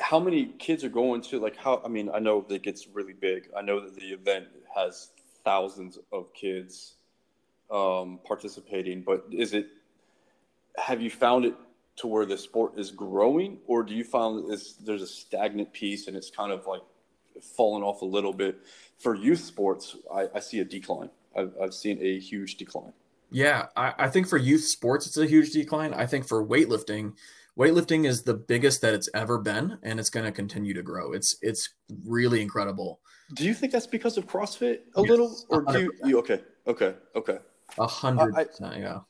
How 0.00 0.18
many 0.18 0.46
kids 0.58 0.84
are 0.84 0.88
going 0.88 1.20
to 1.22 1.38
like 1.38 1.56
how, 1.56 1.82
I 1.84 1.88
mean, 1.88 2.10
I 2.12 2.18
know 2.18 2.44
that 2.48 2.62
gets 2.62 2.86
really 2.88 3.12
big. 3.12 3.48
I 3.56 3.62
know 3.62 3.80
that 3.80 3.94
the 3.94 4.06
event 4.06 4.46
has 4.74 5.08
thousands 5.44 5.98
of 6.12 6.32
kids 6.32 6.94
um, 7.70 8.20
participating, 8.24 9.02
but 9.02 9.26
is 9.30 9.52
it, 9.52 9.66
have 10.76 11.02
you 11.02 11.10
found 11.10 11.44
it 11.44 11.54
to 11.96 12.06
where 12.06 12.24
the 12.24 12.38
sport 12.38 12.78
is 12.78 12.90
growing, 12.90 13.58
or 13.66 13.82
do 13.82 13.94
you 13.94 14.04
find 14.04 14.50
that 14.50 14.64
there's 14.80 15.02
a 15.02 15.06
stagnant 15.06 15.72
piece 15.72 16.06
and 16.06 16.16
it's 16.16 16.30
kind 16.30 16.52
of 16.52 16.66
like 16.66 16.80
falling 17.56 17.82
off 17.82 18.00
a 18.02 18.06
little 18.06 18.32
bit? 18.32 18.60
For 18.98 19.14
youth 19.14 19.40
sports, 19.40 19.96
I, 20.12 20.28
I 20.34 20.40
see 20.40 20.60
a 20.60 20.64
decline. 20.64 21.10
I've, 21.36 21.52
I've 21.60 21.74
seen 21.74 21.98
a 22.00 22.18
huge 22.18 22.56
decline. 22.56 22.92
Yeah, 23.32 23.66
I, 23.76 23.94
I 23.98 24.08
think 24.08 24.28
for 24.28 24.36
youth 24.36 24.64
sports, 24.64 25.06
it's 25.06 25.16
a 25.16 25.26
huge 25.26 25.52
decline. 25.52 25.94
I 25.94 26.06
think 26.06 26.26
for 26.26 26.46
weightlifting, 26.46 27.14
weightlifting 27.58 28.06
is 28.06 28.22
the 28.22 28.34
biggest 28.34 28.80
that 28.82 28.94
it's 28.94 29.08
ever 29.14 29.38
been, 29.38 29.78
and 29.82 29.98
it's 29.98 30.10
going 30.10 30.26
to 30.26 30.32
continue 30.32 30.74
to 30.74 30.82
grow. 30.82 31.12
It's 31.12 31.36
it's 31.42 31.70
really 32.04 32.42
incredible. 32.42 33.00
Do 33.34 33.44
you 33.44 33.54
think 33.54 33.72
that's 33.72 33.86
because 33.86 34.18
of 34.18 34.26
CrossFit 34.26 34.80
a 34.96 35.00
yes, 35.00 35.08
little, 35.10 35.36
or 35.48 35.64
100%. 35.64 35.72
do 35.72 35.80
you, 35.80 35.92
you? 36.04 36.18
Okay, 36.18 36.40
okay, 36.66 36.94
okay. 37.16 37.38
A 37.78 37.86
hundred 37.86 38.34
percent, 38.34 38.76
yeah. 38.78 39.00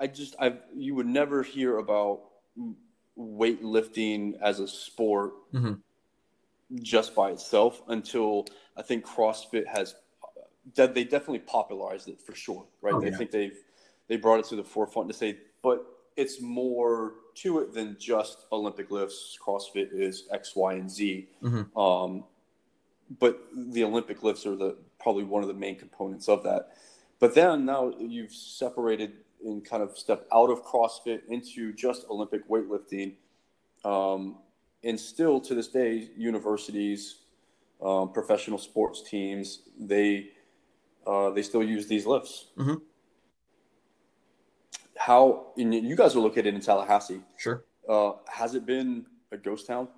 I, 0.00 0.06
just 0.06 0.34
I 0.40 0.54
you 0.74 0.94
would 0.94 1.06
never 1.06 1.42
hear 1.42 1.78
about 1.78 2.22
weightlifting 3.18 4.34
as 4.42 4.60
a 4.60 4.66
sport 4.66 5.32
Mhm. 5.52 5.80
just 6.82 7.14
by 7.14 7.30
itself 7.30 7.82
until 7.88 8.46
I 8.76 8.82
think 8.82 9.04
CrossFit 9.06 9.66
has 9.66 9.94
they 10.74 11.04
definitely 11.04 11.40
popularized 11.40 12.08
it 12.08 12.20
for 12.20 12.34
sure, 12.34 12.66
right? 12.80 12.94
Oh, 12.94 13.04
I 13.04 13.10
think 13.10 13.30
they've 13.30 13.58
they 14.08 14.16
brought 14.16 14.40
it 14.40 14.46
to 14.46 14.56
the 14.56 14.64
forefront 14.64 15.08
to 15.08 15.14
say, 15.14 15.38
but 15.62 15.84
it's 16.16 16.40
more 16.40 17.14
to 17.36 17.60
it 17.60 17.72
than 17.72 17.96
just 17.98 18.46
Olympic 18.52 18.90
lifts. 18.90 19.36
CrossFit 19.44 19.88
is 19.92 20.28
X, 20.30 20.54
Y, 20.54 20.74
and 20.74 20.90
Z. 20.90 21.28
Mhm. 21.42 21.76
Um, 21.76 22.24
but 23.18 23.42
the 23.52 23.84
Olympic 23.84 24.22
lifts 24.22 24.46
are 24.46 24.56
the 24.56 24.76
probably 24.98 25.24
one 25.24 25.42
of 25.42 25.48
the 25.48 25.54
main 25.54 25.76
components 25.76 26.28
of 26.28 26.42
that. 26.44 26.76
But 27.18 27.34
then 27.34 27.64
now 27.64 27.92
you've 27.98 28.32
separated 28.32 29.24
and 29.44 29.64
kind 29.64 29.82
of 29.82 29.96
stepped 29.98 30.26
out 30.32 30.50
of 30.50 30.62
CrossFit 30.64 31.26
into 31.28 31.72
just 31.72 32.06
Olympic 32.08 32.48
weightlifting. 32.48 33.16
Um, 33.84 34.38
and 34.82 34.98
still 34.98 35.40
to 35.40 35.54
this 35.54 35.68
day, 35.68 36.10
universities, 36.16 37.20
um, 37.82 38.12
professional 38.12 38.58
sports 38.58 39.02
teams, 39.02 39.62
they 39.78 40.30
uh, 41.06 41.30
they 41.30 41.42
still 41.42 41.62
use 41.62 41.86
these 41.86 42.06
lifts. 42.06 42.46
Mhm. 42.56 42.80
How 44.96 45.52
you 45.56 45.96
guys 45.96 46.14
are 46.16 46.20
located 46.20 46.54
in 46.54 46.60
Tallahassee? 46.60 47.22
Sure. 47.36 47.64
Uh, 47.88 48.12
has 48.28 48.54
it 48.54 48.64
been 48.64 49.06
a 49.32 49.36
ghost 49.36 49.66
town 49.66 49.88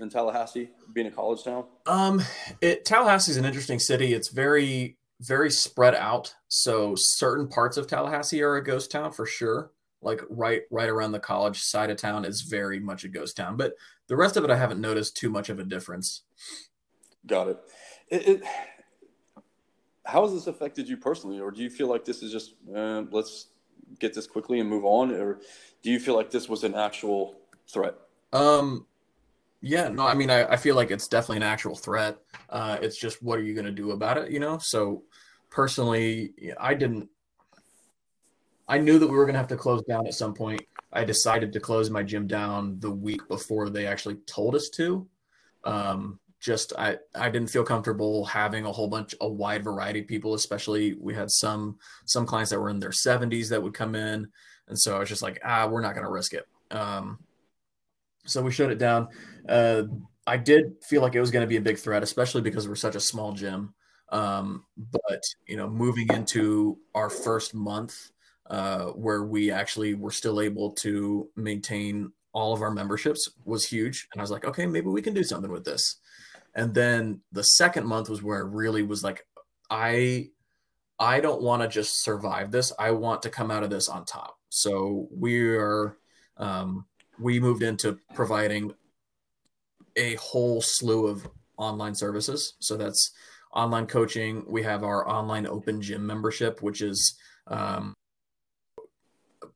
in 0.00 0.10
Tallahassee, 0.10 0.70
being 0.92 1.06
a 1.06 1.10
college 1.10 1.44
town? 1.44 1.64
Um, 1.86 2.22
it 2.60 2.84
Tallahassee 2.84 3.30
is 3.30 3.36
an 3.36 3.44
interesting 3.44 3.78
city. 3.78 4.12
It's 4.12 4.28
very 4.28 4.96
very 5.20 5.50
spread 5.50 5.94
out. 5.94 6.34
So 6.48 6.94
certain 6.96 7.46
parts 7.46 7.76
of 7.76 7.86
Tallahassee 7.86 8.42
are 8.42 8.56
a 8.56 8.64
ghost 8.64 8.90
town 8.90 9.12
for 9.12 9.26
sure. 9.26 9.70
Like 10.02 10.22
right 10.30 10.62
right 10.70 10.88
around 10.88 11.12
the 11.12 11.20
college 11.20 11.60
side 11.60 11.90
of 11.90 11.98
town 11.98 12.24
is 12.24 12.40
very 12.42 12.80
much 12.80 13.04
a 13.04 13.08
ghost 13.08 13.36
town. 13.36 13.56
But 13.56 13.74
the 14.08 14.16
rest 14.16 14.36
of 14.36 14.44
it, 14.44 14.50
I 14.50 14.56
haven't 14.56 14.80
noticed 14.80 15.16
too 15.16 15.30
much 15.30 15.50
of 15.50 15.58
a 15.58 15.64
difference. 15.64 16.22
Got 17.26 17.48
it. 17.48 17.58
it, 18.08 18.28
it 18.28 18.42
how 20.10 20.22
has 20.22 20.32
this 20.32 20.46
affected 20.46 20.88
you 20.88 20.96
personally, 20.96 21.40
or 21.40 21.50
do 21.50 21.62
you 21.62 21.70
feel 21.70 21.88
like 21.88 22.04
this 22.04 22.22
is 22.22 22.32
just 22.32 22.54
uh, 22.74 23.02
let's 23.10 23.46
get 23.98 24.14
this 24.14 24.26
quickly 24.26 24.60
and 24.60 24.68
move 24.68 24.84
on, 24.84 25.12
or 25.12 25.40
do 25.82 25.90
you 25.90 26.00
feel 26.00 26.16
like 26.16 26.30
this 26.30 26.48
was 26.48 26.64
an 26.64 26.74
actual 26.74 27.36
threat? 27.68 27.94
Um, 28.32 28.86
yeah, 29.62 29.88
no, 29.88 30.06
I 30.06 30.14
mean, 30.14 30.30
I, 30.30 30.44
I 30.44 30.56
feel 30.56 30.74
like 30.74 30.90
it's 30.90 31.08
definitely 31.08 31.38
an 31.38 31.42
actual 31.44 31.76
threat. 31.76 32.18
Uh, 32.48 32.78
it's 32.80 32.98
just 32.98 33.22
what 33.22 33.38
are 33.38 33.42
you 33.42 33.54
going 33.54 33.66
to 33.66 33.72
do 33.72 33.92
about 33.92 34.16
it, 34.18 34.30
you 34.30 34.40
know? 34.40 34.58
So 34.58 35.04
personally, 35.50 36.32
I 36.58 36.74
didn't. 36.74 37.08
I 38.66 38.78
knew 38.78 38.98
that 38.98 39.06
we 39.08 39.16
were 39.16 39.24
going 39.24 39.34
to 39.34 39.40
have 39.40 39.48
to 39.48 39.56
close 39.56 39.82
down 39.82 40.06
at 40.06 40.14
some 40.14 40.32
point. 40.32 40.62
I 40.92 41.04
decided 41.04 41.52
to 41.52 41.60
close 41.60 41.90
my 41.90 42.02
gym 42.02 42.26
down 42.26 42.78
the 42.78 42.90
week 42.90 43.26
before 43.28 43.68
they 43.68 43.86
actually 43.86 44.16
told 44.26 44.54
us 44.54 44.68
to. 44.74 45.06
Um, 45.64 46.20
just 46.40 46.72
I 46.78 46.96
I 47.14 47.28
didn't 47.28 47.50
feel 47.50 47.64
comfortable 47.64 48.24
having 48.24 48.64
a 48.64 48.72
whole 48.72 48.88
bunch 48.88 49.14
a 49.20 49.28
wide 49.28 49.62
variety 49.62 50.00
of 50.00 50.06
people, 50.06 50.34
especially 50.34 50.94
we 50.94 51.14
had 51.14 51.30
some 51.30 51.78
some 52.06 52.26
clients 52.26 52.50
that 52.50 52.60
were 52.60 52.70
in 52.70 52.80
their 52.80 52.90
70s 52.90 53.50
that 53.50 53.62
would 53.62 53.74
come 53.74 53.94
in, 53.94 54.26
and 54.68 54.78
so 54.78 54.96
I 54.96 54.98
was 54.98 55.08
just 55.08 55.22
like, 55.22 55.40
ah, 55.44 55.66
we're 55.66 55.82
not 55.82 55.94
going 55.94 56.06
to 56.06 56.10
risk 56.10 56.32
it. 56.34 56.46
Um, 56.70 57.18
so 58.24 58.42
we 58.42 58.50
shut 58.52 58.70
it 58.70 58.78
down. 58.78 59.08
Uh, 59.48 59.82
I 60.26 60.36
did 60.36 60.76
feel 60.82 61.02
like 61.02 61.14
it 61.14 61.20
was 61.20 61.30
going 61.30 61.42
to 61.42 61.48
be 61.48 61.56
a 61.56 61.62
big 61.62 61.78
threat, 61.78 62.02
especially 62.02 62.42
because 62.42 62.68
we're 62.68 62.74
such 62.74 62.94
a 62.94 63.00
small 63.00 63.32
gym. 63.32 63.74
Um, 64.10 64.64
but 64.76 65.22
you 65.46 65.56
know, 65.56 65.68
moving 65.68 66.08
into 66.12 66.78
our 66.94 67.10
first 67.10 67.54
month, 67.54 68.10
uh, 68.48 68.86
where 68.86 69.24
we 69.24 69.50
actually 69.50 69.94
were 69.94 70.10
still 70.10 70.40
able 70.40 70.72
to 70.72 71.28
maintain 71.36 72.12
all 72.32 72.52
of 72.52 72.62
our 72.62 72.70
memberships 72.70 73.28
was 73.44 73.64
huge, 73.64 74.08
and 74.12 74.20
I 74.20 74.22
was 74.22 74.30
like, 74.30 74.44
okay, 74.44 74.66
maybe 74.66 74.88
we 74.88 75.02
can 75.02 75.14
do 75.14 75.24
something 75.24 75.50
with 75.50 75.64
this. 75.64 75.96
And 76.54 76.74
then 76.74 77.20
the 77.32 77.42
second 77.44 77.86
month 77.86 78.08
was 78.08 78.22
where 78.22 78.40
it 78.40 78.50
really 78.50 78.82
was 78.82 79.04
like, 79.04 79.26
I, 79.70 80.30
I 80.98 81.20
don't 81.20 81.42
want 81.42 81.62
to 81.62 81.68
just 81.68 82.02
survive 82.02 82.50
this. 82.50 82.72
I 82.78 82.90
want 82.90 83.22
to 83.22 83.30
come 83.30 83.50
out 83.50 83.62
of 83.62 83.70
this 83.70 83.88
on 83.88 84.04
top. 84.04 84.36
So 84.48 85.08
we 85.10 85.40
are. 85.56 85.96
Um, 86.36 86.86
we 87.18 87.38
moved 87.38 87.62
into 87.62 87.98
providing 88.14 88.72
a 89.94 90.14
whole 90.14 90.62
slew 90.62 91.06
of 91.06 91.28
online 91.58 91.94
services. 91.94 92.54
So 92.60 92.78
that's 92.78 93.12
online 93.52 93.86
coaching. 93.86 94.44
We 94.48 94.62
have 94.62 94.82
our 94.82 95.06
online 95.06 95.46
open 95.46 95.82
gym 95.82 96.06
membership, 96.06 96.62
which 96.62 96.80
is 96.80 97.18
um, 97.46 97.94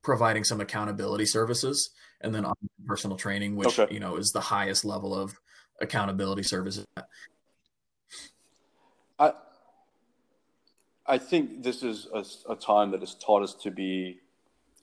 providing 0.03 0.43
some 0.43 0.61
accountability 0.61 1.25
services, 1.25 1.89
and 2.21 2.35
then 2.35 2.45
personal 2.85 3.17
training, 3.17 3.55
which 3.55 3.79
Okay. 3.79 3.91
you 3.91 3.99
know 3.99 4.17
is 4.17 4.31
the 4.31 4.41
highest 4.41 4.85
level 4.85 5.15
of 5.15 5.35
accountability 5.81 6.43
services. 6.43 6.85
I 9.19 9.33
I 11.05 11.17
think 11.17 11.63
this 11.63 11.83
is 11.83 12.07
a, 12.13 12.25
a 12.51 12.55
time 12.55 12.91
that 12.91 13.01
has 13.01 13.15
taught 13.15 13.43
us 13.43 13.53
to 13.55 13.71
be 13.71 14.19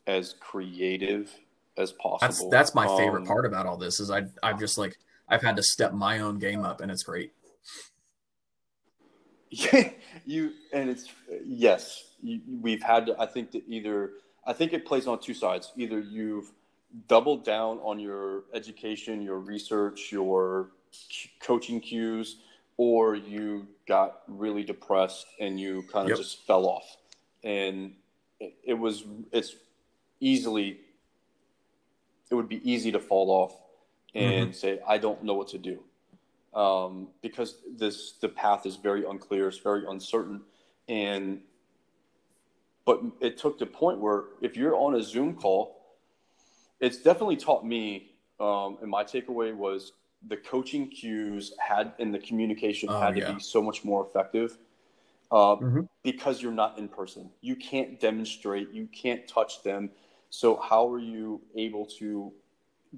as 0.06 0.34
creative 0.40 1.30
as 1.76 1.92
possible. 1.92 2.50
That's 2.50 2.72
that's 2.72 2.74
my 2.74 2.86
favorite 2.96 3.22
Um, 3.22 3.26
part 3.26 3.46
about 3.46 3.66
all 3.66 3.76
this 3.76 4.00
is 4.00 4.10
I 4.10 4.24
I've 4.42 4.58
just 4.58 4.78
like 4.78 4.96
I've 5.28 5.42
had 5.42 5.56
to 5.56 5.62
step 5.62 5.92
my 5.92 6.20
own 6.20 6.38
game 6.38 6.64
up, 6.64 6.80
and 6.80 6.90
it's 6.90 7.02
great. 7.02 7.32
Yeah, 9.50 9.90
you 10.24 10.52
and 10.72 10.90
it's 10.90 11.08
yes, 11.44 12.12
you, 12.22 12.40
we've 12.60 12.82
had. 12.82 13.06
To, 13.06 13.20
I 13.20 13.26
think 13.26 13.52
that 13.52 13.62
either 13.66 14.12
I 14.46 14.52
think 14.52 14.72
it 14.72 14.84
plays 14.84 15.06
on 15.06 15.20
two 15.20 15.34
sides. 15.34 15.72
Either 15.76 16.00
you've 16.00 16.52
doubled 17.08 17.44
down 17.44 17.78
on 17.78 17.98
your 17.98 18.44
education, 18.54 19.22
your 19.22 19.38
research, 19.38 20.12
your 20.12 20.70
coaching 21.40 21.80
cues, 21.80 22.36
or 22.76 23.14
you 23.14 23.66
got 23.86 24.22
really 24.28 24.62
depressed 24.62 25.26
and 25.40 25.58
you 25.60 25.84
kind 25.92 26.04
of 26.04 26.10
Yep. 26.10 26.18
just 26.18 26.46
fell 26.46 26.66
off. 26.66 26.96
And 27.44 27.94
it, 28.40 28.54
it 28.64 28.74
was 28.74 29.04
it's 29.32 29.56
easily 30.20 30.80
it 32.30 32.34
would 32.34 32.48
be 32.48 32.60
easy 32.70 32.90
to 32.92 32.98
fall 32.98 33.30
off 33.30 33.56
and 34.14 34.54
say 34.54 34.80
I 34.86 34.98
don't 34.98 35.22
know 35.24 35.34
what 35.34 35.48
to 35.48 35.58
do 35.58 35.82
um, 36.54 37.08
because 37.22 37.56
this 37.78 38.12
the 38.20 38.28
path 38.28 38.66
is 38.66 38.76
very 38.76 39.04
unclear, 39.04 39.48
it's 39.48 39.58
very 39.58 39.84
uncertain, 39.86 40.42
and 40.88 41.40
but 42.84 43.00
it 43.20 43.38
took 43.38 43.58
the 43.58 43.66
point 43.66 44.00
where 44.00 44.24
if 44.40 44.56
you're 44.56 44.76
on 44.76 44.94
a 44.96 45.02
Zoom 45.02 45.34
call, 45.34 45.96
it's 46.80 46.98
definitely 46.98 47.36
taught 47.36 47.64
me, 47.64 48.10
um, 48.40 48.78
and 48.82 48.90
my 48.90 49.04
takeaway 49.04 49.54
was 49.54 49.92
the 50.28 50.36
coaching 50.36 50.88
cues 50.88 51.54
had 51.58 51.92
and 51.98 52.14
the 52.14 52.18
communication 52.18 52.88
Oh, 52.88 53.00
had 53.00 53.14
to 53.14 53.20
yeah. 53.20 53.32
be 53.34 53.40
so 53.40 53.62
much 53.62 53.84
more 53.84 54.06
effective 54.06 54.58
uh, 55.30 55.56
Mhm. 55.56 55.88
because 56.02 56.42
you're 56.42 56.52
not 56.52 56.78
in 56.78 56.88
person. 56.88 57.30
You 57.40 57.56
can't 57.56 57.98
demonstrate, 58.00 58.70
you 58.70 58.86
can't 58.92 59.26
touch 59.26 59.62
them. 59.62 59.90
So 60.30 60.56
how 60.56 60.88
are 60.88 60.98
you 60.98 61.40
able 61.56 61.86
to 61.98 62.32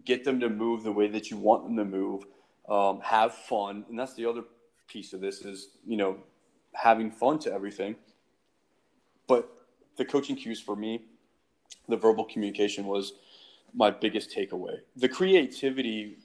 get 0.05 0.25
them 0.25 0.41
to 0.41 0.49
move 0.49 0.83
the 0.83 0.93
way 0.93 1.09
that 1.09 1.31
you 1.31 1.37
want 1.37 1.65
them 1.65 1.77
to 1.77 1.85
move? 1.85 2.27
um, 2.69 3.01
have 3.03 3.35
fun, 3.35 3.85
and 3.91 3.99
that's 3.99 4.15
the 4.15 4.25
other 4.25 4.43
piece 4.89 5.13
of 5.13 5.21
this 5.21 5.43
is 5.43 5.69
you 5.87 5.97
know 5.99 6.17
having 6.73 7.11
fun 7.11 7.39
to 7.41 7.53
everything. 7.53 7.95
But 9.27 9.49
the 9.97 10.05
coaching 10.05 10.37
cues 10.37 10.61
for 10.61 10.77
me, 10.77 11.03
the 11.89 11.97
verbal 11.97 12.25
communication 12.25 12.87
was 12.87 13.13
my 13.75 13.91
biggest 13.91 14.31
takeaway. 14.35 14.79
The 14.97 15.09
creativity, 15.09 16.19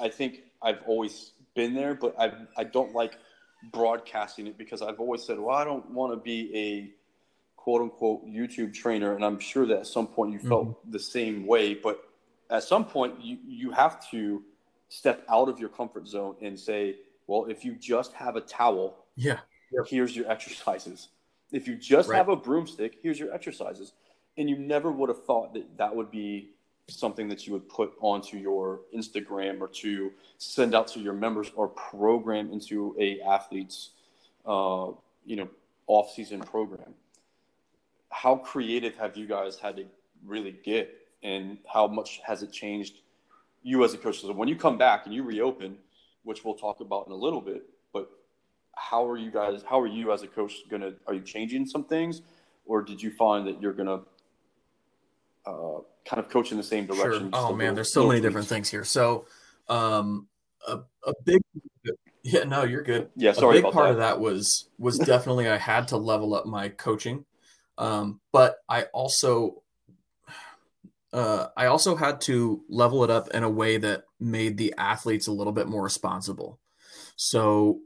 I 0.00 0.08
think 0.08 0.42
I've 0.62 0.82
always 0.86 1.32
been 1.54 1.74
there, 1.74 1.94
but 1.94 2.14
I 2.18 2.32
I 2.56 2.64
don't 2.64 2.94
like 2.94 3.18
broadcasting 3.72 4.46
it 4.46 4.56
because 4.56 4.82
I've 4.82 5.00
always 5.00 5.22
said, 5.22 5.38
well, 5.38 5.54
I 5.56 5.64
don't 5.64 5.90
want 5.90 6.12
to 6.12 6.16
be 6.16 6.50
a 6.56 6.90
quote 7.56 7.82
unquote 7.82 8.26
YouTube 8.26 8.72
trainer, 8.72 9.14
and 9.14 9.24
I'm 9.24 9.38
sure 9.38 9.66
that 9.66 9.80
at 9.80 9.86
some 9.86 10.06
point 10.06 10.32
you 10.32 10.38
mm-hmm. 10.38 10.48
felt 10.48 10.90
the 10.90 10.98
same 10.98 11.46
way, 11.46 11.74
but 11.74 12.02
at 12.50 12.62
some 12.62 12.84
point 12.84 13.22
you 13.22 13.38
you 13.46 13.70
have 13.70 14.08
to 14.10 14.42
step 14.88 15.24
out 15.28 15.48
of 15.48 15.58
your 15.60 15.68
comfort 15.68 16.08
zone 16.08 16.34
and 16.42 16.58
say, 16.58 16.96
well, 17.26 17.46
if 17.46 17.64
you 17.64 17.74
just 17.76 18.12
have 18.12 18.36
a 18.36 18.40
towel, 18.40 19.06
Yeah. 19.16 19.38
here's 19.86 20.16
your 20.16 20.28
exercises. 20.28 21.08
If 21.52 21.68
you 21.68 21.76
just 21.76 22.08
Right. 22.08 22.16
have 22.16 22.28
a 22.28 22.34
broomstick, 22.34 22.98
here's 23.00 23.18
your 23.18 23.32
exercises. 23.32 23.92
And 24.36 24.50
you 24.50 24.58
never 24.58 24.90
would 24.90 25.08
have 25.08 25.24
thought 25.24 25.54
that 25.54 25.76
that 25.78 25.94
would 25.94 26.10
be 26.10 26.54
something 26.90 27.28
that 27.28 27.46
you 27.46 27.52
would 27.52 27.68
put 27.68 27.92
onto 28.00 28.36
your 28.36 28.80
Instagram 28.96 29.60
or 29.60 29.68
to 29.68 30.12
send 30.38 30.74
out 30.74 30.88
to 30.88 31.00
your 31.00 31.12
members 31.12 31.50
or 31.54 31.68
program 31.68 32.52
into 32.52 32.94
a 32.98 33.20
athlete's, 33.20 33.90
uh, 34.46 34.88
you 35.24 35.36
know, 35.36 35.48
off-season 35.86 36.40
program. 36.40 36.94
How 38.10 38.36
creative 38.36 38.96
have 38.96 39.16
you 39.16 39.26
guys 39.26 39.56
had 39.56 39.76
to 39.76 39.86
really 40.26 40.56
get, 40.64 41.08
and 41.22 41.58
how 41.72 41.86
much 41.86 42.20
has 42.26 42.42
it 42.42 42.52
changed 42.52 43.00
you 43.62 43.84
as 43.84 43.94
a 43.94 43.98
coach? 43.98 44.20
So 44.20 44.32
when 44.32 44.48
you 44.48 44.56
come 44.56 44.78
back 44.78 45.06
and 45.06 45.14
you 45.14 45.22
reopen, 45.22 45.78
which 46.24 46.44
we'll 46.44 46.54
talk 46.54 46.80
about 46.80 47.06
in 47.06 47.12
a 47.12 47.16
little 47.16 47.40
bit, 47.40 47.62
but 47.92 48.10
how 48.76 49.06
are 49.06 49.16
you 49.16 49.30
guys? 49.30 49.62
How 49.68 49.80
are 49.80 49.86
you 49.86 50.12
as 50.12 50.22
a 50.22 50.26
coach 50.26 50.54
gonna? 50.68 50.92
Are 51.06 51.14
you 51.14 51.22
changing 51.22 51.66
some 51.66 51.84
things, 51.84 52.22
or 52.66 52.82
did 52.82 53.02
you 53.02 53.10
find 53.10 53.46
that 53.46 53.60
you're 53.60 53.72
gonna 53.72 54.00
uh, 55.46 55.80
kind 56.04 56.22
of 56.22 56.28
coach 56.28 56.50
in 56.50 56.56
the 56.56 56.62
same 56.62 56.86
direction. 56.86 57.30
Sure. 57.30 57.50
Oh 57.50 57.54
man, 57.54 57.74
there's 57.74 57.92
so 57.92 58.06
many 58.06 58.20
tweaks. 58.20 58.28
different 58.28 58.48
things 58.48 58.68
here. 58.68 58.84
So, 58.84 59.26
um, 59.68 60.28
a, 60.66 60.80
a 61.06 61.12
big 61.24 61.40
yeah, 62.22 62.44
no, 62.44 62.64
you're 62.64 62.82
good. 62.82 63.10
Yeah, 63.16 63.32
sorry. 63.32 63.58
A 63.58 63.62
big 63.62 63.72
part 63.72 63.86
that. 63.86 63.92
of 63.92 63.96
that 63.98 64.20
was 64.20 64.68
was 64.78 64.98
definitely 65.06 65.48
I 65.48 65.56
had 65.56 65.88
to 65.88 65.96
level 65.96 66.34
up 66.34 66.46
my 66.46 66.68
coaching, 66.68 67.24
um, 67.78 68.20
but 68.32 68.56
I 68.68 68.84
also 68.84 69.62
uh, 71.12 71.46
I 71.56 71.66
also 71.66 71.96
had 71.96 72.20
to 72.22 72.62
level 72.68 73.04
it 73.04 73.10
up 73.10 73.28
in 73.30 73.42
a 73.42 73.50
way 73.50 73.78
that 73.78 74.04
made 74.18 74.58
the 74.58 74.74
athletes 74.76 75.26
a 75.26 75.32
little 75.32 75.52
bit 75.52 75.66
more 75.66 75.82
responsible. 75.82 76.60
So 77.16 77.80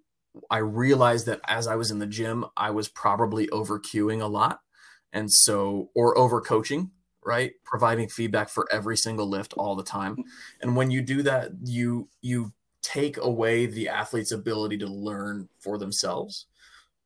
I 0.50 0.58
realized 0.58 1.26
that 1.26 1.40
as 1.46 1.66
I 1.66 1.76
was 1.76 1.90
in 1.90 2.00
the 2.00 2.06
gym, 2.06 2.44
I 2.56 2.70
was 2.70 2.88
probably 2.88 3.48
over 3.50 3.78
cueing 3.78 4.20
a 4.20 4.26
lot, 4.26 4.60
and 5.12 5.30
so 5.32 5.90
or 5.94 6.18
over 6.18 6.40
coaching 6.40 6.90
right 7.24 7.52
providing 7.64 8.08
feedback 8.08 8.48
for 8.48 8.66
every 8.72 8.96
single 8.96 9.28
lift 9.28 9.52
all 9.54 9.74
the 9.74 9.82
time 9.82 10.16
and 10.60 10.76
when 10.76 10.90
you 10.90 11.00
do 11.00 11.22
that 11.22 11.50
you 11.64 12.08
you 12.20 12.52
take 12.84 13.16
away 13.16 13.64
the 13.64 13.88
athlete's 13.88 14.30
ability 14.30 14.76
to 14.76 14.86
learn 14.86 15.48
for 15.58 15.78
themselves. 15.78 16.46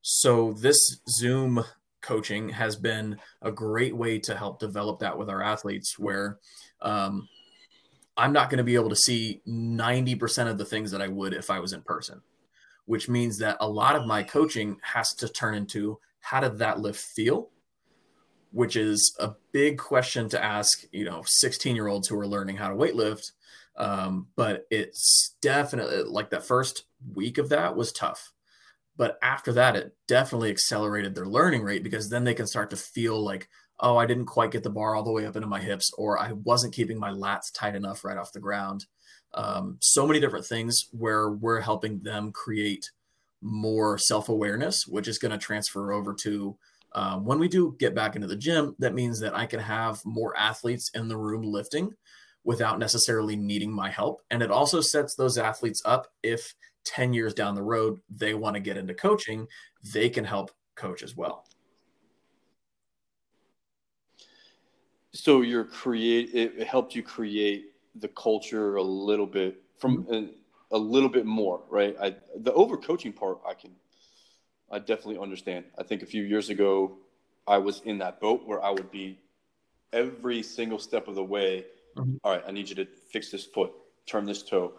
So 0.01 0.53
this 0.53 0.77
Zoom 1.09 1.63
coaching 2.01 2.49
has 2.49 2.75
been 2.75 3.17
a 3.41 3.51
great 3.51 3.95
way 3.95 4.19
to 4.19 4.35
help 4.35 4.59
develop 4.59 4.99
that 4.99 5.17
with 5.17 5.29
our 5.29 5.41
athletes 5.41 5.97
where 5.97 6.37
um, 6.81 7.27
I'm 8.17 8.33
not 8.33 8.49
going 8.49 8.57
to 8.57 8.63
be 8.63 8.75
able 8.75 8.89
to 8.89 8.95
see 8.95 9.41
90% 9.47 10.49
of 10.49 10.57
the 10.57 10.65
things 10.65 10.91
that 10.91 11.01
I 11.01 11.07
would 11.07 11.33
if 11.33 11.49
I 11.49 11.59
was 11.59 11.71
in 11.71 11.81
person, 11.81 12.21
which 12.85 13.07
means 13.07 13.37
that 13.39 13.57
a 13.61 13.67
lot 13.67 13.95
of 13.95 14.05
my 14.05 14.21
coaching 14.21 14.77
has 14.81 15.13
to 15.15 15.29
turn 15.29 15.55
into 15.55 15.97
how 16.19 16.41
did 16.41 16.57
that 16.57 16.79
lift 16.79 16.99
feel? 16.99 17.49
Which 18.51 18.75
is 18.75 19.15
a 19.19 19.33
big 19.51 19.77
question 19.77 20.27
to 20.29 20.43
ask, 20.43 20.83
you 20.91 21.05
know, 21.05 21.23
16 21.25 21.75
year 21.75 21.87
olds 21.87 22.07
who 22.07 22.17
are 22.19 22.27
learning 22.27 22.57
how 22.57 22.69
to 22.69 22.75
weightlift 22.75 23.31
um, 23.79 24.27
but 24.35 24.67
it's 24.69 25.35
definitely 25.41 26.03
like 26.03 26.29
that 26.31 26.45
first 26.45 26.83
week 27.15 27.37
of 27.37 27.49
that 27.49 27.77
was 27.77 27.93
tough. 27.93 28.33
But 28.97 29.17
after 29.23 29.53
that, 29.53 29.77
it 29.77 29.95
definitely 30.07 30.51
accelerated 30.51 31.15
their 31.15 31.25
learning 31.25 31.63
rate 31.63 31.83
because 31.83 32.09
then 32.09 32.25
they 32.25 32.33
can 32.33 32.45
start 32.45 32.69
to 32.71 32.75
feel 32.75 33.23
like, 33.23 33.47
oh, 33.79 33.95
I 33.95 34.05
didn't 34.05 34.25
quite 34.25 34.51
get 34.51 34.63
the 34.63 34.69
bar 34.69 34.93
all 34.93 35.03
the 35.03 35.11
way 35.11 35.25
up 35.25 35.37
into 35.37 35.47
my 35.47 35.61
hips, 35.61 35.93
or 35.97 36.19
I 36.19 36.33
wasn't 36.33 36.73
keeping 36.73 36.99
my 36.99 37.11
lats 37.11 37.53
tight 37.53 37.75
enough 37.75 38.03
right 38.03 38.17
off 38.17 38.33
the 38.33 38.41
ground. 38.41 38.85
Um, 39.33 39.77
so 39.79 40.05
many 40.05 40.19
different 40.19 40.45
things 40.45 40.89
where 40.91 41.29
we're 41.29 41.61
helping 41.61 42.01
them 42.01 42.33
create 42.33 42.91
more 43.41 43.97
self 43.97 44.27
awareness, 44.27 44.85
which 44.85 45.07
is 45.07 45.17
going 45.17 45.31
to 45.31 45.37
transfer 45.37 45.93
over 45.93 46.13
to 46.23 46.57
uh, 46.93 47.17
when 47.17 47.39
we 47.39 47.47
do 47.47 47.75
get 47.79 47.95
back 47.95 48.15
into 48.15 48.27
the 48.27 48.35
gym. 48.35 48.75
That 48.79 48.93
means 48.93 49.19
that 49.19 49.35
I 49.35 49.45
can 49.45 49.59
have 49.59 50.03
more 50.05 50.35
athletes 50.37 50.89
in 50.93 51.07
the 51.07 51.17
room 51.17 51.43
lifting 51.43 51.93
without 52.43 52.79
necessarily 52.79 53.35
needing 53.35 53.71
my 53.71 53.89
help. 53.89 54.21
And 54.31 54.41
it 54.41 54.51
also 54.51 54.81
sets 54.81 55.15
those 55.15 55.37
athletes 55.37 55.81
up 55.85 56.07
if 56.23 56.53
10 56.85 57.13
years 57.13 57.33
down 57.33 57.55
the 57.55 57.61
road 57.61 57.99
they 58.09 58.33
want 58.33 58.55
to 58.55 58.59
get 58.59 58.77
into 58.77 58.93
coaching, 58.93 59.47
they 59.93 60.09
can 60.09 60.23
help 60.23 60.51
coach 60.75 61.03
as 61.03 61.15
well. 61.15 61.45
So 65.11 65.41
you're 65.41 65.65
create 65.65 66.29
it 66.33 66.67
helped 66.67 66.95
you 66.95 67.01
create 67.01 67.71
the 67.95 68.07
culture 68.09 68.75
a 68.75 68.83
little 68.83 69.25
bit 69.25 69.61
from 69.77 70.03
mm-hmm. 70.03 70.27
a, 70.71 70.77
a 70.77 70.77
little 70.77 71.09
bit 71.09 71.25
more, 71.25 71.63
right? 71.69 71.95
I 72.01 72.15
the 72.37 72.53
overcoaching 72.53 73.15
part 73.15 73.39
I 73.47 73.53
can 73.55 73.71
I 74.71 74.79
definitely 74.79 75.17
understand. 75.17 75.65
I 75.77 75.83
think 75.83 76.03
a 76.03 76.05
few 76.05 76.23
years 76.23 76.49
ago 76.49 76.97
I 77.47 77.57
was 77.57 77.81
in 77.85 77.97
that 77.99 78.19
boat 78.19 78.45
where 78.45 78.63
I 78.63 78.69
would 78.69 78.91
be 78.91 79.19
every 79.91 80.43
single 80.43 80.79
step 80.79 81.07
of 81.07 81.15
the 81.15 81.23
way 81.23 81.65
Mm-hmm. 81.99 82.15
All 82.23 82.31
right, 82.31 82.43
I 82.47 82.51
need 82.51 82.69
you 82.69 82.75
to 82.75 82.85
fix 83.11 83.31
this 83.31 83.45
foot, 83.45 83.71
turn 84.05 84.25
this 84.25 84.43
toe, 84.43 84.73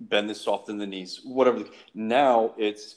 bend 0.00 0.28
this 0.28 0.40
soft 0.40 0.68
in 0.68 0.78
the 0.78 0.86
knees, 0.86 1.20
whatever. 1.24 1.64
Now 1.94 2.54
it's 2.58 2.96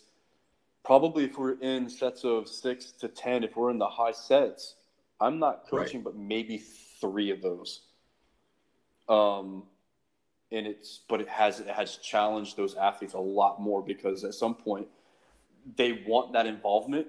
probably 0.83 1.25
if 1.25 1.37
we're 1.37 1.59
in 1.59 1.89
sets 1.89 2.23
of 2.23 2.47
six 2.47 2.91
to 2.99 3.07
10, 3.07 3.43
if 3.43 3.55
we're 3.55 3.71
in 3.71 3.77
the 3.77 3.87
high 3.87 4.11
sets, 4.11 4.75
I'm 5.19 5.39
not 5.39 5.67
coaching, 5.69 5.99
right. 5.99 6.05
but 6.05 6.15
maybe 6.15 6.57
three 6.99 7.31
of 7.31 7.41
those. 7.41 7.81
Um, 9.07 9.63
and 10.51 10.67
it's, 10.67 11.01
but 11.07 11.21
it 11.21 11.29
has, 11.29 11.59
it 11.59 11.67
has 11.67 11.97
challenged 11.97 12.57
those 12.57 12.75
athletes 12.75 13.13
a 13.13 13.19
lot 13.19 13.61
more 13.61 13.81
because 13.81 14.23
at 14.23 14.33
some 14.33 14.55
point 14.55 14.87
they 15.77 16.03
want 16.05 16.33
that 16.33 16.45
involvement 16.45 17.07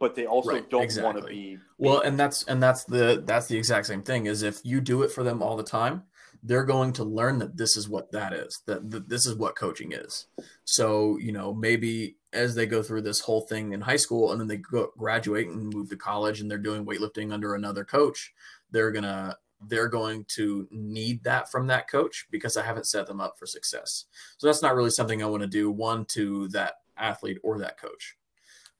but 0.00 0.14
they 0.14 0.26
also 0.26 0.52
right, 0.52 0.68
don't 0.68 0.82
exactly. 0.82 1.12
want 1.12 1.26
to 1.26 1.32
be 1.32 1.58
well 1.78 2.00
and 2.00 2.18
that's 2.18 2.42
and 2.44 2.62
that's 2.62 2.84
the 2.84 3.22
that's 3.26 3.46
the 3.46 3.56
exact 3.56 3.86
same 3.86 4.02
thing 4.02 4.26
is 4.26 4.42
if 4.42 4.60
you 4.64 4.80
do 4.80 5.02
it 5.02 5.10
for 5.10 5.22
them 5.22 5.42
all 5.42 5.56
the 5.56 5.62
time 5.62 6.02
they're 6.44 6.64
going 6.64 6.92
to 6.92 7.04
learn 7.04 7.38
that 7.38 7.56
this 7.56 7.76
is 7.76 7.88
what 7.88 8.12
that 8.12 8.34
is 8.34 8.62
that, 8.66 8.90
that 8.90 9.08
this 9.08 9.26
is 9.26 9.34
what 9.34 9.56
coaching 9.56 9.92
is. 9.92 10.26
So 10.64 11.18
you 11.18 11.32
know 11.32 11.54
maybe 11.54 12.16
as 12.32 12.54
they 12.54 12.66
go 12.66 12.82
through 12.82 13.02
this 13.02 13.20
whole 13.20 13.40
thing 13.40 13.72
in 13.72 13.80
high 13.80 13.96
school 13.96 14.30
and 14.30 14.40
then 14.40 14.48
they 14.48 14.58
go, 14.58 14.90
graduate 14.98 15.48
and 15.48 15.72
move 15.72 15.88
to 15.88 15.96
college 15.96 16.40
and 16.40 16.50
they're 16.50 16.58
doing 16.58 16.84
weightlifting 16.84 17.32
under 17.32 17.54
another 17.54 17.84
coach 17.84 18.32
they're 18.70 18.90
gonna 18.90 19.36
they're 19.66 19.88
going 19.88 20.26
to 20.28 20.68
need 20.70 21.24
that 21.24 21.50
from 21.50 21.68
that 21.68 21.88
coach 21.88 22.26
because 22.30 22.56
i 22.56 22.62
haven't 22.62 22.86
set 22.86 23.06
them 23.06 23.20
up 23.20 23.38
for 23.38 23.46
success. 23.46 24.04
So 24.36 24.46
that's 24.46 24.62
not 24.62 24.74
really 24.74 24.90
something 24.90 25.22
i 25.22 25.26
want 25.26 25.42
to 25.42 25.48
do 25.48 25.70
one 25.70 26.04
to 26.06 26.48
that 26.48 26.74
athlete 26.96 27.38
or 27.42 27.58
that 27.58 27.78
coach 27.80 28.16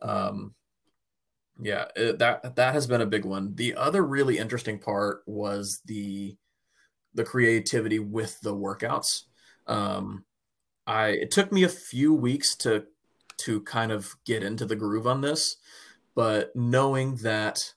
um, 0.03 0.55
yeah, 1.61 1.87
it, 1.95 2.19
that 2.19 2.57
that 2.57 2.75
has 2.75 2.87
been 2.87 3.01
a 3.01 3.07
big 3.07 3.25
one. 3.25 3.55
The 3.55 3.75
other 3.75 4.05
really 4.05 4.39
interesting 4.39 4.79
part 4.79 5.23
was 5.27 5.81
the 5.85 6.37
the 7.15 7.25
creativity 7.25 7.99
with 7.99 8.41
the 8.41 8.55
workouts. 8.55 9.23
Um, 9.67 10.25
I 10.87 11.09
it 11.09 11.31
took 11.31 11.53
me 11.53 11.63
a 11.63 11.69
few 11.69 12.13
weeks 12.13 12.57
to 12.57 12.85
to 13.39 13.61
kind 13.63 13.93
of 13.93 14.15
get 14.25 14.43
into 14.43 14.67
the 14.67 14.77
groove 14.77 15.07
on 15.07 15.21
this, 15.21 15.57
but 16.15 16.55
knowing 16.55 17.17
that 17.17 17.73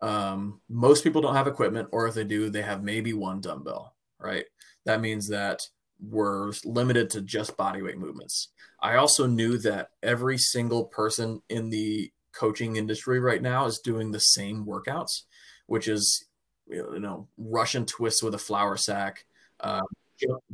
um, 0.00 0.60
most 0.68 1.02
people 1.02 1.20
don't 1.20 1.34
have 1.34 1.46
equipment, 1.48 1.88
or 1.90 2.06
if 2.06 2.14
they 2.14 2.24
do, 2.24 2.48
they 2.48 2.62
have 2.62 2.82
maybe 2.82 3.12
one 3.12 3.40
dumbbell. 3.40 3.94
Right, 4.18 4.44
that 4.84 5.00
means 5.00 5.28
that 5.28 5.68
we're 6.00 6.52
limited 6.64 7.10
to 7.10 7.22
just 7.22 7.56
body 7.56 7.82
weight 7.82 7.98
movements. 7.98 8.48
I 8.80 8.96
also 8.96 9.26
knew 9.26 9.58
that 9.58 9.90
every 10.02 10.38
single 10.38 10.84
person 10.84 11.42
in 11.48 11.70
the 11.70 12.12
coaching 12.32 12.76
industry 12.76 13.18
right 13.18 13.40
now 13.40 13.66
is 13.66 13.78
doing 13.78 14.10
the 14.10 14.20
same 14.20 14.66
workouts, 14.66 15.22
which 15.66 15.88
is 15.88 16.26
you 16.68 16.98
know 17.00 17.28
Russian 17.38 17.86
twists 17.86 18.22
with 18.22 18.34
a 18.34 18.38
flour 18.38 18.76
sack, 18.76 19.24
uh, 19.60 19.82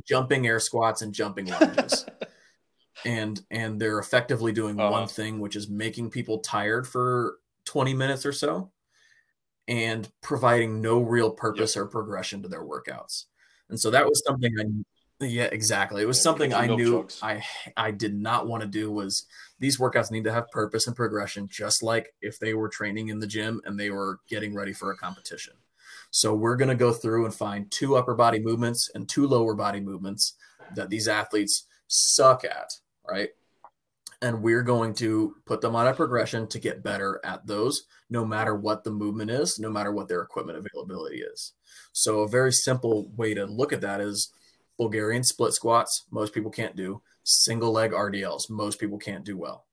jumping 0.05 0.47
air 0.47 0.59
squats 0.59 1.01
and 1.01 1.13
jumping 1.13 1.47
lunges. 1.47 2.05
and 3.05 3.41
and 3.51 3.79
they're 3.79 3.99
effectively 3.99 4.51
doing 4.51 4.79
uh-huh. 4.79 4.91
one 4.91 5.07
thing 5.07 5.39
which 5.39 5.55
is 5.55 5.69
making 5.69 6.09
people 6.09 6.39
tired 6.39 6.87
for 6.87 7.37
20 7.65 7.93
minutes 7.93 8.25
or 8.25 8.31
so 8.31 8.71
and 9.67 10.09
providing 10.21 10.81
no 10.81 10.99
real 10.99 11.31
purpose 11.31 11.75
yep. 11.75 11.83
or 11.83 11.87
progression 11.87 12.41
to 12.43 12.47
their 12.47 12.63
workouts 12.63 13.25
and 13.69 13.79
so 13.79 13.89
that 13.89 14.05
was 14.05 14.21
something 14.25 14.53
i 14.59 14.63
yeah, 15.29 15.49
exactly. 15.51 16.01
It 16.01 16.07
was 16.07 16.21
something 16.21 16.53
I 16.53 16.67
knew 16.67 17.07
I 17.21 17.43
I 17.75 17.91
did 17.91 18.15
not 18.15 18.47
want 18.47 18.61
to 18.61 18.67
do 18.67 18.91
was 18.91 19.25
these 19.59 19.79
workouts 19.79 20.11
need 20.11 20.23
to 20.25 20.31
have 20.31 20.49
purpose 20.51 20.87
and 20.87 20.95
progression, 20.95 21.47
just 21.47 21.83
like 21.83 22.13
if 22.21 22.39
they 22.39 22.53
were 22.53 22.69
training 22.69 23.09
in 23.09 23.19
the 23.19 23.27
gym 23.27 23.61
and 23.65 23.79
they 23.79 23.89
were 23.89 24.19
getting 24.27 24.53
ready 24.53 24.73
for 24.73 24.91
a 24.91 24.97
competition. 24.97 25.53
So 26.11 26.35
we're 26.35 26.57
going 26.57 26.69
to 26.69 26.75
go 26.75 26.91
through 26.91 27.25
and 27.25 27.33
find 27.33 27.71
two 27.71 27.95
upper 27.95 28.13
body 28.13 28.39
movements 28.39 28.89
and 28.93 29.09
two 29.09 29.25
lower 29.25 29.55
body 29.55 29.79
movements 29.79 30.35
that 30.75 30.89
these 30.89 31.07
athletes 31.07 31.65
suck 31.87 32.43
at, 32.43 32.69
right? 33.09 33.29
And 34.21 34.41
we're 34.41 34.63
going 34.63 34.93
to 34.95 35.35
put 35.45 35.61
them 35.61 35.75
on 35.75 35.87
a 35.87 35.93
progression 35.93 36.47
to 36.47 36.59
get 36.59 36.83
better 36.83 37.19
at 37.23 37.45
those, 37.47 37.87
no 38.09 38.25
matter 38.25 38.55
what 38.55 38.83
the 38.83 38.91
movement 38.91 39.31
is, 39.31 39.59
no 39.59 39.69
matter 39.69 39.91
what 39.91 40.07
their 40.07 40.21
equipment 40.21 40.57
availability 40.57 41.21
is. 41.21 41.53
So 41.93 42.21
a 42.21 42.29
very 42.29 42.51
simple 42.51 43.11
way 43.15 43.33
to 43.33 43.45
look 43.45 43.73
at 43.73 43.81
that 43.81 43.99
is 43.99 44.31
Bulgarian 44.77 45.23
split 45.23 45.53
squats, 45.53 46.05
most 46.11 46.33
people 46.33 46.51
can't 46.51 46.75
do. 46.75 47.01
Single 47.23 47.71
leg 47.71 47.91
RDLs, 47.91 48.49
most 48.49 48.79
people 48.79 48.97
can't 48.97 49.23
do 49.23 49.37
well. 49.37 49.65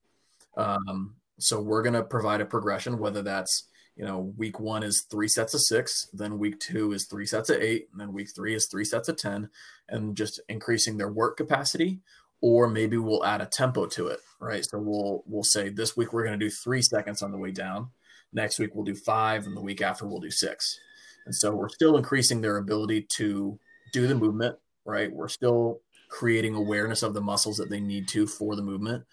Um, 0.55 1.15
so 1.39 1.59
we're 1.59 1.81
going 1.81 1.93
to 1.93 2.03
provide 2.03 2.41
a 2.41 2.45
progression, 2.45 2.99
whether 2.99 3.21
that's 3.21 3.67
you 3.95 4.05
know 4.05 4.33
week 4.37 4.59
one 4.59 4.83
is 4.83 5.05
three 5.09 5.27
sets 5.27 5.53
of 5.53 5.61
six, 5.61 6.07
then 6.13 6.39
week 6.39 6.59
two 6.59 6.93
is 6.93 7.07
three 7.07 7.25
sets 7.25 7.49
of 7.49 7.61
eight, 7.61 7.89
and 7.91 7.99
then 7.99 8.13
week 8.13 8.29
three 8.33 8.53
is 8.53 8.67
three 8.67 8.85
sets 8.85 9.09
of 9.09 9.17
ten, 9.17 9.49
and 9.89 10.15
just 10.15 10.39
increasing 10.49 10.97
their 10.97 11.11
work 11.11 11.37
capacity. 11.37 11.99
Or 12.43 12.67
maybe 12.67 12.97
we'll 12.97 13.23
add 13.23 13.41
a 13.41 13.45
tempo 13.45 13.85
to 13.85 14.07
it, 14.07 14.19
right? 14.39 14.65
So 14.65 14.79
we'll 14.79 15.23
we'll 15.27 15.43
say 15.43 15.69
this 15.69 15.97
week 15.97 16.13
we're 16.13 16.25
going 16.25 16.39
to 16.39 16.45
do 16.45 16.49
three 16.49 16.81
seconds 16.81 17.21
on 17.21 17.31
the 17.31 17.37
way 17.37 17.51
down. 17.51 17.89
Next 18.33 18.59
week 18.59 18.73
we'll 18.73 18.85
do 18.85 18.95
five, 18.95 19.45
and 19.45 19.55
the 19.55 19.61
week 19.61 19.81
after 19.81 20.07
we'll 20.07 20.19
do 20.19 20.31
six. 20.31 20.79
And 21.25 21.35
so 21.35 21.53
we're 21.53 21.69
still 21.69 21.97
increasing 21.97 22.41
their 22.41 22.57
ability 22.57 23.07
to 23.17 23.59
do 23.93 24.07
the 24.07 24.15
movement 24.15 24.57
right? 24.85 25.11
We're 25.11 25.27
still 25.27 25.81
creating 26.09 26.55
awareness 26.55 27.03
of 27.03 27.13
the 27.13 27.21
muscles 27.21 27.57
that 27.57 27.69
they 27.69 27.79
need 27.79 28.07
to 28.09 28.27
for 28.27 28.55
the 28.55 28.61
movement. 28.61 29.05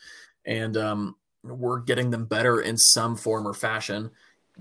And 0.44 0.76
um, 0.76 1.16
we're 1.42 1.80
getting 1.80 2.10
them 2.10 2.26
better 2.26 2.60
in 2.60 2.76
some 2.76 3.16
form 3.16 3.46
or 3.46 3.54
fashion 3.54 4.10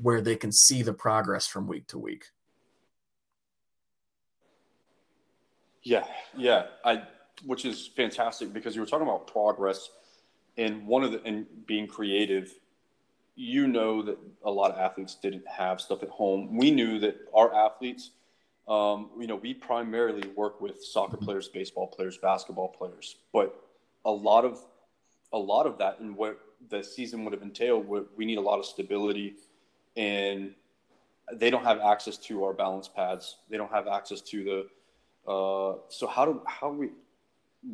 where 0.02 0.22
they 0.22 0.36
can 0.36 0.52
see 0.52 0.84
the 0.84 0.94
progress 0.94 1.48
from 1.48 1.68
week 1.68 1.88
to 1.88 1.98
week. 1.98 2.26
Yeah, 5.84 6.06
yeah, 6.36 6.66
I 6.84 7.04
which 7.46 7.66
is 7.66 7.88
fantastic 7.96 8.52
because 8.52 8.76
you 8.76 8.82
were 8.82 8.88
talking 8.88 9.08
about 9.08 9.28
progress 9.28 9.90
and 10.58 10.86
one 10.86 11.04
of 11.04 11.12
the 11.12 11.24
and 11.24 11.46
being 11.66 11.88
creative. 11.88 12.54
You 13.36 13.68
know 13.68 14.02
that 14.02 14.18
a 14.44 14.52
lot 14.52 14.72
of 14.72 14.80
athletes 14.80 15.16
didn't 15.16 15.48
have 15.48 15.80
stuff 15.80 16.02
at 16.04 16.10
home. 16.10 16.58
We 16.58 16.72
knew 16.72 17.00
that 17.00 17.18
our 17.34 17.54
athletes 17.54 18.12
um, 18.68 19.10
you 19.20 19.28
know, 19.28 19.36
we 19.36 19.54
primarily 19.54 20.28
work 20.36 20.60
with 20.60 20.84
soccer 20.84 21.18
players, 21.18 21.48
baseball 21.48 21.88
players, 21.88 22.18
basketball 22.18 22.68
players, 22.70 23.18
but 23.32 23.64
a 24.06 24.12
lot 24.12 24.46
of 24.46 24.60
a 25.34 25.38
lot 25.38 25.66
of 25.66 25.78
that 25.78 26.00
and 26.00 26.16
what 26.16 26.40
the 26.70 26.84
season 26.84 27.24
would 27.24 27.34
have 27.34 27.42
entailed, 27.42 27.86
we 28.16 28.26
need 28.26 28.38
a 28.38 28.42
lot 28.42 28.60
of 28.60 28.66
stability 28.66 29.36
and 29.96 30.54
they 31.34 31.50
don't 31.50 31.64
have 31.64 31.80
access 31.80 32.18
to 32.18 32.44
our 32.44 32.54
balance 32.54 32.88
pads. 32.88 33.38
They 33.50 33.58
don't 33.58 33.72
have 33.72 33.88
access 33.88 34.22
to 34.22 34.44
the. 34.44 35.32
Uh, 35.32 35.80
so 35.90 36.08
how 36.08 36.26
do 36.26 36.42
how 36.46 36.70
we 36.70 36.90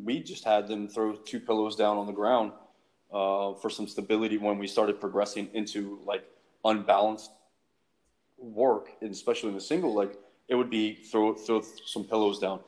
we 0.02 0.20
just 0.20 0.44
had 0.44 0.66
them 0.66 0.88
throw 0.88 1.14
two 1.14 1.38
pillows 1.38 1.76
down 1.76 1.96
on 1.96 2.06
the 2.06 2.12
ground 2.12 2.52
uh, 3.12 3.54
for 3.54 3.70
some 3.70 3.86
stability 3.86 4.38
when 4.38 4.58
we 4.58 4.66
started 4.66 5.00
progressing 5.00 5.48
into 5.54 6.00
like 6.04 6.24
unbalanced 6.64 7.30
work, 8.38 8.88
and 9.00 9.12
especially 9.12 9.50
in 9.50 9.54
the 9.54 9.60
single 9.60 9.94
leg, 9.94 10.16
it 10.48 10.54
would 10.54 10.70
be 10.70 10.94
throw 10.94 11.34
throw 11.34 11.62
some 11.86 12.04
pillows 12.04 12.38
down. 12.38 12.60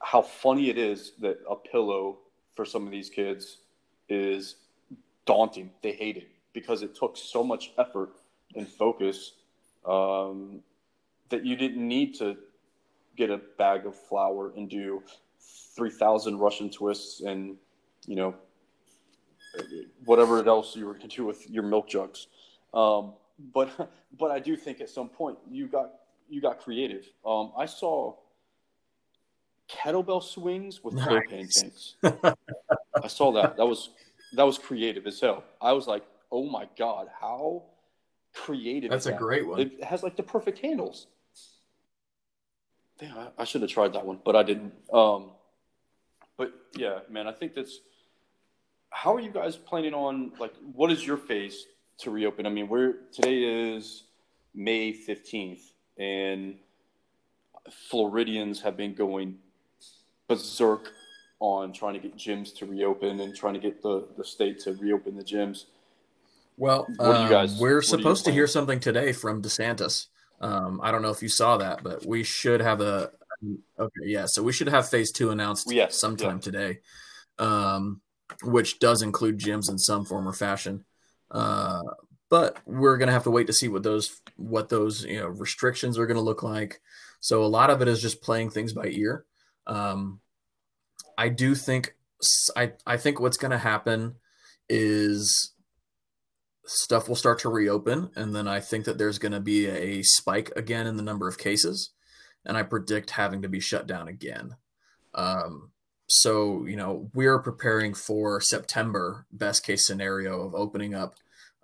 How 0.00 0.22
funny 0.22 0.70
it 0.70 0.78
is 0.78 1.12
that 1.20 1.38
a 1.48 1.56
pillow 1.56 2.18
for 2.54 2.64
some 2.64 2.84
of 2.86 2.90
these 2.90 3.10
kids 3.10 3.58
is 4.08 4.56
daunting. 5.26 5.70
They 5.82 5.92
hate 5.92 6.16
it 6.16 6.28
because 6.52 6.82
it 6.82 6.94
took 6.94 7.16
so 7.16 7.44
much 7.44 7.72
effort 7.78 8.10
and 8.54 8.66
focus 8.66 9.32
um, 9.84 10.60
that 11.28 11.44
you 11.44 11.56
didn't 11.56 11.86
need 11.86 12.14
to 12.16 12.36
get 13.16 13.30
a 13.30 13.38
bag 13.58 13.86
of 13.86 13.96
flour 13.96 14.52
and 14.56 14.68
do 14.68 15.02
3,000 15.76 16.38
Russian 16.38 16.70
twists 16.70 17.20
and, 17.20 17.56
you 18.06 18.16
know, 18.16 18.34
whatever 20.04 20.46
else 20.46 20.76
you 20.76 20.86
were 20.86 20.94
going 20.94 21.08
to 21.08 21.16
do 21.16 21.24
with 21.24 21.48
your 21.50 21.62
milk 21.62 21.88
jugs. 21.88 22.28
Um, 22.74 23.12
but, 23.52 23.90
but 24.18 24.30
I 24.30 24.38
do 24.38 24.56
think 24.56 24.80
at 24.80 24.88
some 24.88 25.08
point 25.08 25.38
you 25.50 25.66
got, 25.66 25.90
you 26.28 26.40
got 26.40 26.60
creative. 26.60 27.06
Um, 27.24 27.52
I 27.56 27.66
saw 27.66 28.14
kettlebell 29.68 30.22
swings 30.22 30.82
with 30.82 30.94
nice. 30.94 31.08
propane 31.08 31.52
tanks. 31.52 31.94
I 32.02 33.08
saw 33.08 33.32
that. 33.32 33.56
That 33.56 33.66
was, 33.66 33.90
that 34.34 34.44
was 34.44 34.58
creative 34.58 35.06
as 35.06 35.20
hell. 35.20 35.44
I 35.60 35.72
was 35.72 35.86
like, 35.86 36.04
oh 36.30 36.44
my 36.48 36.68
God, 36.78 37.08
how 37.20 37.64
creative. 38.34 38.90
That's 38.90 39.06
a 39.06 39.10
that? 39.10 39.18
great 39.18 39.46
one. 39.46 39.60
It 39.60 39.82
has 39.84 40.02
like 40.02 40.16
the 40.16 40.22
perfect 40.22 40.58
handles. 40.58 41.06
Damn, 42.98 43.16
I, 43.16 43.28
I 43.38 43.44
should 43.44 43.62
have 43.62 43.70
tried 43.70 43.92
that 43.92 44.04
one, 44.04 44.18
but 44.24 44.36
I 44.36 44.42
didn't. 44.42 44.72
Um, 44.92 45.30
but 46.36 46.52
yeah, 46.76 47.00
man, 47.08 47.26
I 47.26 47.32
think 47.32 47.54
that's. 47.54 47.80
How 48.90 49.14
are 49.14 49.20
you 49.20 49.30
guys 49.30 49.56
planning 49.56 49.94
on 49.94 50.32
like? 50.40 50.54
What 50.72 50.90
is 50.90 51.06
your 51.06 51.16
phase 51.16 51.66
to 51.98 52.10
reopen? 52.10 52.46
I 52.46 52.48
mean, 52.48 52.68
we're 52.68 52.94
today 53.12 53.74
is 53.74 54.04
May 54.54 54.92
fifteenth, 54.92 55.60
and 55.98 56.56
Floridians 57.90 58.60
have 58.62 58.76
been 58.76 58.94
going 58.94 59.38
berserk 60.28 60.92
on 61.40 61.72
trying 61.72 61.94
to 61.94 62.00
get 62.00 62.16
gyms 62.16 62.54
to 62.56 62.66
reopen 62.66 63.20
and 63.20 63.34
trying 63.34 63.54
to 63.54 63.60
get 63.60 63.82
the, 63.82 64.06
the 64.16 64.24
state 64.24 64.58
to 64.60 64.72
reopen 64.74 65.16
the 65.16 65.24
gyms. 65.24 65.64
Well, 66.56 66.86
um, 66.98 67.28
guys, 67.28 67.58
we're 67.60 67.82
supposed 67.82 68.24
to 68.24 68.32
hear 68.32 68.48
something 68.48 68.80
today 68.80 69.12
from 69.12 69.42
DeSantis. 69.42 70.06
Um, 70.40 70.80
I 70.82 70.90
don't 70.90 71.02
know 71.02 71.10
if 71.10 71.22
you 71.22 71.28
saw 71.28 71.56
that, 71.58 71.84
but 71.84 72.04
we 72.04 72.24
should 72.24 72.60
have 72.60 72.80
a 72.80 73.12
okay, 73.78 74.00
yeah. 74.04 74.26
So 74.26 74.42
we 74.42 74.52
should 74.52 74.68
have 74.68 74.88
phase 74.88 75.12
two 75.12 75.30
announced 75.30 75.70
yes, 75.70 75.94
sometime 75.94 76.36
yeah. 76.36 76.40
today, 76.40 76.78
um, 77.38 78.00
which 78.42 78.80
does 78.80 79.02
include 79.02 79.38
gyms 79.38 79.70
in 79.70 79.78
some 79.78 80.04
form 80.04 80.26
or 80.26 80.32
fashion. 80.32 80.84
Uh, 81.30 81.82
but 82.30 82.58
we're 82.66 82.98
gonna 82.98 83.12
have 83.12 83.24
to 83.24 83.30
wait 83.30 83.46
to 83.46 83.52
see 83.52 83.68
what 83.68 83.82
those 83.82 84.20
what 84.36 84.68
those 84.68 85.04
you 85.04 85.20
know 85.20 85.28
restrictions 85.28 85.98
are 85.98 86.06
gonna 86.06 86.20
look 86.20 86.42
like. 86.42 86.80
So 87.20 87.44
a 87.44 87.46
lot 87.46 87.70
of 87.70 87.82
it 87.82 87.88
is 87.88 88.00
just 88.00 88.22
playing 88.22 88.50
things 88.50 88.72
by 88.72 88.86
ear. 88.86 89.24
Um, 89.66 90.20
I 91.16 91.28
do 91.28 91.54
think 91.54 91.94
I 92.56 92.72
I 92.86 92.96
think 92.96 93.20
what's 93.20 93.36
gonna 93.36 93.58
happen 93.58 94.16
is 94.68 95.52
stuff 96.68 97.08
will 97.08 97.16
start 97.16 97.38
to 97.40 97.48
reopen. 97.48 98.10
And 98.14 98.34
then 98.34 98.46
I 98.46 98.60
think 98.60 98.84
that 98.84 98.98
there's 98.98 99.18
going 99.18 99.32
to 99.32 99.40
be 99.40 99.66
a 99.66 100.02
spike 100.02 100.52
again 100.54 100.86
in 100.86 100.96
the 100.96 101.02
number 101.02 101.26
of 101.26 101.38
cases. 101.38 101.90
And 102.44 102.56
I 102.56 102.62
predict 102.62 103.10
having 103.10 103.42
to 103.42 103.48
be 103.48 103.60
shut 103.60 103.86
down 103.86 104.06
again. 104.06 104.56
Um, 105.14 105.72
so, 106.06 106.66
you 106.66 106.76
know, 106.76 107.10
we're 107.14 107.38
preparing 107.40 107.94
for 107.94 108.40
September, 108.40 109.26
best 109.32 109.64
case 109.64 109.86
scenario 109.86 110.42
of 110.42 110.54
opening 110.54 110.94
up. 110.94 111.14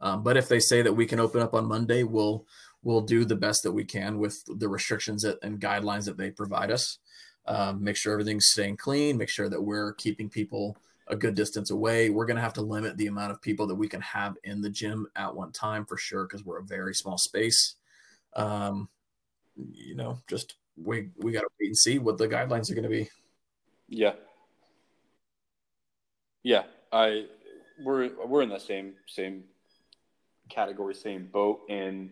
Um, 0.05 0.23
but 0.23 0.37
if 0.37 0.49
they 0.49 0.61
say 0.61 0.83
that 0.83 0.93
we 0.93 1.07
can 1.07 1.19
open 1.19 1.41
up 1.41 1.55
on 1.55 1.67
Monday, 1.67 2.03
we'll 2.03 2.47
we'll 2.83 3.01
do 3.01 3.25
the 3.25 3.35
best 3.35 3.63
that 3.63 3.73
we 3.73 3.85
can 3.85 4.19
with 4.19 4.45
the 4.47 4.69
restrictions 4.69 5.23
that, 5.23 5.39
and 5.43 5.59
guidelines 5.59 6.05
that 6.05 6.19
they 6.19 6.31
provide 6.31 6.71
us. 6.71 6.99
Um, 7.47 7.83
make 7.83 7.97
sure 7.97 8.13
everything's 8.13 8.49
staying 8.51 8.77
clean. 8.77 9.17
Make 9.17 9.31
sure 9.31 9.49
that 9.49 9.63
we're 9.63 9.95
keeping 9.95 10.29
people 10.29 10.77
a 11.09 11.17
good 11.17 11.35
distance 11.35 11.71
away. 11.71 12.11
We're 12.11 12.27
going 12.27 12.37
to 12.37 12.43
have 12.43 12.53
to 12.55 12.63
limit 12.63 12.99
the 12.99 13.07
amount 13.07 13.33
of 13.33 13.41
people 13.41 13.67
that 13.67 13.75
we 13.75 13.89
can 13.89 14.03
have 14.03 14.37
in 14.45 14.61
the 14.61 14.71
gym 14.71 15.07
at 15.17 15.35
one 15.35 15.53
time 15.53 15.87
for 15.87 15.97
sure 15.97 16.25
because 16.25 16.45
we're 16.45 16.61
a 16.61 16.65
very 16.65 16.95
small 16.95 17.17
space. 17.17 17.77
Um, 18.37 18.91
you 19.57 19.97
know, 19.97 20.19
just 20.29 20.57
we 20.77 21.09
we 21.17 21.33
got 21.33 21.41
to 21.41 21.49
wait 21.59 21.69
and 21.69 21.79
see 21.79 21.99
what 21.99 22.19
the 22.19 22.29
guidelines 22.29 22.71
are 22.71 22.75
going 22.75 22.85
to 22.85 22.91
be. 22.91 23.09
Yeah. 23.89 24.13
Yeah, 26.43 26.65
I 26.93 27.25
we're 27.83 28.11
we're 28.27 28.43
in 28.43 28.51
the 28.51 28.59
same 28.59 28.93
same 29.07 29.45
category, 30.49 30.95
same 30.95 31.27
boat, 31.27 31.63
and 31.69 32.11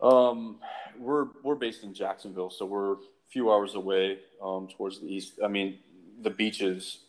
um, 0.00 0.58
we're 0.98 1.28
we're 1.42 1.54
based 1.54 1.82
in 1.84 1.94
Jacksonville, 1.94 2.50
so 2.50 2.64
we're 2.64 2.92
a 2.92 2.96
few 3.30 3.52
hours 3.52 3.74
away 3.74 4.18
um, 4.42 4.68
towards 4.68 5.00
the 5.00 5.06
east. 5.06 5.34
I 5.44 5.48
mean, 5.48 5.78
the 6.22 6.30
beaches 6.30 7.00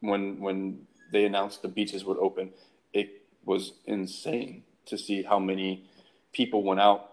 when 0.00 0.40
when 0.40 0.86
they 1.12 1.24
announced 1.24 1.62
the 1.62 1.68
beaches 1.68 2.04
would 2.04 2.18
open, 2.18 2.50
it 2.92 3.22
was 3.44 3.74
insane 3.86 4.64
to 4.86 4.98
see 4.98 5.22
how 5.22 5.38
many 5.38 5.88
people 6.32 6.62
went 6.62 6.80
out 6.80 7.12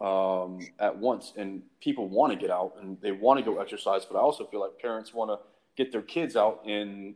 um, 0.00 0.60
at 0.78 0.96
once. 0.96 1.32
And 1.36 1.62
people 1.80 2.08
want 2.08 2.32
to 2.32 2.38
get 2.38 2.50
out 2.50 2.74
and 2.80 3.00
they 3.00 3.12
want 3.12 3.38
to 3.38 3.44
go 3.44 3.60
exercise, 3.60 4.04
but 4.04 4.16
I 4.16 4.20
also 4.20 4.44
feel 4.46 4.60
like 4.60 4.78
parents 4.80 5.12
want 5.12 5.30
to 5.30 5.38
get 5.76 5.92
their 5.92 6.02
kids 6.02 6.36
out 6.36 6.62
and 6.66 7.14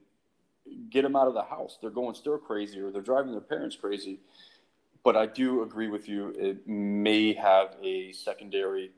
get 0.91 1.03
them 1.03 1.17
out 1.17 1.29
of 1.29 1.35
the 1.35 1.43
house. 1.43 1.79
They're 1.81 1.91
going 1.91 2.15
stir 2.15 2.39
crazy 2.39 2.81
or 2.81 2.91
they're 2.91 3.03
driving 3.03 3.33
their 3.33 3.41
parents 3.41 3.77
crazy. 3.77 4.21
But 5.05 5.17
I 5.17 5.27
do 5.27 5.63
agree 5.63 5.89
with 5.89 6.09
you. 6.09 6.33
It 6.37 6.67
may 6.67 7.33
have 7.35 7.75
a 7.83 8.13
secondary 8.13 8.93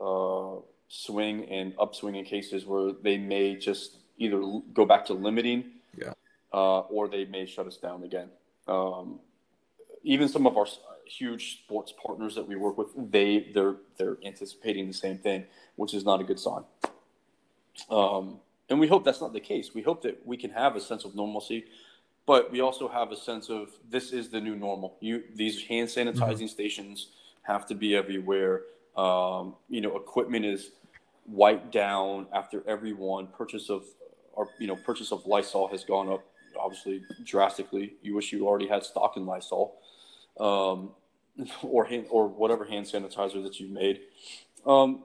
uh, 0.00 0.56
swing 0.88 1.48
and 1.48 1.72
upswing 1.78 2.16
in 2.16 2.24
cases 2.24 2.66
where 2.66 2.92
they 2.92 3.16
may 3.16 3.56
just 3.56 3.98
either 4.18 4.40
go 4.74 4.84
back 4.84 5.06
to 5.06 5.14
limiting, 5.14 5.64
yeah, 5.96 6.12
uh, 6.52 6.80
or 6.80 7.08
they 7.08 7.24
may 7.24 7.46
shut 7.46 7.66
us 7.66 7.78
down 7.78 8.04
again. 8.04 8.28
Um, 8.68 9.20
even 10.02 10.28
some 10.28 10.46
of 10.46 10.58
our 10.58 10.66
huge 11.06 11.62
sports 11.62 11.92
partners 11.92 12.34
that 12.34 12.46
we 12.46 12.56
work 12.56 12.76
with, 12.76 12.88
they 13.10 13.50
they're 13.54 13.76
they're 13.96 14.18
anticipating 14.24 14.88
the 14.88 14.94
same 14.94 15.18
thing, 15.18 15.44
which 15.76 15.94
is 15.94 16.04
not 16.04 16.20
a 16.20 16.24
good 16.24 16.38
sign. 16.38 16.64
Um, 17.88 18.40
and 18.70 18.78
we 18.78 18.86
hope 18.86 19.04
that's 19.04 19.20
not 19.20 19.32
the 19.32 19.40
case. 19.40 19.74
We 19.74 19.82
hope 19.82 20.02
that 20.02 20.24
we 20.26 20.36
can 20.36 20.50
have 20.50 20.76
a 20.76 20.80
sense 20.80 21.04
of 21.04 21.14
normalcy, 21.14 21.64
but 22.24 22.50
we 22.50 22.60
also 22.60 22.88
have 22.88 23.10
a 23.10 23.16
sense 23.16 23.50
of 23.50 23.70
this 23.90 24.12
is 24.12 24.28
the 24.28 24.40
new 24.40 24.54
normal. 24.54 24.96
You 25.00 25.24
these 25.34 25.64
hand 25.64 25.88
sanitizing 25.88 26.14
mm-hmm. 26.14 26.46
stations 26.46 27.08
have 27.42 27.66
to 27.66 27.74
be 27.74 27.96
everywhere. 27.96 28.62
Um, 28.96 29.56
you 29.68 29.80
know, 29.80 29.96
equipment 29.96 30.44
is 30.44 30.70
wiped 31.26 31.72
down 31.72 32.26
after 32.32 32.62
every 32.66 32.92
one. 32.92 33.26
Purchase 33.26 33.68
of 33.68 33.84
our 34.36 34.48
you 34.58 34.68
know 34.68 34.76
purchase 34.76 35.12
of 35.12 35.26
Lysol 35.26 35.68
has 35.68 35.84
gone 35.84 36.08
up 36.08 36.24
obviously 36.58 37.02
drastically. 37.24 37.94
You 38.02 38.14
wish 38.14 38.32
you 38.32 38.46
already 38.46 38.68
had 38.68 38.84
stock 38.84 39.16
in 39.16 39.26
Lysol, 39.26 39.76
um, 40.38 40.90
or 41.62 41.84
hand, 41.84 42.06
or 42.10 42.28
whatever 42.28 42.64
hand 42.64 42.86
sanitizer 42.86 43.42
that 43.42 43.58
you've 43.58 43.70
made. 43.70 44.00
Um, 44.66 45.04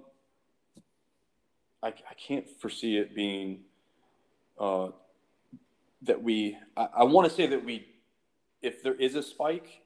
I, 1.84 1.88
I 1.88 2.14
can't 2.28 2.48
foresee 2.60 2.98
it 2.98 3.16
being 3.16 3.62
uh, 4.60 4.90
that 6.04 6.22
we. 6.22 6.58
I, 6.76 6.88
I 6.98 7.04
want 7.04 7.30
to 7.30 7.36
say 7.36 7.48
that 7.48 7.64
we, 7.64 7.88
if 8.62 8.82
there 8.84 8.96
is 8.96 9.16
a 9.16 9.24
spike, 9.24 9.82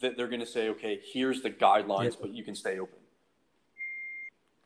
that 0.00 0.16
they're 0.16 0.28
going 0.28 0.40
to 0.40 0.46
say, 0.46 0.68
okay, 0.70 1.00
here's 1.12 1.42
the 1.42 1.50
guidelines, 1.50 2.16
but 2.20 2.32
you 2.32 2.44
can 2.44 2.54
stay 2.54 2.78
open. 2.78 2.98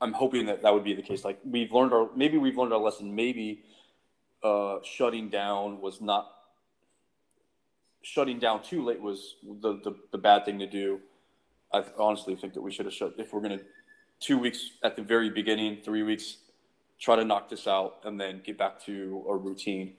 I'm 0.00 0.12
hoping 0.12 0.46
that 0.46 0.62
that 0.62 0.74
would 0.74 0.84
be 0.84 0.94
the 0.94 1.02
case. 1.02 1.24
Like 1.24 1.38
we've 1.44 1.72
learned 1.72 1.92
our, 1.92 2.10
maybe 2.14 2.36
we've 2.36 2.56
learned 2.56 2.72
our 2.72 2.78
lesson. 2.78 3.14
Maybe 3.14 3.62
uh, 4.42 4.78
shutting 4.84 5.30
down 5.30 5.80
was 5.80 6.00
not 6.00 6.30
shutting 8.02 8.38
down 8.38 8.62
too 8.62 8.84
late 8.84 9.00
was 9.00 9.36
the, 9.42 9.80
the, 9.82 9.96
the 10.12 10.18
bad 10.18 10.44
thing 10.44 10.58
to 10.60 10.66
do. 10.66 11.00
I 11.72 11.82
honestly 11.98 12.36
think 12.36 12.54
that 12.54 12.60
we 12.60 12.70
should 12.70 12.86
have 12.86 12.94
shut 12.94 13.14
if 13.18 13.32
we're 13.32 13.40
going 13.40 13.58
to 13.58 13.64
two 14.20 14.38
weeks 14.38 14.70
at 14.82 14.96
the 14.96 15.02
very 15.02 15.30
beginning, 15.30 15.78
three 15.84 16.02
weeks, 16.02 16.38
try 16.98 17.16
to 17.16 17.24
knock 17.24 17.48
this 17.48 17.66
out, 17.66 18.00
and 18.04 18.20
then 18.20 18.42
get 18.44 18.58
back 18.58 18.82
to 18.84 19.24
a 19.28 19.36
routine. 19.36 19.94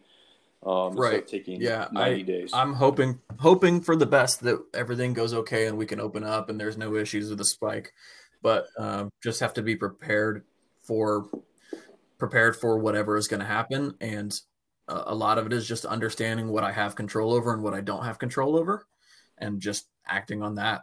Um, 0.66 0.96
right. 0.96 1.26
Taking 1.28 1.62
yeah, 1.62 1.88
ninety 1.92 2.22
I, 2.22 2.24
days. 2.24 2.52
I'm 2.54 2.74
hoping 2.74 3.20
hoping 3.40 3.82
for 3.82 3.96
the 3.96 4.08
best 4.08 4.42
that 4.42 4.60
everything 4.74 5.14
goes 5.14 5.34
okay 5.34 5.68
and 5.68 5.78
we 5.78 5.86
can 5.86 6.00
open 6.00 6.24
up 6.24 6.50
and 6.50 6.60
there's 6.60 6.78
no 6.78 6.96
issues 6.96 7.30
with 7.30 7.38
the 7.38 7.46
spike, 7.46 7.94
but 8.42 8.68
um, 8.78 9.12
just 9.22 9.40
have 9.40 9.54
to 9.54 9.62
be 9.62 9.76
prepared 9.76 10.44
for 10.82 11.28
prepared 12.18 12.56
for 12.56 12.80
whatever 12.80 13.18
is 13.18 13.28
going 13.28 13.40
to 13.40 13.46
happen 13.46 13.94
and 14.02 14.42
uh, 14.88 15.04
a 15.08 15.16
lot 15.16 15.38
of 15.38 15.46
it 15.46 15.54
is 15.54 15.68
just 15.68 15.86
understanding 15.86 16.48
what 16.48 16.64
I 16.64 16.72
have 16.72 16.96
control 16.96 17.34
over 17.34 17.54
and 17.54 17.62
what 17.62 17.74
I 17.74 17.82
don't 17.82 18.06
have 18.06 18.20
control 18.20 18.58
over 18.58 18.86
and 19.38 19.60
just 19.60 19.88
acting 20.08 20.42
on 20.42 20.56
that. 20.56 20.82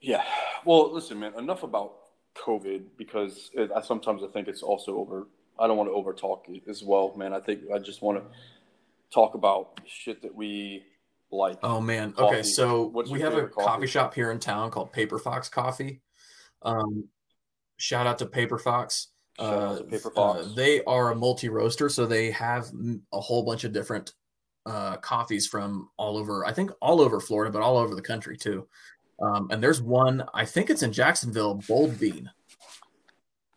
Yeah. 0.00 0.24
Well, 0.64 0.92
listen, 0.92 1.18
man, 1.20 1.34
enough 1.38 1.62
about 1.62 1.94
COVID 2.36 2.84
because 2.96 3.50
it, 3.54 3.70
I 3.74 3.82
sometimes 3.82 4.22
I 4.22 4.28
think 4.28 4.48
it's 4.48 4.62
also 4.62 4.96
over. 4.96 5.28
I 5.58 5.66
don't 5.66 5.76
want 5.76 5.88
to 5.90 5.94
over 5.94 6.12
talk 6.12 6.46
as 6.68 6.82
well, 6.82 7.14
man. 7.16 7.32
I 7.32 7.40
think 7.40 7.62
I 7.74 7.78
just 7.78 8.02
want 8.02 8.18
to 8.18 8.24
talk 9.12 9.34
about 9.34 9.80
shit 9.86 10.22
that 10.22 10.34
we 10.34 10.84
like. 11.30 11.58
Oh 11.62 11.80
man. 11.80 12.12
Coffee. 12.12 12.36
Okay, 12.36 12.42
so 12.42 12.84
What's 12.84 13.10
we 13.10 13.20
have 13.20 13.34
a 13.34 13.46
coffee? 13.46 13.66
coffee? 13.66 13.86
shop 13.86 14.14
here 14.14 14.30
in 14.30 14.38
town 14.38 14.70
called 14.70 14.92
Paper 14.92 15.18
Fox 15.18 15.48
Coffee. 15.48 16.00
Um, 16.62 17.08
shout 17.76 18.06
out 18.06 18.18
to 18.18 18.26
Paper 18.26 18.58
Fox. 18.58 19.08
Uh, 19.38 19.80
Paper 19.88 20.10
Fox. 20.10 20.46
Uh, 20.46 20.52
they 20.54 20.82
are 20.84 21.12
a 21.12 21.14
multi 21.14 21.48
roaster, 21.48 21.88
so 21.88 22.06
they 22.06 22.30
have 22.30 22.70
a 23.12 23.20
whole 23.20 23.42
bunch 23.42 23.64
of 23.64 23.72
different 23.72 24.14
uh, 24.66 24.96
coffees 24.96 25.46
from 25.46 25.90
all 25.96 26.16
over. 26.16 26.46
I 26.46 26.52
think 26.52 26.70
all 26.80 27.00
over 27.00 27.20
Florida, 27.20 27.50
but 27.50 27.62
all 27.62 27.76
over 27.76 27.94
the 27.94 28.02
country 28.02 28.36
too. 28.36 28.66
Um, 29.20 29.48
and 29.50 29.62
there's 29.62 29.82
one, 29.82 30.24
I 30.32 30.44
think 30.44 30.70
it's 30.70 30.82
in 30.82 30.92
Jacksonville, 30.92 31.60
Bold 31.68 31.98
Bean. 31.98 32.30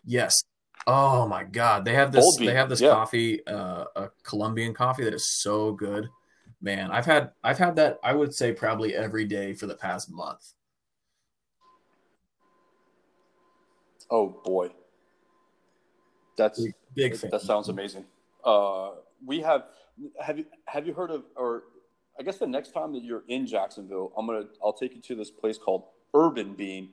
Yes. 0.05 0.43
Oh 0.85 1.27
my 1.27 1.45
God, 1.45 1.85
they 1.85 1.93
have 1.93 2.11
this. 2.11 2.25
They 2.37 2.53
have 2.53 2.67
this 2.67 2.81
yeah. 2.81 2.89
coffee, 2.89 3.45
uh, 3.47 3.85
a 3.95 4.09
Colombian 4.23 4.73
coffee 4.73 5.05
that 5.05 5.13
is 5.13 5.25
so 5.41 5.71
good. 5.71 6.09
Man, 6.61 6.91
I've 6.91 7.05
had 7.05 7.31
I've 7.41 7.57
had 7.57 7.77
that. 7.77 7.99
I 8.03 8.13
would 8.13 8.33
say 8.33 8.51
probably 8.51 8.93
every 8.93 9.23
day 9.23 9.53
for 9.53 9.65
the 9.65 9.75
past 9.75 10.11
month. 10.11 10.53
Oh 14.11 14.41
boy, 14.43 14.71
that's 16.37 16.59
big, 16.61 16.73
big 16.95 17.15
that, 17.15 17.31
that 17.31 17.41
sounds 17.41 17.69
amazing. 17.69 18.03
Uh, 18.43 18.91
we 19.25 19.39
have 19.39 19.63
have 20.21 20.37
you 20.37 20.45
have 20.67 20.85
you 20.85 20.93
heard 20.93 21.11
of 21.11 21.23
or 21.37 21.63
I 22.19 22.23
guess 22.23 22.37
the 22.37 22.47
next 22.47 22.73
time 22.73 22.93
that 22.93 23.03
you're 23.03 23.23
in 23.27 23.47
Jacksonville, 23.47 24.11
I'm 24.17 24.27
gonna 24.27 24.45
I'll 24.63 24.73
take 24.73 24.95
you 24.95 25.01
to 25.01 25.15
this 25.15 25.31
place 25.31 25.57
called 25.57 25.85
Urban 26.13 26.53
Bean, 26.53 26.89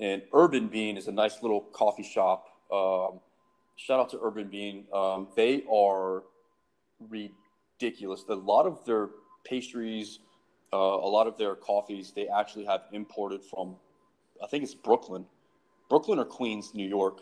and 0.00 0.22
Urban 0.32 0.68
Bean 0.68 0.96
is 0.96 1.06
a 1.08 1.12
nice 1.12 1.42
little 1.42 1.60
coffee 1.60 2.02
shop. 2.02 2.48
Um, 2.72 3.20
shout 3.76 4.00
out 4.00 4.10
to 4.10 4.18
Urban 4.20 4.48
Bean. 4.48 4.86
Um, 4.92 5.28
they 5.36 5.64
are 5.72 6.24
ridiculous. 7.08 8.24
A 8.28 8.34
lot 8.34 8.66
of 8.66 8.84
their 8.84 9.10
pastries, 9.44 10.18
uh, 10.72 10.76
a 10.76 11.08
lot 11.08 11.26
of 11.26 11.36
their 11.38 11.54
coffees, 11.54 12.12
they 12.14 12.28
actually 12.28 12.64
have 12.64 12.82
imported 12.92 13.42
from, 13.44 13.76
I 14.42 14.46
think 14.46 14.64
it's 14.64 14.74
Brooklyn, 14.74 15.26
Brooklyn 15.88 16.18
or 16.18 16.24
Queens, 16.24 16.74
New 16.74 16.88
York. 16.88 17.20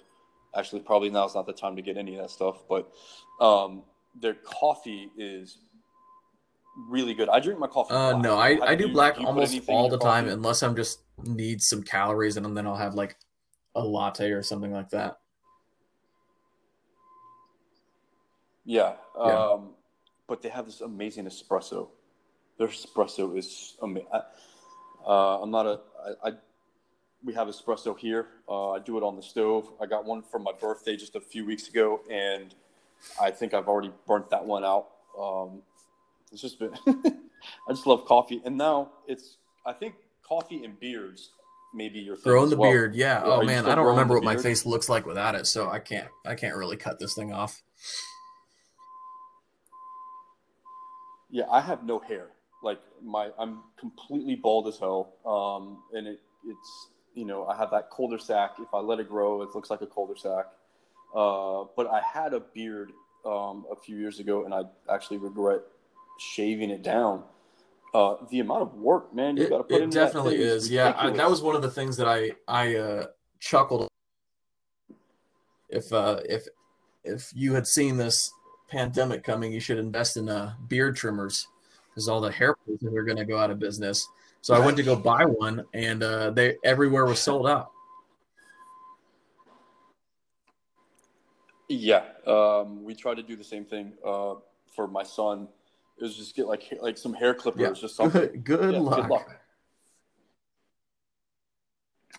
Actually, 0.57 0.81
probably 0.81 1.11
now 1.11 1.27
is 1.27 1.35
not 1.35 1.47
the 1.47 1.53
time 1.53 1.77
to 1.77 1.83
get 1.83 1.97
any 1.97 2.16
of 2.16 2.23
that 2.23 2.31
stuff, 2.31 2.64
but 2.68 2.93
um, 3.41 3.83
their 4.21 4.35
coffee 4.35 5.11
is 5.16 5.59
really 6.77 7.14
good. 7.14 7.29
I 7.29 7.41
drink 7.41 7.59
my 7.59 7.66
coffee. 7.66 7.95
Uh, 7.95 8.18
no, 8.18 8.39
I, 8.39 8.59
I 8.62 8.75
do, 8.75 8.87
do 8.87 8.93
black 8.93 9.16
do 9.16 9.27
almost 9.27 9.61
all 9.68 9.89
the 9.89 9.99
time 9.99 10.29
unless 10.29 10.62
I'm 10.62 10.77
just 10.77 11.01
need 11.25 11.62
some 11.62 11.83
calories 11.83 12.37
and 12.37 12.57
then 12.57 12.66
I'll 12.66 12.77
have 12.77 12.95
like 12.95 13.16
a 13.75 13.85
latte 13.85 14.31
or 14.31 14.43
something 14.43 14.73
like 14.73 14.91
that. 14.91 15.18
Yeah. 18.64 18.95
yeah. 19.16 19.39
Um, 19.39 19.71
but 20.27 20.43
they 20.43 20.49
have 20.49 20.66
this 20.66 20.81
amazing 20.81 21.27
espresso. 21.27 21.89
Their 22.59 22.68
espresso 22.68 23.37
is 23.37 23.77
amazing. 23.83 24.09
Uh, 24.12 25.43
I'm 25.43 25.51
not 25.51 25.66
a. 25.66 25.81
I, 26.25 26.29
I 26.29 26.33
we 27.25 27.35
have 27.35 27.49
espresso 27.49 27.99
here. 27.99 28.29
Uh, 28.49 28.71
I 28.71 28.79
do 28.79 28.97
it 28.97 29.03
on 29.03 29.16
the 29.16 29.23
stove. 29.23 29.71
I 29.81 29.87
got 29.87 30.05
one 30.05 30.23
for 30.23 30.39
my 30.39 30.53
birthday 30.53 30.97
just 30.97 31.16
a 31.16 31.21
few 31.21 31.45
weeks 31.45 31.68
ago, 31.68 32.01
and 32.11 32.55
I 33.21 33.31
think 33.31 33.55
I've 33.55 33.68
already 33.68 33.93
burnt 34.07 34.31
that 34.31 34.45
one 34.45 34.64
out. 34.64 34.89
Um, 35.18 35.62
it's 36.33 36.43
just 36.43 36.59
been, 36.59 36.72
I 36.87 37.72
just 37.72 37.87
love 37.87 38.05
coffee. 38.05 38.41
And 38.45 38.57
now 38.57 38.91
it's, 39.07 39.39
I 39.66 39.72
think 39.72 39.95
coffee 40.22 40.64
and 40.64 40.78
beards 40.78 41.31
maybe 41.74 42.01
your 42.01 42.16
growing 42.16 42.51
the 42.51 42.57
well. 42.57 42.70
beard. 42.70 42.95
Yeah. 42.95 43.24
yeah 43.24 43.33
oh 43.33 43.43
man, 43.43 43.66
I 43.66 43.74
don't 43.74 43.87
remember 43.87 44.14
what 44.14 44.22
beard? 44.22 44.37
my 44.37 44.43
face 44.43 44.66
looks 44.66 44.89
like 44.89 45.07
without 45.07 45.35
it, 45.35 45.47
so 45.47 45.68
I 45.68 45.78
can't, 45.78 46.09
I 46.26 46.35
can't 46.35 46.57
really 46.57 46.76
cut 46.76 46.99
this 46.99 47.14
thing 47.14 47.33
off. 47.33 47.62
Yeah, 51.31 51.45
I 51.51 51.61
have 51.61 51.85
no 51.85 51.99
hair. 51.99 52.28
Like 52.62 52.81
my, 53.03 53.31
I'm 53.39 53.61
completely 53.78 54.37
bald 54.37 54.66
as 54.68 54.78
hell. 54.78 55.14
Um, 55.24 55.83
and 55.97 56.07
it, 56.07 56.20
it's, 56.47 56.89
you 57.14 57.24
know, 57.24 57.47
I 57.47 57.57
have 57.57 57.70
that 57.70 57.91
cul-de-sac. 57.91 58.53
If 58.59 58.74
I 58.74 58.78
let 58.81 59.01
it 59.01 59.09
grow, 59.09 59.43
it 59.43 59.51
looks 59.55 59.70
like 59.70 59.81
a 59.81 59.87
cul-de-sac. 59.87 60.47
Uh, 61.14 61.64
but 61.76 61.89
I 61.89 62.01
had 62.01 62.35
a 62.35 62.41
beard 62.41 62.93
um, 63.24 63.64
a 63.70 63.76
few 63.76 63.97
years 63.97 64.20
ago, 64.20 64.45
and 64.45 64.55
I 64.55 64.62
actually 64.93 65.18
regret 65.18 65.61
shaving 66.21 66.71
it 66.71 66.83
down. 66.83 67.25
Uh, 67.93 68.16
the 68.31 68.39
amount 68.39 68.62
of 68.62 68.75
work, 68.75 69.12
man, 69.12 69.37
you 69.37 69.49
got 69.49 69.59
to 69.59 69.64
put 69.64 69.83
in. 69.83 69.89
it 69.89 69.93
definitely 69.93 70.37
is. 70.37 70.64
is 70.64 70.71
yeah, 70.71 70.95
I, 70.97 71.11
that 71.11 71.29
was 71.29 71.43
one 71.43 71.57
of 71.57 71.62
the 71.62 71.71
things 71.71 71.97
that 71.97 72.07
I 72.07 72.31
I 72.47 72.77
uh, 72.77 73.07
chuckled. 73.41 73.89
If 75.68 75.93
uh, 75.93 76.21
if 76.29 76.47
if 77.03 77.33
you 77.35 77.55
had 77.55 77.66
seen 77.66 77.97
this 77.97 78.31
pandemic 78.68 79.25
coming, 79.25 79.53
you 79.53 79.59
should 79.59 79.79
invest 79.79 80.16
in 80.16 80.29
uh, 80.29 80.55
beard 80.68 80.95
trimmers 80.95 81.49
because 81.89 82.09
all 82.09 82.21
the 82.21 82.31
hair 82.31 82.55
places 82.64 82.95
are 82.95 83.03
going 83.03 83.16
to 83.16 83.25
go 83.25 83.39
out 83.39 83.51
of 83.51 83.59
business. 83.59 84.07
So 84.43 84.55
I 84.55 84.64
went 84.64 84.77
to 84.77 84.83
go 84.85 84.95
buy 84.95 85.25
one, 85.25 85.64
and 85.75 86.03
uh, 86.03 86.31
they 86.31 86.57
everywhere 86.64 87.07
was 87.07 87.18
sold 87.18 87.49
out. 87.49 87.73
Yeah, 91.68 92.05
um, 92.27 92.85
we 92.85 92.95
tried 92.95 93.16
to 93.16 93.23
do 93.23 93.35
the 93.35 93.45
same 93.45 93.64
thing 93.64 93.95
uh, 94.05 94.35
for 94.75 94.87
my 94.87 95.03
son 95.03 95.49
is 96.01 96.16
just 96.16 96.34
get 96.34 96.46
like 96.46 96.62
like 96.80 96.98
some 96.98 97.14
hair 97.14 97.34
clippers, 97.34 97.61
yeah. 97.61 97.72
just 97.72 97.96
something. 97.96 98.20
Good, 98.20 98.44
good, 98.44 98.74
yeah, 98.74 98.80
luck. 98.80 98.96
good 98.96 99.11
luck. 99.11 99.36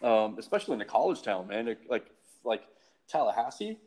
Um, 0.03 0.37
especially 0.39 0.75
in 0.75 0.81
a 0.81 0.85
college 0.85 1.21
town, 1.21 1.47
man. 1.47 1.75
like 1.89 2.05
like 2.43 2.63
Tallahassee, 3.07 3.77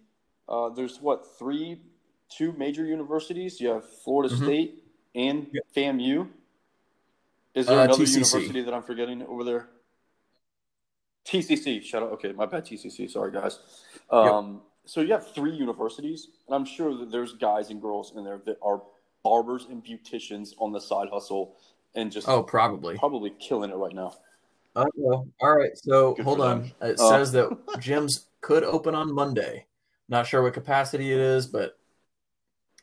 uh, 0.49 0.69
there's 0.71 1.01
what 1.01 1.39
three, 1.39 1.81
two 2.29 2.53
major 2.53 2.85
universities. 2.85 3.61
You 3.61 3.71
have 3.71 3.89
Florida 4.05 4.35
mm-hmm. 4.35 4.45
State 4.45 4.85
and 5.15 5.47
yeah. 5.53 5.61
FAMU. 5.77 6.29
Is 7.55 7.67
there 7.67 7.81
uh, 7.81 7.85
another 7.85 8.05
TCC. 8.05 8.15
university 8.15 8.63
that 8.63 8.75
I'm 8.75 8.83
forgetting 8.83 9.23
over 9.23 9.45
there? 9.45 9.69
TCC. 11.25 11.83
Shout 11.83 12.03
out. 12.03 12.13
Okay, 12.13 12.33
my 12.33 12.47
bad. 12.47 12.65
TCC. 12.67 13.11
Sorry, 13.11 13.33
guys. 13.33 13.59
Um, 14.11 14.53
yep. 14.53 14.63
So 14.87 15.01
you 15.01 15.13
have 15.13 15.33
three 15.35 15.53
universities, 15.53 16.29
and 16.47 16.55
I'm 16.55 16.67
sure 16.67 16.97
that 16.99 17.11
there's 17.11 17.33
guys 17.33 17.71
and 17.71 17.81
girls 17.81 18.13
in 18.15 18.25
there 18.25 18.41
that 18.45 18.59
are 18.63 18.83
barbers 19.25 19.67
and 19.69 19.85
beauticians 19.85 20.51
on 20.59 20.71
the 20.71 20.81
side 20.81 21.09
hustle 21.11 21.57
and 21.97 22.13
just 22.13 22.29
oh 22.29 22.43
probably 22.43 22.97
probably 22.97 23.33
killing 23.41 23.71
it 23.71 23.77
right 23.77 23.95
now. 23.95 24.15
Uh, 24.77 24.85
well, 24.97 25.27
all 25.41 25.57
right. 25.57 25.77
So 25.77 26.15
Good 26.15 26.25
hold 26.25 26.41
on. 26.41 26.73
It 26.83 27.01
uh, 27.01 27.09
says 27.09 27.33
that 27.33 27.49
gyms 27.79 28.27
could 28.41 28.63
open 28.65 28.95
on 28.95 29.13
Monday. 29.13 29.67
Not 30.09 30.27
sure 30.27 30.43
what 30.43 30.53
capacity 30.53 31.13
it 31.13 31.21
is, 31.21 31.47
but 31.47 31.79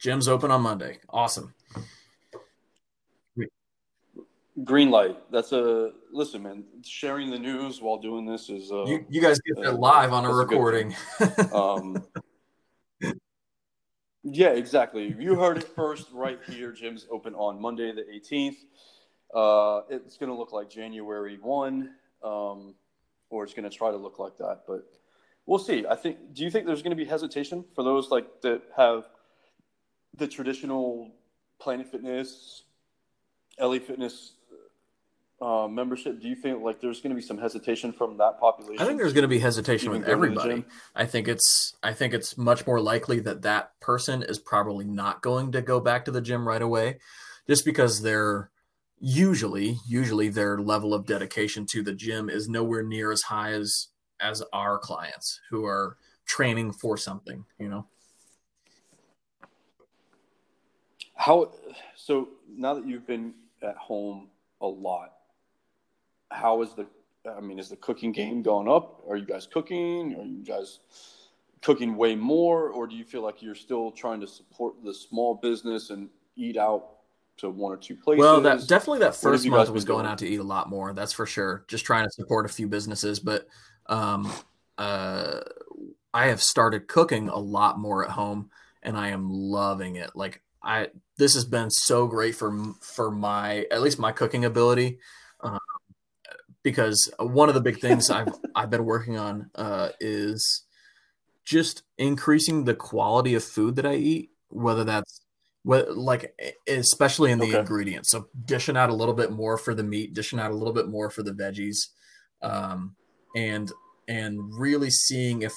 gyms 0.04 0.28
open 0.28 0.52
on 0.52 0.62
Monday. 0.62 1.00
Awesome. 1.10 1.54
Green 4.66 4.92
light. 4.92 5.18
That's 5.32 5.54
a 5.54 5.92
listen, 6.12 6.44
man. 6.44 6.66
Sharing 6.84 7.30
the 7.30 7.40
news 7.40 7.82
while 7.82 7.98
doing 7.98 8.26
this 8.26 8.50
is. 8.50 8.72
Uh, 8.72 8.86
you, 8.86 9.06
you 9.10 9.22
guys 9.22 9.40
get 9.40 9.64
that 9.64 9.80
live 9.80 10.12
on 10.12 10.26
a 10.26 10.34
recording. 10.34 10.94
A 11.20 11.56
um, 11.56 12.04
yeah, 14.24 14.50
exactly. 14.50 15.16
You 15.18 15.36
heard 15.36 15.58
it 15.58 15.68
first 15.76 16.08
right 16.12 16.40
here. 16.48 16.72
Gym's 16.72 17.08
open 17.10 17.34
on 17.36 17.60
Monday 17.60 17.92
the 17.92 18.04
18th. 18.04 18.58
Uh, 19.34 19.82
it's 19.90 20.18
going 20.18 20.30
to 20.30 20.36
look 20.36 20.52
like 20.52 20.70
January 20.70 21.38
1, 21.42 21.90
um, 22.24 22.76
or 23.30 23.44
it's 23.44 23.54
going 23.54 23.70
to 23.70 23.76
try 23.76 23.90
to 23.90 23.98
look 23.98 24.20
like 24.20 24.38
that. 24.38 24.62
But 24.68 24.86
we'll 25.46 25.60
see. 25.60 25.86
I 25.90 25.96
think. 25.96 26.34
Do 26.34 26.44
you 26.44 26.52
think 26.52 26.68
there's 26.68 26.82
going 26.82 26.96
to 26.96 27.02
be 27.02 27.06
hesitation 27.06 27.66
for 27.74 27.84
those 27.84 28.12
like 28.12 28.42
that 28.42 28.62
have 28.78 29.06
the 30.18 30.28
traditional 30.28 31.12
Planet 31.60 31.88
Fitness, 31.88 32.64
LA 33.60 33.80
Fitness 33.80 34.34
uh, 35.42 35.68
membership, 35.68 36.22
do 36.22 36.28
you 36.28 36.36
think 36.36 36.62
like 36.62 36.80
there's 36.80 37.02
going 37.02 37.10
to 37.10 37.16
be 37.16 37.26
some 37.26 37.38
hesitation 37.38 37.92
from 37.92 38.18
that 38.18 38.40
population? 38.40 38.80
I 38.82 38.86
think 38.86 39.00
there's 39.00 39.14
going 39.14 39.24
to 39.24 39.28
be 39.28 39.40
hesitation 39.40 39.90
with 39.90 40.08
everybody. 40.08 40.66
I 40.96 41.06
think 41.06 41.28
it's 41.28 41.76
I 41.82 41.94
think 41.94 42.14
it's 42.14 42.38
much 42.38 42.68
more 42.68 42.80
likely 42.80 43.20
that 43.22 43.42
that 43.42 43.80
person 43.80 44.22
is 44.22 44.38
probably 44.38 44.86
not 44.86 45.22
going 45.22 45.52
to 45.54 45.62
go 45.62 45.80
back 45.80 46.06
to 46.06 46.12
the 46.12 46.22
gym 46.22 46.48
right 46.48 46.62
away, 46.62 47.00
just 47.48 47.66
because 47.66 48.04
they're 48.04 48.52
usually 49.00 49.80
usually 49.88 50.30
their 50.30 50.60
level 50.60 50.94
of 50.94 51.08
dedication 51.08 51.66
to 51.72 51.82
the 51.82 51.94
gym 51.94 52.30
is 52.30 52.48
nowhere 52.48 52.84
near 52.84 53.12
as 53.12 53.24
high 53.24 53.52
as 53.52 53.88
as 54.20 54.44
our 54.54 54.78
clients 54.78 55.40
who 55.50 55.66
are 55.66 55.98
training 56.28 56.72
for 56.72 56.96
something 56.96 57.44
you 57.58 57.68
know 57.68 57.88
how 61.16 61.52
so 61.96 62.30
now 62.48 62.76
that 62.76 62.86
you've 62.86 63.08
been 63.08 63.34
at 63.64 63.76
home 63.76 64.30
a 64.62 64.68
lot 64.68 65.14
how 66.32 66.62
is 66.62 66.74
the 66.74 66.88
i 67.36 67.40
mean 67.40 67.60
is 67.60 67.70
the 67.70 67.76
cooking 67.76 68.12
game 68.12 68.42
going 68.42 68.68
up 68.68 69.04
are 69.08 69.18
you 69.18 69.26
guys 69.26 69.46
cooking 69.46 70.16
are 70.16 70.26
you 70.26 70.44
guys 70.44 70.80
cooking 71.62 71.96
way 71.96 72.16
more 72.16 72.70
or 72.70 72.88
do 72.88 72.96
you 72.96 73.04
feel 73.04 73.22
like 73.22 73.42
you're 73.42 73.54
still 73.54 73.92
trying 73.92 74.20
to 74.20 74.28
support 74.28 74.74
the 74.84 74.94
small 74.94 75.36
business 75.36 75.92
and 75.92 76.10
eat 76.36 76.58
out 76.58 76.86
to 77.42 77.50
one 77.50 77.74
or 77.74 77.78
two 77.78 77.96
places. 77.96 78.20
Well, 78.20 78.42
that 78.42 78.68
definitely 78.68 79.00
that 79.00 79.16
first 79.16 79.46
month 79.48 79.70
was 79.70 79.84
going 79.84 80.04
doing? 80.04 80.12
out 80.12 80.18
to 80.20 80.28
eat 80.28 80.40
a 80.40 80.44
lot 80.44 80.70
more. 80.70 80.94
That's 80.94 81.14
for 81.14 81.26
sure. 81.26 81.66
Just 81.68 81.86
trying 81.86 82.06
to 82.06 82.12
support 82.12 82.46
a 82.46 82.50
few 82.50 82.68
businesses, 82.68 83.20
but 83.20 83.48
um, 83.88 84.32
uh, 84.78 85.42
I 86.14 86.28
have 86.28 86.42
started 86.42 86.88
cooking 86.88 87.30
a 87.30 87.38
lot 87.38 87.80
more 87.80 88.06
at 88.06 88.12
home, 88.12 88.52
and 88.84 88.96
I 88.96 89.10
am 89.10 89.30
loving 89.30 89.96
it. 89.96 90.12
Like 90.16 90.42
I, 90.64 90.90
this 91.18 91.34
has 91.34 91.46
been 91.46 91.70
so 91.70 92.08
great 92.08 92.36
for 92.36 92.74
for 92.82 93.12
my 93.12 93.66
at 93.72 93.82
least 93.82 94.00
my 94.00 94.12
cooking 94.12 94.46
ability. 94.46 95.00
Because 96.64 97.12
one 97.18 97.50
of 97.50 97.56
the 97.56 97.62
big 97.62 97.80
things 97.80 98.10
I've 98.10 98.30
I've 98.56 98.70
been 98.70 98.86
working 98.86 99.18
on 99.18 99.50
uh, 99.56 99.90
is 100.00 100.64
just 101.44 101.84
increasing 101.98 102.66
the 102.66 102.76
quality 102.76 103.34
of 103.34 103.44
food 103.44 103.76
that 103.76 103.86
I 103.86 103.96
eat, 103.96 104.32
whether 104.50 104.84
that's 104.84 105.22
what 105.64 105.96
like 105.98 106.36
especially 106.68 107.32
in 107.32 107.40
the 107.40 107.50
okay. 107.50 107.60
ingredients. 107.60 108.10
So 108.10 108.28
dishing 108.46 108.78
out 108.78 108.90
a 108.90 108.96
little 108.96 109.14
bit 109.14 109.32
more 109.32 109.58
for 109.58 109.74
the 109.74 109.84
meat, 109.84 110.14
dishing 110.14 110.40
out 110.40 110.52
a 110.52 110.56
little 110.56 110.74
bit 110.74 110.88
more 110.88 111.10
for 111.10 111.24
the 111.24 111.32
veggies, 111.32 111.90
um, 112.42 112.96
and 113.36 113.72
and 114.08 114.40
really 114.58 114.90
seeing 114.90 115.42
if 115.42 115.54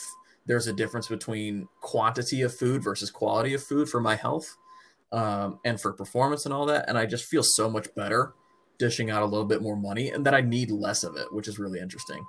there's 0.47 0.67
a 0.67 0.73
difference 0.73 1.09
between 1.09 1.69
quantity 1.81 2.43
of 2.43 2.55
food 2.55 2.83
versus 2.83 3.11
quality 3.11 3.55
of 3.55 3.63
food 3.63 3.89
for 3.89 4.01
my 4.01 4.15
health 4.15 4.57
um, 5.13 5.59
and 5.65 5.81
for 5.81 5.93
performance 5.93 6.45
and 6.45 6.53
all 6.53 6.67
that. 6.67 6.89
And 6.89 6.99
I 6.99 7.07
just 7.07 7.25
feel 7.25 7.43
so 7.43 7.71
much 7.71 7.95
better 7.95 8.35
dishing 8.79 9.11
out 9.11 9.23
a 9.23 9.27
little 9.27 9.47
bit 9.47 9.63
more 9.63 9.77
money 9.77 10.11
and 10.11 10.25
that 10.27 10.35
I 10.35 10.41
need 10.41 10.71
less 10.71 11.05
of 11.05 11.17
it, 11.17 11.33
which 11.33 11.49
is 11.49 11.59
really 11.59 11.81
interesting. 11.81 12.25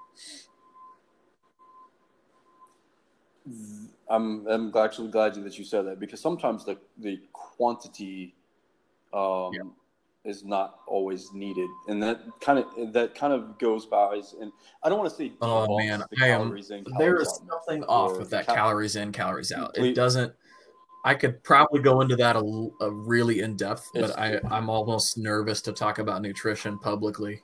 I'm 4.10 4.48
I'm 4.48 4.76
actually 4.78 5.10
glad 5.10 5.36
that 5.36 5.58
you 5.58 5.66
said 5.66 5.86
that 5.86 6.00
because 6.00 6.22
sometimes 6.22 6.66
the 6.66 6.78
the 6.98 7.20
quantity 7.34 8.36
um, 9.14 9.52
yeah. 9.54 9.62
is 10.24 10.43
not 10.43 10.80
always 10.88 11.32
needed, 11.34 11.70
and 11.88 12.02
that 12.02 12.22
kind 12.41 12.60
of 12.60 12.93
that 12.93 13.16
kind 13.16 13.34
of 13.34 13.58
goes 13.60 13.86
by. 13.86 14.22
And 14.39 14.52
I 14.84 14.89
don't 14.89 15.00
want 15.00 15.10
to 15.10 15.16
say 15.16 15.34
oh 15.41 15.78
man, 15.78 16.04
the 16.12 16.26
I 16.26 16.28
am, 16.30 16.58
there 16.98 17.18
is 17.18 17.39
something 17.50 17.84
off 17.84 18.18
with 18.18 18.30
that 18.32 18.46
cal- 18.46 18.56
calories 18.56 18.96
in, 18.96 19.12
calories 19.12 19.52
out. 19.52 19.78
It 19.78 19.93
doesn't. 19.93 20.34
I 21.06 21.14
could 21.14 21.43
probably 21.43 21.82
go 21.82 22.01
into 22.01 22.16
that 22.16 22.36
a, 22.36 22.70
a 22.82 22.91
really 22.91 23.41
in 23.41 23.56
depth, 23.56 23.91
but 23.93 24.18
I, 24.18 24.39
I'm 24.49 24.72
almost 24.72 25.20
nervous 25.20 25.62
to 25.62 25.72
talk 25.72 25.99
about 25.99 26.24
nutrition 26.24 26.80
publicly. 26.80 27.43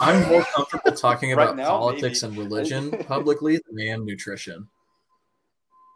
I, 0.00 0.12
am 0.12 0.28
more 0.30 0.42
comfortable 0.44 0.92
talking 0.92 1.34
about 1.34 1.56
now, 1.56 1.68
politics 1.68 2.22
maybe. 2.22 2.40
and 2.40 2.42
religion 2.42 2.90
publicly 3.06 3.60
than 3.70 4.04
nutrition. 4.04 4.66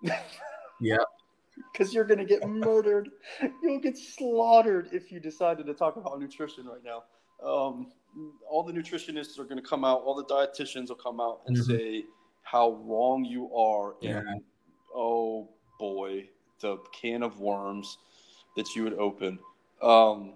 Yeah. 0.80 0.98
Because 1.72 1.92
you're 1.92 2.04
going 2.04 2.20
to 2.20 2.24
get 2.24 2.48
murdered. 2.48 3.09
You'll 3.64 3.80
get 3.80 3.98
slaughtered 3.98 4.90
if 4.92 5.11
you 5.11 5.18
decided 5.18 5.66
to 5.66 5.74
talk 5.74 5.96
about 5.96 6.20
nutrition 6.20 6.66
right 6.66 6.84
now. 6.84 7.02
Um, 7.44 7.90
all 8.48 8.62
the 8.62 8.72
nutritionists 8.72 9.40
are 9.40 9.44
going 9.44 9.61
to 9.61 9.68
come 9.68 9.84
out, 9.84 10.02
all 10.02 10.14
the 10.14 10.24
dietitians 10.26 10.90
will 10.90 10.94
come 10.94 11.20
out 11.20 11.40
and 11.48 11.56
mm-hmm. 11.56 11.68
say 11.68 12.04
how 12.44 12.80
wrong 12.84 13.24
you 13.24 13.52
are. 13.52 13.96
And 14.02 14.24
yeah. 14.24 14.34
Oh 14.95 15.49
boy, 15.78 16.28
the 16.61 16.78
can 16.93 17.22
of 17.22 17.41
worms 17.41 17.99
that 18.57 18.74
you 18.74 18.84
would 18.84 18.95
open. 18.95 19.39
Um, 19.82 20.34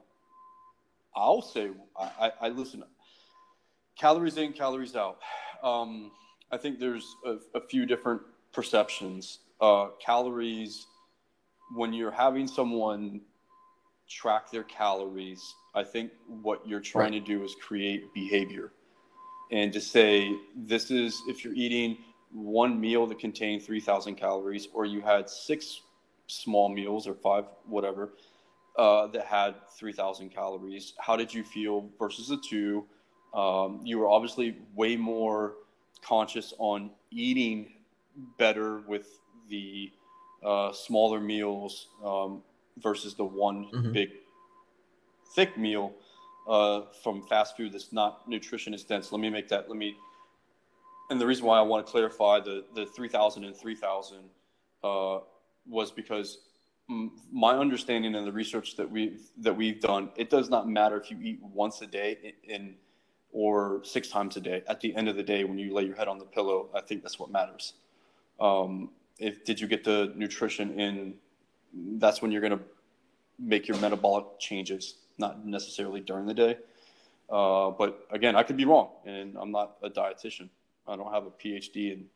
I'll 1.14 1.42
say, 1.42 1.70
I, 1.98 2.10
I, 2.20 2.32
I 2.42 2.48
listen, 2.48 2.84
calories 3.98 4.36
in, 4.36 4.52
calories 4.52 4.96
out. 4.96 5.18
Um, 5.62 6.10
I 6.50 6.56
think 6.56 6.78
there's 6.78 7.16
a, 7.24 7.36
a 7.54 7.60
few 7.60 7.86
different 7.86 8.22
perceptions. 8.52 9.38
Uh, 9.60 9.88
calories, 10.04 10.86
when 11.74 11.92
you're 11.92 12.10
having 12.10 12.46
someone 12.46 13.20
track 14.08 14.50
their 14.50 14.64
calories, 14.64 15.54
I 15.74 15.84
think 15.84 16.12
what 16.26 16.66
you're 16.66 16.80
trying 16.80 17.12
right. 17.12 17.24
to 17.24 17.32
do 17.38 17.42
is 17.44 17.54
create 17.60 18.12
behavior. 18.12 18.72
And 19.50 19.72
to 19.72 19.80
say, 19.80 20.34
this 20.56 20.90
is 20.90 21.20
if 21.28 21.44
you're 21.44 21.54
eating 21.54 21.98
one 22.32 22.80
meal 22.80 23.06
that 23.06 23.18
contained 23.18 23.62
3,000 23.62 24.14
calories, 24.14 24.68
or 24.72 24.84
you 24.84 25.00
had 25.00 25.28
six 25.28 25.82
small 26.26 26.68
meals 26.68 27.06
or 27.06 27.14
five, 27.14 27.44
whatever, 27.66 28.14
uh, 28.78 29.06
that 29.08 29.26
had 29.26 29.54
3,000 29.76 30.30
calories, 30.30 30.94
how 30.98 31.16
did 31.16 31.32
you 31.32 31.44
feel 31.44 31.90
versus 31.98 32.28
the 32.28 32.38
two? 32.38 32.84
Um, 33.34 33.80
you 33.84 33.98
were 33.98 34.08
obviously 34.08 34.56
way 34.74 34.96
more 34.96 35.54
conscious 36.02 36.54
on 36.58 36.90
eating 37.10 37.72
better 38.38 38.80
with 38.80 39.20
the 39.48 39.90
uh, 40.44 40.72
smaller 40.72 41.20
meals 41.20 41.88
um, 42.04 42.42
versus 42.78 43.14
the 43.14 43.24
one 43.24 43.66
mm-hmm. 43.72 43.92
big 43.92 44.10
thick 45.34 45.56
meal 45.56 45.92
uh, 46.48 46.82
from 47.02 47.22
fast 47.22 47.56
food 47.56 47.72
that's 47.72 47.92
not 47.92 48.28
nutritionist 48.28 48.88
dense. 48.88 49.12
Let 49.12 49.20
me 49.20 49.30
make 49.30 49.48
that. 49.48 49.68
Let 49.68 49.78
me. 49.78 49.96
And 51.12 51.20
the 51.20 51.26
reason 51.26 51.44
why 51.44 51.58
I 51.58 51.60
want 51.60 51.84
to 51.84 51.90
clarify 51.92 52.40
the 52.40 52.64
the 52.74 52.86
3,000 52.86 53.44
and 53.44 53.54
3,000 53.54 54.18
uh, 54.82 55.18
was 55.66 55.90
because 55.90 56.38
my 56.88 57.54
understanding 57.54 58.14
and 58.14 58.26
the 58.26 58.32
research 58.32 58.76
that 58.76 58.90
we 58.90 59.18
that 59.36 59.54
we've 59.54 59.78
done, 59.78 60.08
it 60.16 60.30
does 60.30 60.48
not 60.48 60.70
matter 60.70 60.98
if 60.98 61.10
you 61.10 61.18
eat 61.20 61.38
once 61.42 61.82
a 61.82 61.86
day 61.86 62.32
in, 62.44 62.76
or 63.30 63.82
six 63.84 64.08
times 64.08 64.38
a 64.38 64.40
day. 64.40 64.62
At 64.66 64.80
the 64.80 64.96
end 64.96 65.06
of 65.06 65.16
the 65.16 65.22
day, 65.22 65.44
when 65.44 65.58
you 65.58 65.74
lay 65.74 65.84
your 65.84 65.96
head 65.96 66.08
on 66.08 66.18
the 66.18 66.24
pillow, 66.24 66.70
I 66.74 66.80
think 66.80 67.02
that's 67.02 67.18
what 67.18 67.30
matters. 67.30 67.74
Um, 68.40 68.88
if 69.18 69.44
did 69.44 69.60
you 69.60 69.66
get 69.66 69.84
the 69.84 70.14
nutrition 70.16 70.80
in? 70.80 71.14
That's 71.74 72.22
when 72.22 72.32
you're 72.32 72.40
going 72.40 72.58
to 72.58 72.64
make 73.38 73.68
your 73.68 73.76
metabolic 73.80 74.24
changes, 74.38 74.94
not 75.18 75.44
necessarily 75.44 76.00
during 76.00 76.24
the 76.24 76.34
day. 76.34 76.56
Uh, 77.28 77.70
but 77.70 78.06
again, 78.10 78.34
I 78.34 78.42
could 78.44 78.56
be 78.56 78.64
wrong, 78.64 78.88
and 79.04 79.36
I'm 79.38 79.50
not 79.50 79.76
a 79.82 79.90
dietitian. 79.90 80.48
I 80.86 80.96
don't 80.96 81.12
have 81.12 81.26
a 81.26 81.30
PhD 81.30 81.92
in 81.92 82.06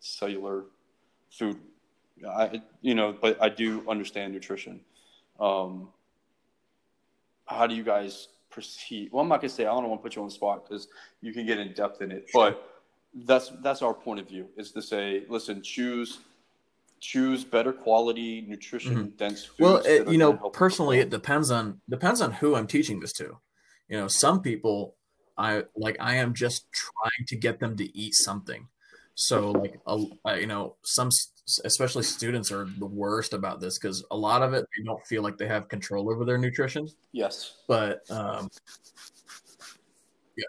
cellular 0.00 0.64
food. 1.30 1.58
I, 2.28 2.62
you 2.80 2.94
know, 2.94 3.16
but 3.20 3.42
I 3.42 3.48
do 3.48 3.84
understand 3.88 4.32
nutrition. 4.32 4.80
Um, 5.40 5.88
how 7.46 7.66
do 7.66 7.74
you 7.74 7.82
guys 7.82 8.28
proceed? 8.50 9.10
Well, 9.12 9.22
I'm 9.22 9.28
not 9.28 9.40
gonna 9.40 9.48
say 9.50 9.66
I 9.66 9.72
don't 9.72 9.88
want 9.88 10.00
to 10.00 10.02
put 10.02 10.16
you 10.16 10.22
on 10.22 10.28
the 10.28 10.34
spot 10.34 10.68
because 10.68 10.88
you 11.20 11.32
can 11.32 11.44
get 11.46 11.58
in 11.58 11.72
depth 11.72 12.00
in 12.02 12.12
it, 12.12 12.30
but 12.32 12.82
that's 13.26 13.50
that's 13.62 13.82
our 13.82 13.94
point 13.94 14.20
of 14.20 14.28
view 14.28 14.48
is 14.56 14.72
to 14.72 14.82
say, 14.82 15.24
listen, 15.28 15.62
choose 15.62 16.20
choose 17.00 17.44
better 17.44 17.72
quality, 17.72 18.46
nutrition 18.48 18.94
mm-hmm. 18.94 19.16
dense 19.16 19.44
foods. 19.44 19.60
Well, 19.60 19.76
it, 19.84 20.08
you 20.08 20.16
know, 20.16 20.32
personally, 20.32 21.00
it 21.00 21.10
depends 21.10 21.50
on 21.50 21.80
depends 21.88 22.20
on 22.20 22.32
who 22.32 22.54
I'm 22.54 22.66
teaching 22.66 23.00
this 23.00 23.12
to. 23.14 23.38
You 23.88 23.98
know, 23.98 24.08
some 24.08 24.40
people, 24.40 24.94
I 25.36 25.64
like 25.76 25.96
I 26.00 26.16
am 26.16 26.34
just 26.34 26.70
trying 26.72 27.26
to 27.28 27.36
get 27.36 27.60
them 27.60 27.76
to 27.76 27.96
eat 27.96 28.14
something. 28.14 28.68
So, 29.16 29.52
like, 29.52 29.78
a, 29.86 30.40
you 30.40 30.46
know, 30.46 30.76
some 30.82 31.08
especially 31.64 32.02
students 32.02 32.50
are 32.50 32.66
the 32.78 32.86
worst 32.86 33.32
about 33.32 33.60
this 33.60 33.78
because 33.78 34.04
a 34.10 34.16
lot 34.16 34.42
of 34.42 34.54
it 34.54 34.66
they 34.76 34.84
don't 34.84 35.04
feel 35.06 35.22
like 35.22 35.36
they 35.36 35.46
have 35.46 35.68
control 35.68 36.10
over 36.10 36.24
their 36.24 36.38
nutrition. 36.38 36.88
Yes, 37.12 37.58
but 37.68 38.08
um, 38.10 38.48
yeah, 40.36 40.44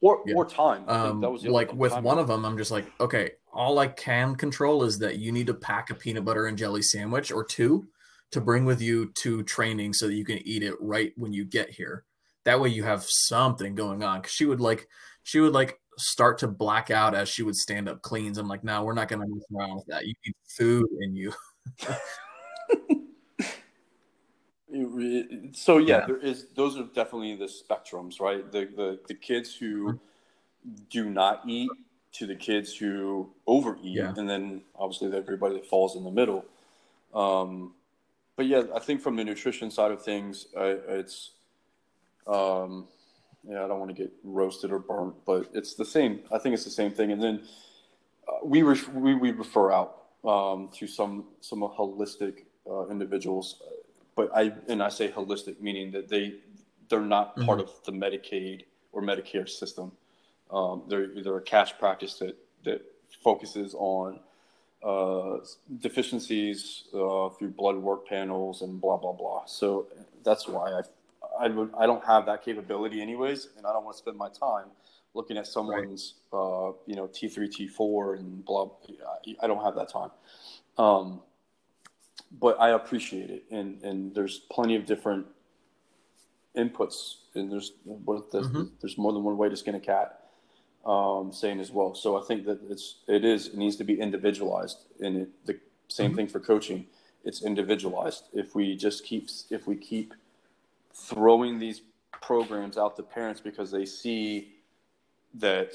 or 0.00 0.22
yeah. 0.26 0.34
or 0.34 0.46
time. 0.46 0.88
Um, 0.88 1.20
that 1.20 1.30
was 1.30 1.44
like 1.44 1.72
with 1.72 1.92
time. 1.92 2.02
one 2.02 2.18
of 2.18 2.26
them, 2.26 2.44
I'm 2.44 2.58
just 2.58 2.70
like, 2.70 2.90
okay, 3.00 3.32
all 3.52 3.78
I 3.78 3.88
can 3.88 4.34
control 4.34 4.82
is 4.82 4.98
that 4.98 5.18
you 5.18 5.30
need 5.30 5.46
to 5.46 5.54
pack 5.54 5.90
a 5.90 5.94
peanut 5.94 6.24
butter 6.24 6.46
and 6.46 6.58
jelly 6.58 6.82
sandwich 6.82 7.30
or 7.30 7.44
two 7.44 7.86
to 8.30 8.40
bring 8.40 8.64
with 8.64 8.80
you 8.80 9.12
to 9.14 9.42
training 9.44 9.92
so 9.92 10.06
that 10.06 10.14
you 10.14 10.24
can 10.24 10.38
eat 10.46 10.62
it 10.62 10.74
right 10.80 11.12
when 11.16 11.32
you 11.32 11.44
get 11.44 11.70
here. 11.70 12.04
That 12.48 12.60
way 12.60 12.70
you 12.70 12.82
have 12.84 13.04
something 13.06 13.74
going 13.74 14.02
on. 14.02 14.22
Cause 14.22 14.32
she 14.32 14.46
would 14.46 14.58
like, 14.58 14.88
she 15.22 15.38
would 15.38 15.52
like 15.52 15.78
start 15.98 16.38
to 16.38 16.48
black 16.48 16.90
out 16.90 17.14
as 17.14 17.28
she 17.28 17.42
would 17.42 17.56
stand 17.56 17.90
up 17.90 18.00
cleans. 18.00 18.38
I'm 18.38 18.48
like, 18.48 18.64
no, 18.64 18.84
we're 18.84 18.94
not 18.94 19.08
going 19.08 19.20
to 19.20 19.28
mess 19.28 19.44
around 19.54 19.76
with 19.76 19.84
that. 19.88 20.06
You 20.06 20.14
need 20.24 20.34
food 20.48 20.86
in 21.02 21.14
you. 21.14 21.30
so 25.52 25.76
yeah, 25.76 25.98
yeah, 25.98 26.06
there 26.06 26.16
is. 26.16 26.46
Those 26.54 26.78
are 26.78 26.84
definitely 26.94 27.36
the 27.36 27.44
spectrums, 27.44 28.18
right? 28.18 28.50
The 28.50 28.64
the, 28.64 28.98
the 29.06 29.14
kids 29.14 29.54
who 29.54 30.00
do 30.88 31.10
not 31.10 31.42
eat 31.46 31.68
to 32.12 32.26
the 32.26 32.34
kids 32.34 32.74
who 32.74 33.28
overeat, 33.46 33.84
yeah. 33.84 34.14
and 34.16 34.26
then 34.26 34.62
obviously 34.74 35.14
everybody 35.14 35.56
that 35.56 35.66
falls 35.66 35.96
in 35.96 36.04
the 36.04 36.10
middle. 36.10 36.46
Um, 37.12 37.74
but 38.36 38.46
yeah, 38.46 38.62
I 38.74 38.78
think 38.78 39.02
from 39.02 39.16
the 39.16 39.24
nutrition 39.24 39.70
side 39.70 39.90
of 39.90 40.02
things, 40.02 40.46
I, 40.56 40.78
it's, 40.88 41.32
um, 42.28 42.86
yeah, 43.48 43.64
I 43.64 43.68
don't 43.68 43.78
want 43.78 43.94
to 43.94 44.02
get 44.02 44.12
roasted 44.22 44.72
or 44.72 44.78
burnt, 44.78 45.14
but 45.24 45.48
it's 45.54 45.74
the 45.74 45.84
same. 45.84 46.20
I 46.30 46.38
think 46.38 46.54
it's 46.54 46.64
the 46.64 46.70
same 46.70 46.90
thing. 46.90 47.12
And 47.12 47.22
then 47.22 47.42
uh, 48.28 48.44
we, 48.44 48.62
re- 48.62 48.80
we 48.92 49.14
we 49.14 49.30
refer 49.30 49.72
out 49.72 50.02
um, 50.24 50.68
to 50.74 50.86
some 50.86 51.24
some 51.40 51.60
holistic 51.60 52.44
uh, 52.68 52.88
individuals, 52.88 53.62
but 54.14 54.30
I 54.34 54.52
and 54.68 54.82
I 54.82 54.90
say 54.90 55.08
holistic 55.08 55.60
meaning 55.60 55.90
that 55.92 56.08
they 56.08 56.34
they're 56.88 57.00
not 57.00 57.36
mm-hmm. 57.36 57.46
part 57.46 57.60
of 57.60 57.70
the 57.84 57.92
Medicaid 57.92 58.64
or 58.92 59.02
Medicare 59.02 59.48
system. 59.48 59.92
Um, 60.50 60.82
they're 60.88 61.08
they're 61.22 61.36
a 61.36 61.42
cash 61.42 61.78
practice 61.78 62.14
that 62.18 62.36
that 62.64 62.82
focuses 63.22 63.74
on 63.78 64.20
uh, 64.82 65.38
deficiencies 65.80 66.84
uh, 66.94 67.28
through 67.30 67.50
blood 67.56 67.76
work 67.76 68.06
panels 68.06 68.62
and 68.62 68.80
blah 68.80 68.96
blah 68.96 69.12
blah. 69.12 69.44
So 69.46 69.86
that's 70.24 70.46
why 70.46 70.72
I 70.72 70.82
I, 71.40 71.48
would, 71.48 71.70
I 71.78 71.86
don't 71.86 72.04
have 72.04 72.26
that 72.26 72.44
capability 72.44 73.00
anyways, 73.00 73.48
and 73.56 73.66
I 73.66 73.72
don't 73.72 73.84
want 73.84 73.96
to 73.96 73.98
spend 73.98 74.16
my 74.16 74.28
time 74.28 74.66
looking 75.14 75.36
at 75.36 75.46
someone's 75.46 76.14
right. 76.32 76.38
uh, 76.38 76.72
you 76.86 76.94
know 76.94 77.08
T 77.12 77.28
three 77.28 77.48
T 77.48 77.66
four 77.66 78.14
and 78.14 78.44
blah. 78.44 78.68
I 79.42 79.46
don't 79.46 79.62
have 79.62 79.74
that 79.74 79.88
time. 79.88 80.10
Um, 80.76 81.20
but 82.40 82.60
I 82.60 82.70
appreciate 82.70 83.30
it, 83.30 83.44
and 83.50 83.82
and 83.82 84.14
there's 84.14 84.40
plenty 84.50 84.76
of 84.76 84.86
different 84.86 85.26
inputs, 86.56 87.14
and 87.34 87.50
there's 87.50 87.72
there's, 87.84 88.48
mm-hmm. 88.48 88.64
there's 88.80 88.98
more 88.98 89.12
than 89.12 89.22
one 89.22 89.36
way 89.36 89.48
to 89.48 89.56
skin 89.56 89.74
a 89.74 89.80
cat 89.80 90.20
um, 90.84 91.32
saying 91.32 91.60
as 91.60 91.70
well. 91.70 91.94
So 91.94 92.20
I 92.20 92.24
think 92.24 92.44
that 92.46 92.60
it's 92.68 92.96
it 93.06 93.24
is 93.24 93.48
it 93.48 93.56
needs 93.56 93.76
to 93.76 93.84
be 93.84 93.98
individualized, 94.00 94.78
and 95.00 95.16
it, 95.16 95.46
the 95.46 95.58
same 95.88 96.10
mm-hmm. 96.10 96.16
thing 96.16 96.28
for 96.28 96.40
coaching. 96.40 96.86
It's 97.24 97.42
individualized. 97.42 98.28
If 98.32 98.54
we 98.54 98.76
just 98.76 99.04
keep 99.04 99.28
if 99.50 99.66
we 99.66 99.76
keep 99.76 100.14
throwing 100.94 101.58
these 101.58 101.82
programs 102.22 102.76
out 102.76 102.96
to 102.96 103.02
parents 103.02 103.40
because 103.40 103.70
they 103.70 103.84
see 103.84 104.54
that 105.34 105.72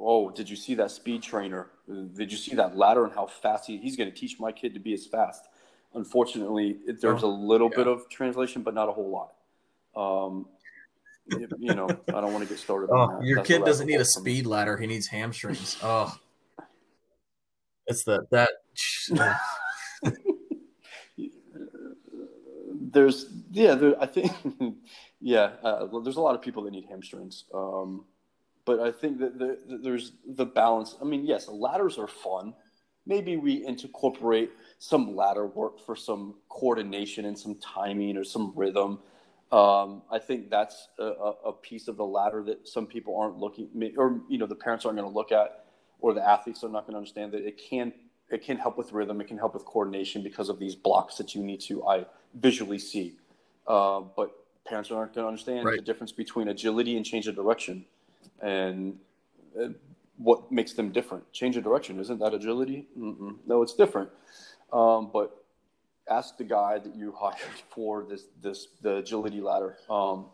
oh 0.00 0.30
did 0.30 0.48
you 0.48 0.56
see 0.56 0.74
that 0.74 0.90
speed 0.90 1.22
trainer 1.22 1.68
did 2.14 2.30
you 2.30 2.38
see 2.38 2.54
that 2.54 2.76
ladder 2.76 3.04
and 3.04 3.12
how 3.12 3.26
fast 3.26 3.66
he, 3.66 3.76
he's 3.76 3.96
going 3.96 4.10
to 4.10 4.16
teach 4.16 4.38
my 4.40 4.50
kid 4.50 4.72
to 4.72 4.80
be 4.80 4.94
as 4.94 5.06
fast 5.06 5.44
unfortunately 5.94 6.78
there's 7.00 7.22
oh, 7.22 7.28
a 7.28 7.28
little 7.28 7.68
yeah. 7.72 7.78
bit 7.78 7.88
of 7.88 8.08
translation 8.08 8.62
but 8.62 8.72
not 8.72 8.88
a 8.88 8.92
whole 8.92 9.10
lot 9.10 9.34
um, 9.96 10.46
you 11.58 11.74
know, 11.74 11.88
I 12.08 12.20
don't 12.20 12.32
want 12.32 12.42
to 12.42 12.48
get 12.48 12.58
started. 12.58 12.90
Oh, 12.92 13.20
your 13.22 13.36
That's 13.36 13.48
kid 13.48 13.64
doesn't 13.64 13.86
need 13.86 14.00
a 14.00 14.04
speed 14.04 14.46
ladder; 14.46 14.76
he 14.76 14.86
needs 14.86 15.06
hamstrings. 15.06 15.76
Oh, 15.82 16.14
it's 17.86 18.04
that 18.04 18.28
that. 18.30 18.50
there's 22.70 23.26
yeah, 23.54 23.74
there, 23.74 24.00
I 24.00 24.06
think 24.06 24.32
yeah, 25.20 25.52
uh, 25.62 25.86
there's 26.02 26.16
a 26.16 26.20
lot 26.20 26.34
of 26.34 26.42
people 26.42 26.62
that 26.64 26.72
need 26.72 26.86
hamstrings. 26.86 27.44
Um, 27.54 28.04
but 28.64 28.80
I 28.80 28.90
think 28.90 29.18
that 29.18 29.38
the, 29.38 29.58
the, 29.68 29.78
there's 29.78 30.12
the 30.26 30.46
balance. 30.46 30.96
I 31.00 31.04
mean, 31.04 31.24
yes, 31.26 31.48
ladders 31.48 31.98
are 31.98 32.08
fun. 32.08 32.54
Maybe 33.06 33.36
we 33.36 33.66
incorporate 33.66 34.50
some 34.78 35.14
ladder 35.14 35.46
work 35.46 35.78
for 35.84 35.94
some 35.94 36.36
coordination 36.48 37.26
and 37.26 37.38
some 37.38 37.56
timing 37.56 38.16
or 38.16 38.24
some 38.24 38.52
rhythm 38.56 39.00
um, 39.54 40.02
I 40.10 40.18
think 40.18 40.50
that's 40.50 40.88
a, 40.98 41.04
a, 41.04 41.52
piece 41.52 41.86
of 41.86 41.96
the 41.96 42.04
ladder 42.04 42.42
that 42.42 42.66
some 42.66 42.86
people 42.86 43.16
aren't 43.16 43.36
looking, 43.36 43.68
or 43.96 44.20
you 44.28 44.36
know, 44.36 44.46
the 44.46 44.54
parents 44.56 44.84
aren't 44.84 44.98
going 44.98 45.08
to 45.08 45.14
look 45.14 45.30
at, 45.30 45.66
or 46.00 46.12
the 46.12 46.26
athletes 46.26 46.64
are 46.64 46.68
not 46.68 46.86
going 46.86 46.94
to 46.94 46.98
understand 46.98 47.30
that 47.32 47.46
it 47.46 47.56
can 47.58 47.92
it 48.30 48.42
can 48.42 48.56
help 48.56 48.76
with 48.76 48.92
rhythm, 48.92 49.20
it 49.20 49.28
can 49.28 49.38
help 49.38 49.54
with 49.54 49.64
coordination 49.64 50.24
because 50.24 50.48
of 50.48 50.58
these 50.58 50.74
blocks 50.74 51.16
that 51.18 51.36
you 51.36 51.42
need 51.42 51.60
to 51.60 51.86
I 51.86 52.06
visually 52.34 52.80
see. 52.80 53.14
Uh, 53.66 54.00
but 54.16 54.34
parents 54.66 54.90
aren't 54.90 55.14
going 55.14 55.24
to 55.24 55.28
understand 55.28 55.64
right. 55.64 55.76
the 55.76 55.82
difference 55.82 56.12
between 56.12 56.48
agility 56.48 56.96
and 56.96 57.04
change 57.04 57.28
of 57.28 57.34
direction, 57.34 57.84
and 58.42 58.98
uh, 59.60 59.68
what 60.16 60.50
makes 60.50 60.72
them 60.72 60.90
different. 60.90 61.30
Change 61.32 61.56
of 61.56 61.64
direction 61.64 61.98
isn't 62.00 62.18
that 62.18 62.34
agility? 62.34 62.86
Mm-mm. 62.98 63.36
No, 63.46 63.62
it's 63.62 63.74
different. 63.74 64.10
Um, 64.72 65.10
but 65.12 65.44
ask 66.10 66.36
the 66.36 66.44
guy 66.44 66.78
that 66.78 66.94
you 66.94 67.12
hired 67.18 67.62
for 67.70 68.04
this 68.04 68.24
this 68.42 68.68
the 68.82 68.96
agility 68.96 69.40
ladder. 69.40 69.76
Um, 69.88 70.26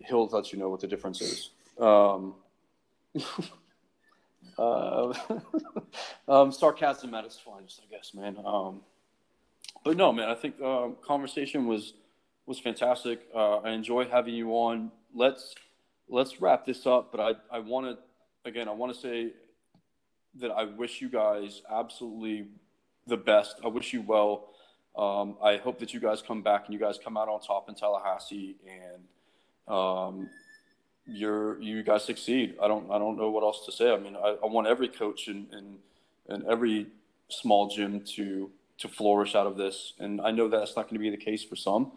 he'll 0.00 0.26
let 0.28 0.52
you 0.52 0.58
know 0.58 0.68
what 0.68 0.80
the 0.80 0.86
difference 0.86 1.20
is. 1.20 1.50
Um, 1.80 2.34
uh, 4.58 5.12
um, 6.28 6.52
sarcasm 6.52 7.14
at 7.14 7.24
its 7.24 7.38
finest, 7.38 7.80
I 7.84 7.94
guess, 7.94 8.14
man. 8.14 8.36
Um, 8.44 8.82
but 9.84 9.96
no, 9.96 10.12
man, 10.12 10.28
I 10.28 10.34
think 10.34 10.56
uh, 10.62 10.88
conversation 11.04 11.66
was 11.66 11.94
was 12.48 12.58
fantastic. 12.58 13.20
Uh, 13.34 13.58
I 13.58 13.70
enjoy 13.72 14.06
having 14.06 14.34
you 14.34 14.52
on. 14.52 14.90
Let's 15.14 15.54
let's 16.08 16.40
wrap 16.40 16.64
this 16.64 16.86
up. 16.86 17.12
But 17.12 17.20
I 17.20 17.56
I 17.56 17.58
want 17.60 17.86
to 17.86 18.48
again 18.48 18.68
I 18.68 18.72
want 18.72 18.94
to 18.94 18.98
say 18.98 19.32
that 20.40 20.50
I 20.50 20.64
wish 20.64 21.02
you 21.02 21.10
guys 21.10 21.62
absolutely 21.70 22.48
the 23.06 23.18
best. 23.18 23.56
I 23.62 23.68
wish 23.68 23.92
you 23.92 24.00
well. 24.00 24.48
Um, 24.96 25.36
I 25.42 25.58
hope 25.58 25.78
that 25.80 25.92
you 25.92 26.00
guys 26.00 26.22
come 26.22 26.42
back 26.42 26.64
and 26.64 26.74
you 26.74 26.80
guys 26.80 26.98
come 27.02 27.16
out 27.16 27.28
on 27.28 27.40
top 27.40 27.68
in 27.68 27.74
Tallahassee 27.74 28.56
and 28.66 29.76
um, 29.76 30.30
you're 31.06 31.60
you 31.60 31.82
guys 31.82 32.04
succeed. 32.04 32.56
I 32.62 32.66
don't 32.66 32.90
I 32.90 32.98
don't 32.98 33.18
know 33.18 33.30
what 33.30 33.42
else 33.42 33.66
to 33.66 33.72
say. 33.72 33.92
I 33.92 33.98
mean, 33.98 34.16
I, 34.16 34.36
I 34.42 34.46
want 34.46 34.66
every 34.66 34.88
coach 34.88 35.28
and 35.28 35.52
and 36.28 36.46
every 36.46 36.86
small 37.28 37.68
gym 37.68 38.00
to 38.16 38.50
to 38.78 38.88
flourish 38.88 39.34
out 39.34 39.46
of 39.46 39.58
this, 39.58 39.92
and 39.98 40.20
I 40.22 40.30
know 40.30 40.48
that's 40.48 40.76
not 40.76 40.84
going 40.84 40.94
to 40.94 41.00
be 41.00 41.10
the 41.10 41.22
case 41.22 41.44
for 41.44 41.56
some. 41.56 41.92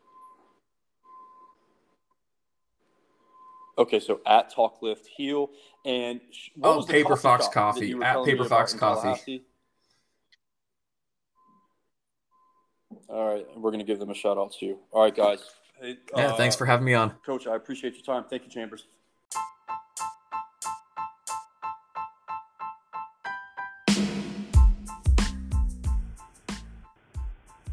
Okay, 3.78 3.99
so 3.99 4.21
at 4.26 4.51
Talk 4.51 4.82
Lift 4.82 5.05
Heal 5.07 5.51
and 5.86 6.22
oh, 6.62 6.84
Paper 6.84 7.16
Fox 7.16 7.48
Coffee 7.48 7.94
at 8.02 8.24
Paper 8.24 8.46
Fox 8.46 8.74
Coffee. 8.74 9.44
All 13.10 13.34
right, 13.34 13.46
we're 13.58 13.72
gonna 13.72 13.84
give 13.84 14.00
them 14.00 14.10
a 14.10 14.16
shout 14.16 14.38
out 14.38 14.54
too. 14.54 14.80
All 14.92 15.04
right, 15.04 15.16
guys. 15.16 15.44
Hey, 15.80 15.98
yeah, 16.16 16.28
uh, 16.28 16.36
thanks 16.36 16.56
for 16.56 16.66
having 16.66 16.86
me 16.86 16.94
on, 16.94 17.12
Coach. 17.26 17.48
I 17.48 17.56
appreciate 17.56 17.96
your 17.96 18.04
time. 18.04 18.26
Thank 18.30 18.44
you, 18.44 18.50
Chambers. 18.50 18.86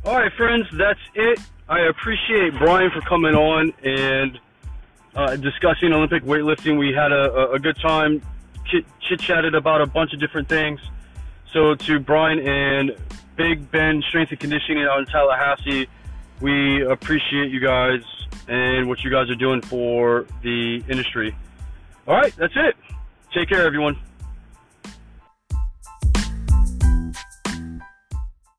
All 0.03 0.17
right, 0.17 0.33
friends, 0.33 0.67
that's 0.77 0.99
it. 1.15 1.39
I 1.69 1.83
appreciate 1.83 2.55
Brian 2.59 2.91
for 2.91 3.01
coming 3.03 3.35
on 3.35 3.73
and 3.85 4.41
uh, 5.15 5.37
discussing 5.37 5.93
Olympic 5.93 6.25
weightlifting. 6.25 6.79
We 6.79 6.93
had 6.93 7.13
a, 7.13 7.53
a 7.53 7.59
good 7.59 7.77
time, 7.77 8.23
chit 8.65 9.21
chatted 9.21 9.55
about 9.55 9.81
a 9.81 9.87
bunch 9.87 10.13
of 10.13 10.21
different 10.21 10.49
things. 10.49 10.81
So 11.53 11.75
to 11.75 11.99
Brian 11.99 12.39
and 12.39 12.97
Big 13.37 13.71
Bend 13.71 14.05
Strength 14.05 14.31
and 14.33 14.41
Conditioning 14.41 14.85
out 14.85 15.01
in 15.01 15.07
Tallahassee, 15.07 15.89
we 16.41 16.85
appreciate 16.85 17.51
you 17.51 17.61
guys 17.61 18.03
and 18.49 18.89
what 18.89 19.03
you 19.03 19.11
guys 19.11 19.29
are 19.31 19.35
doing 19.35 19.61
for 19.61 20.27
the 20.43 20.83
industry. 20.89 21.35
All 22.07 22.15
right, 22.15 22.35
that's 22.37 22.55
it. 22.57 22.77
Take 23.33 23.49
care, 23.49 23.67
everyone. 23.67 23.97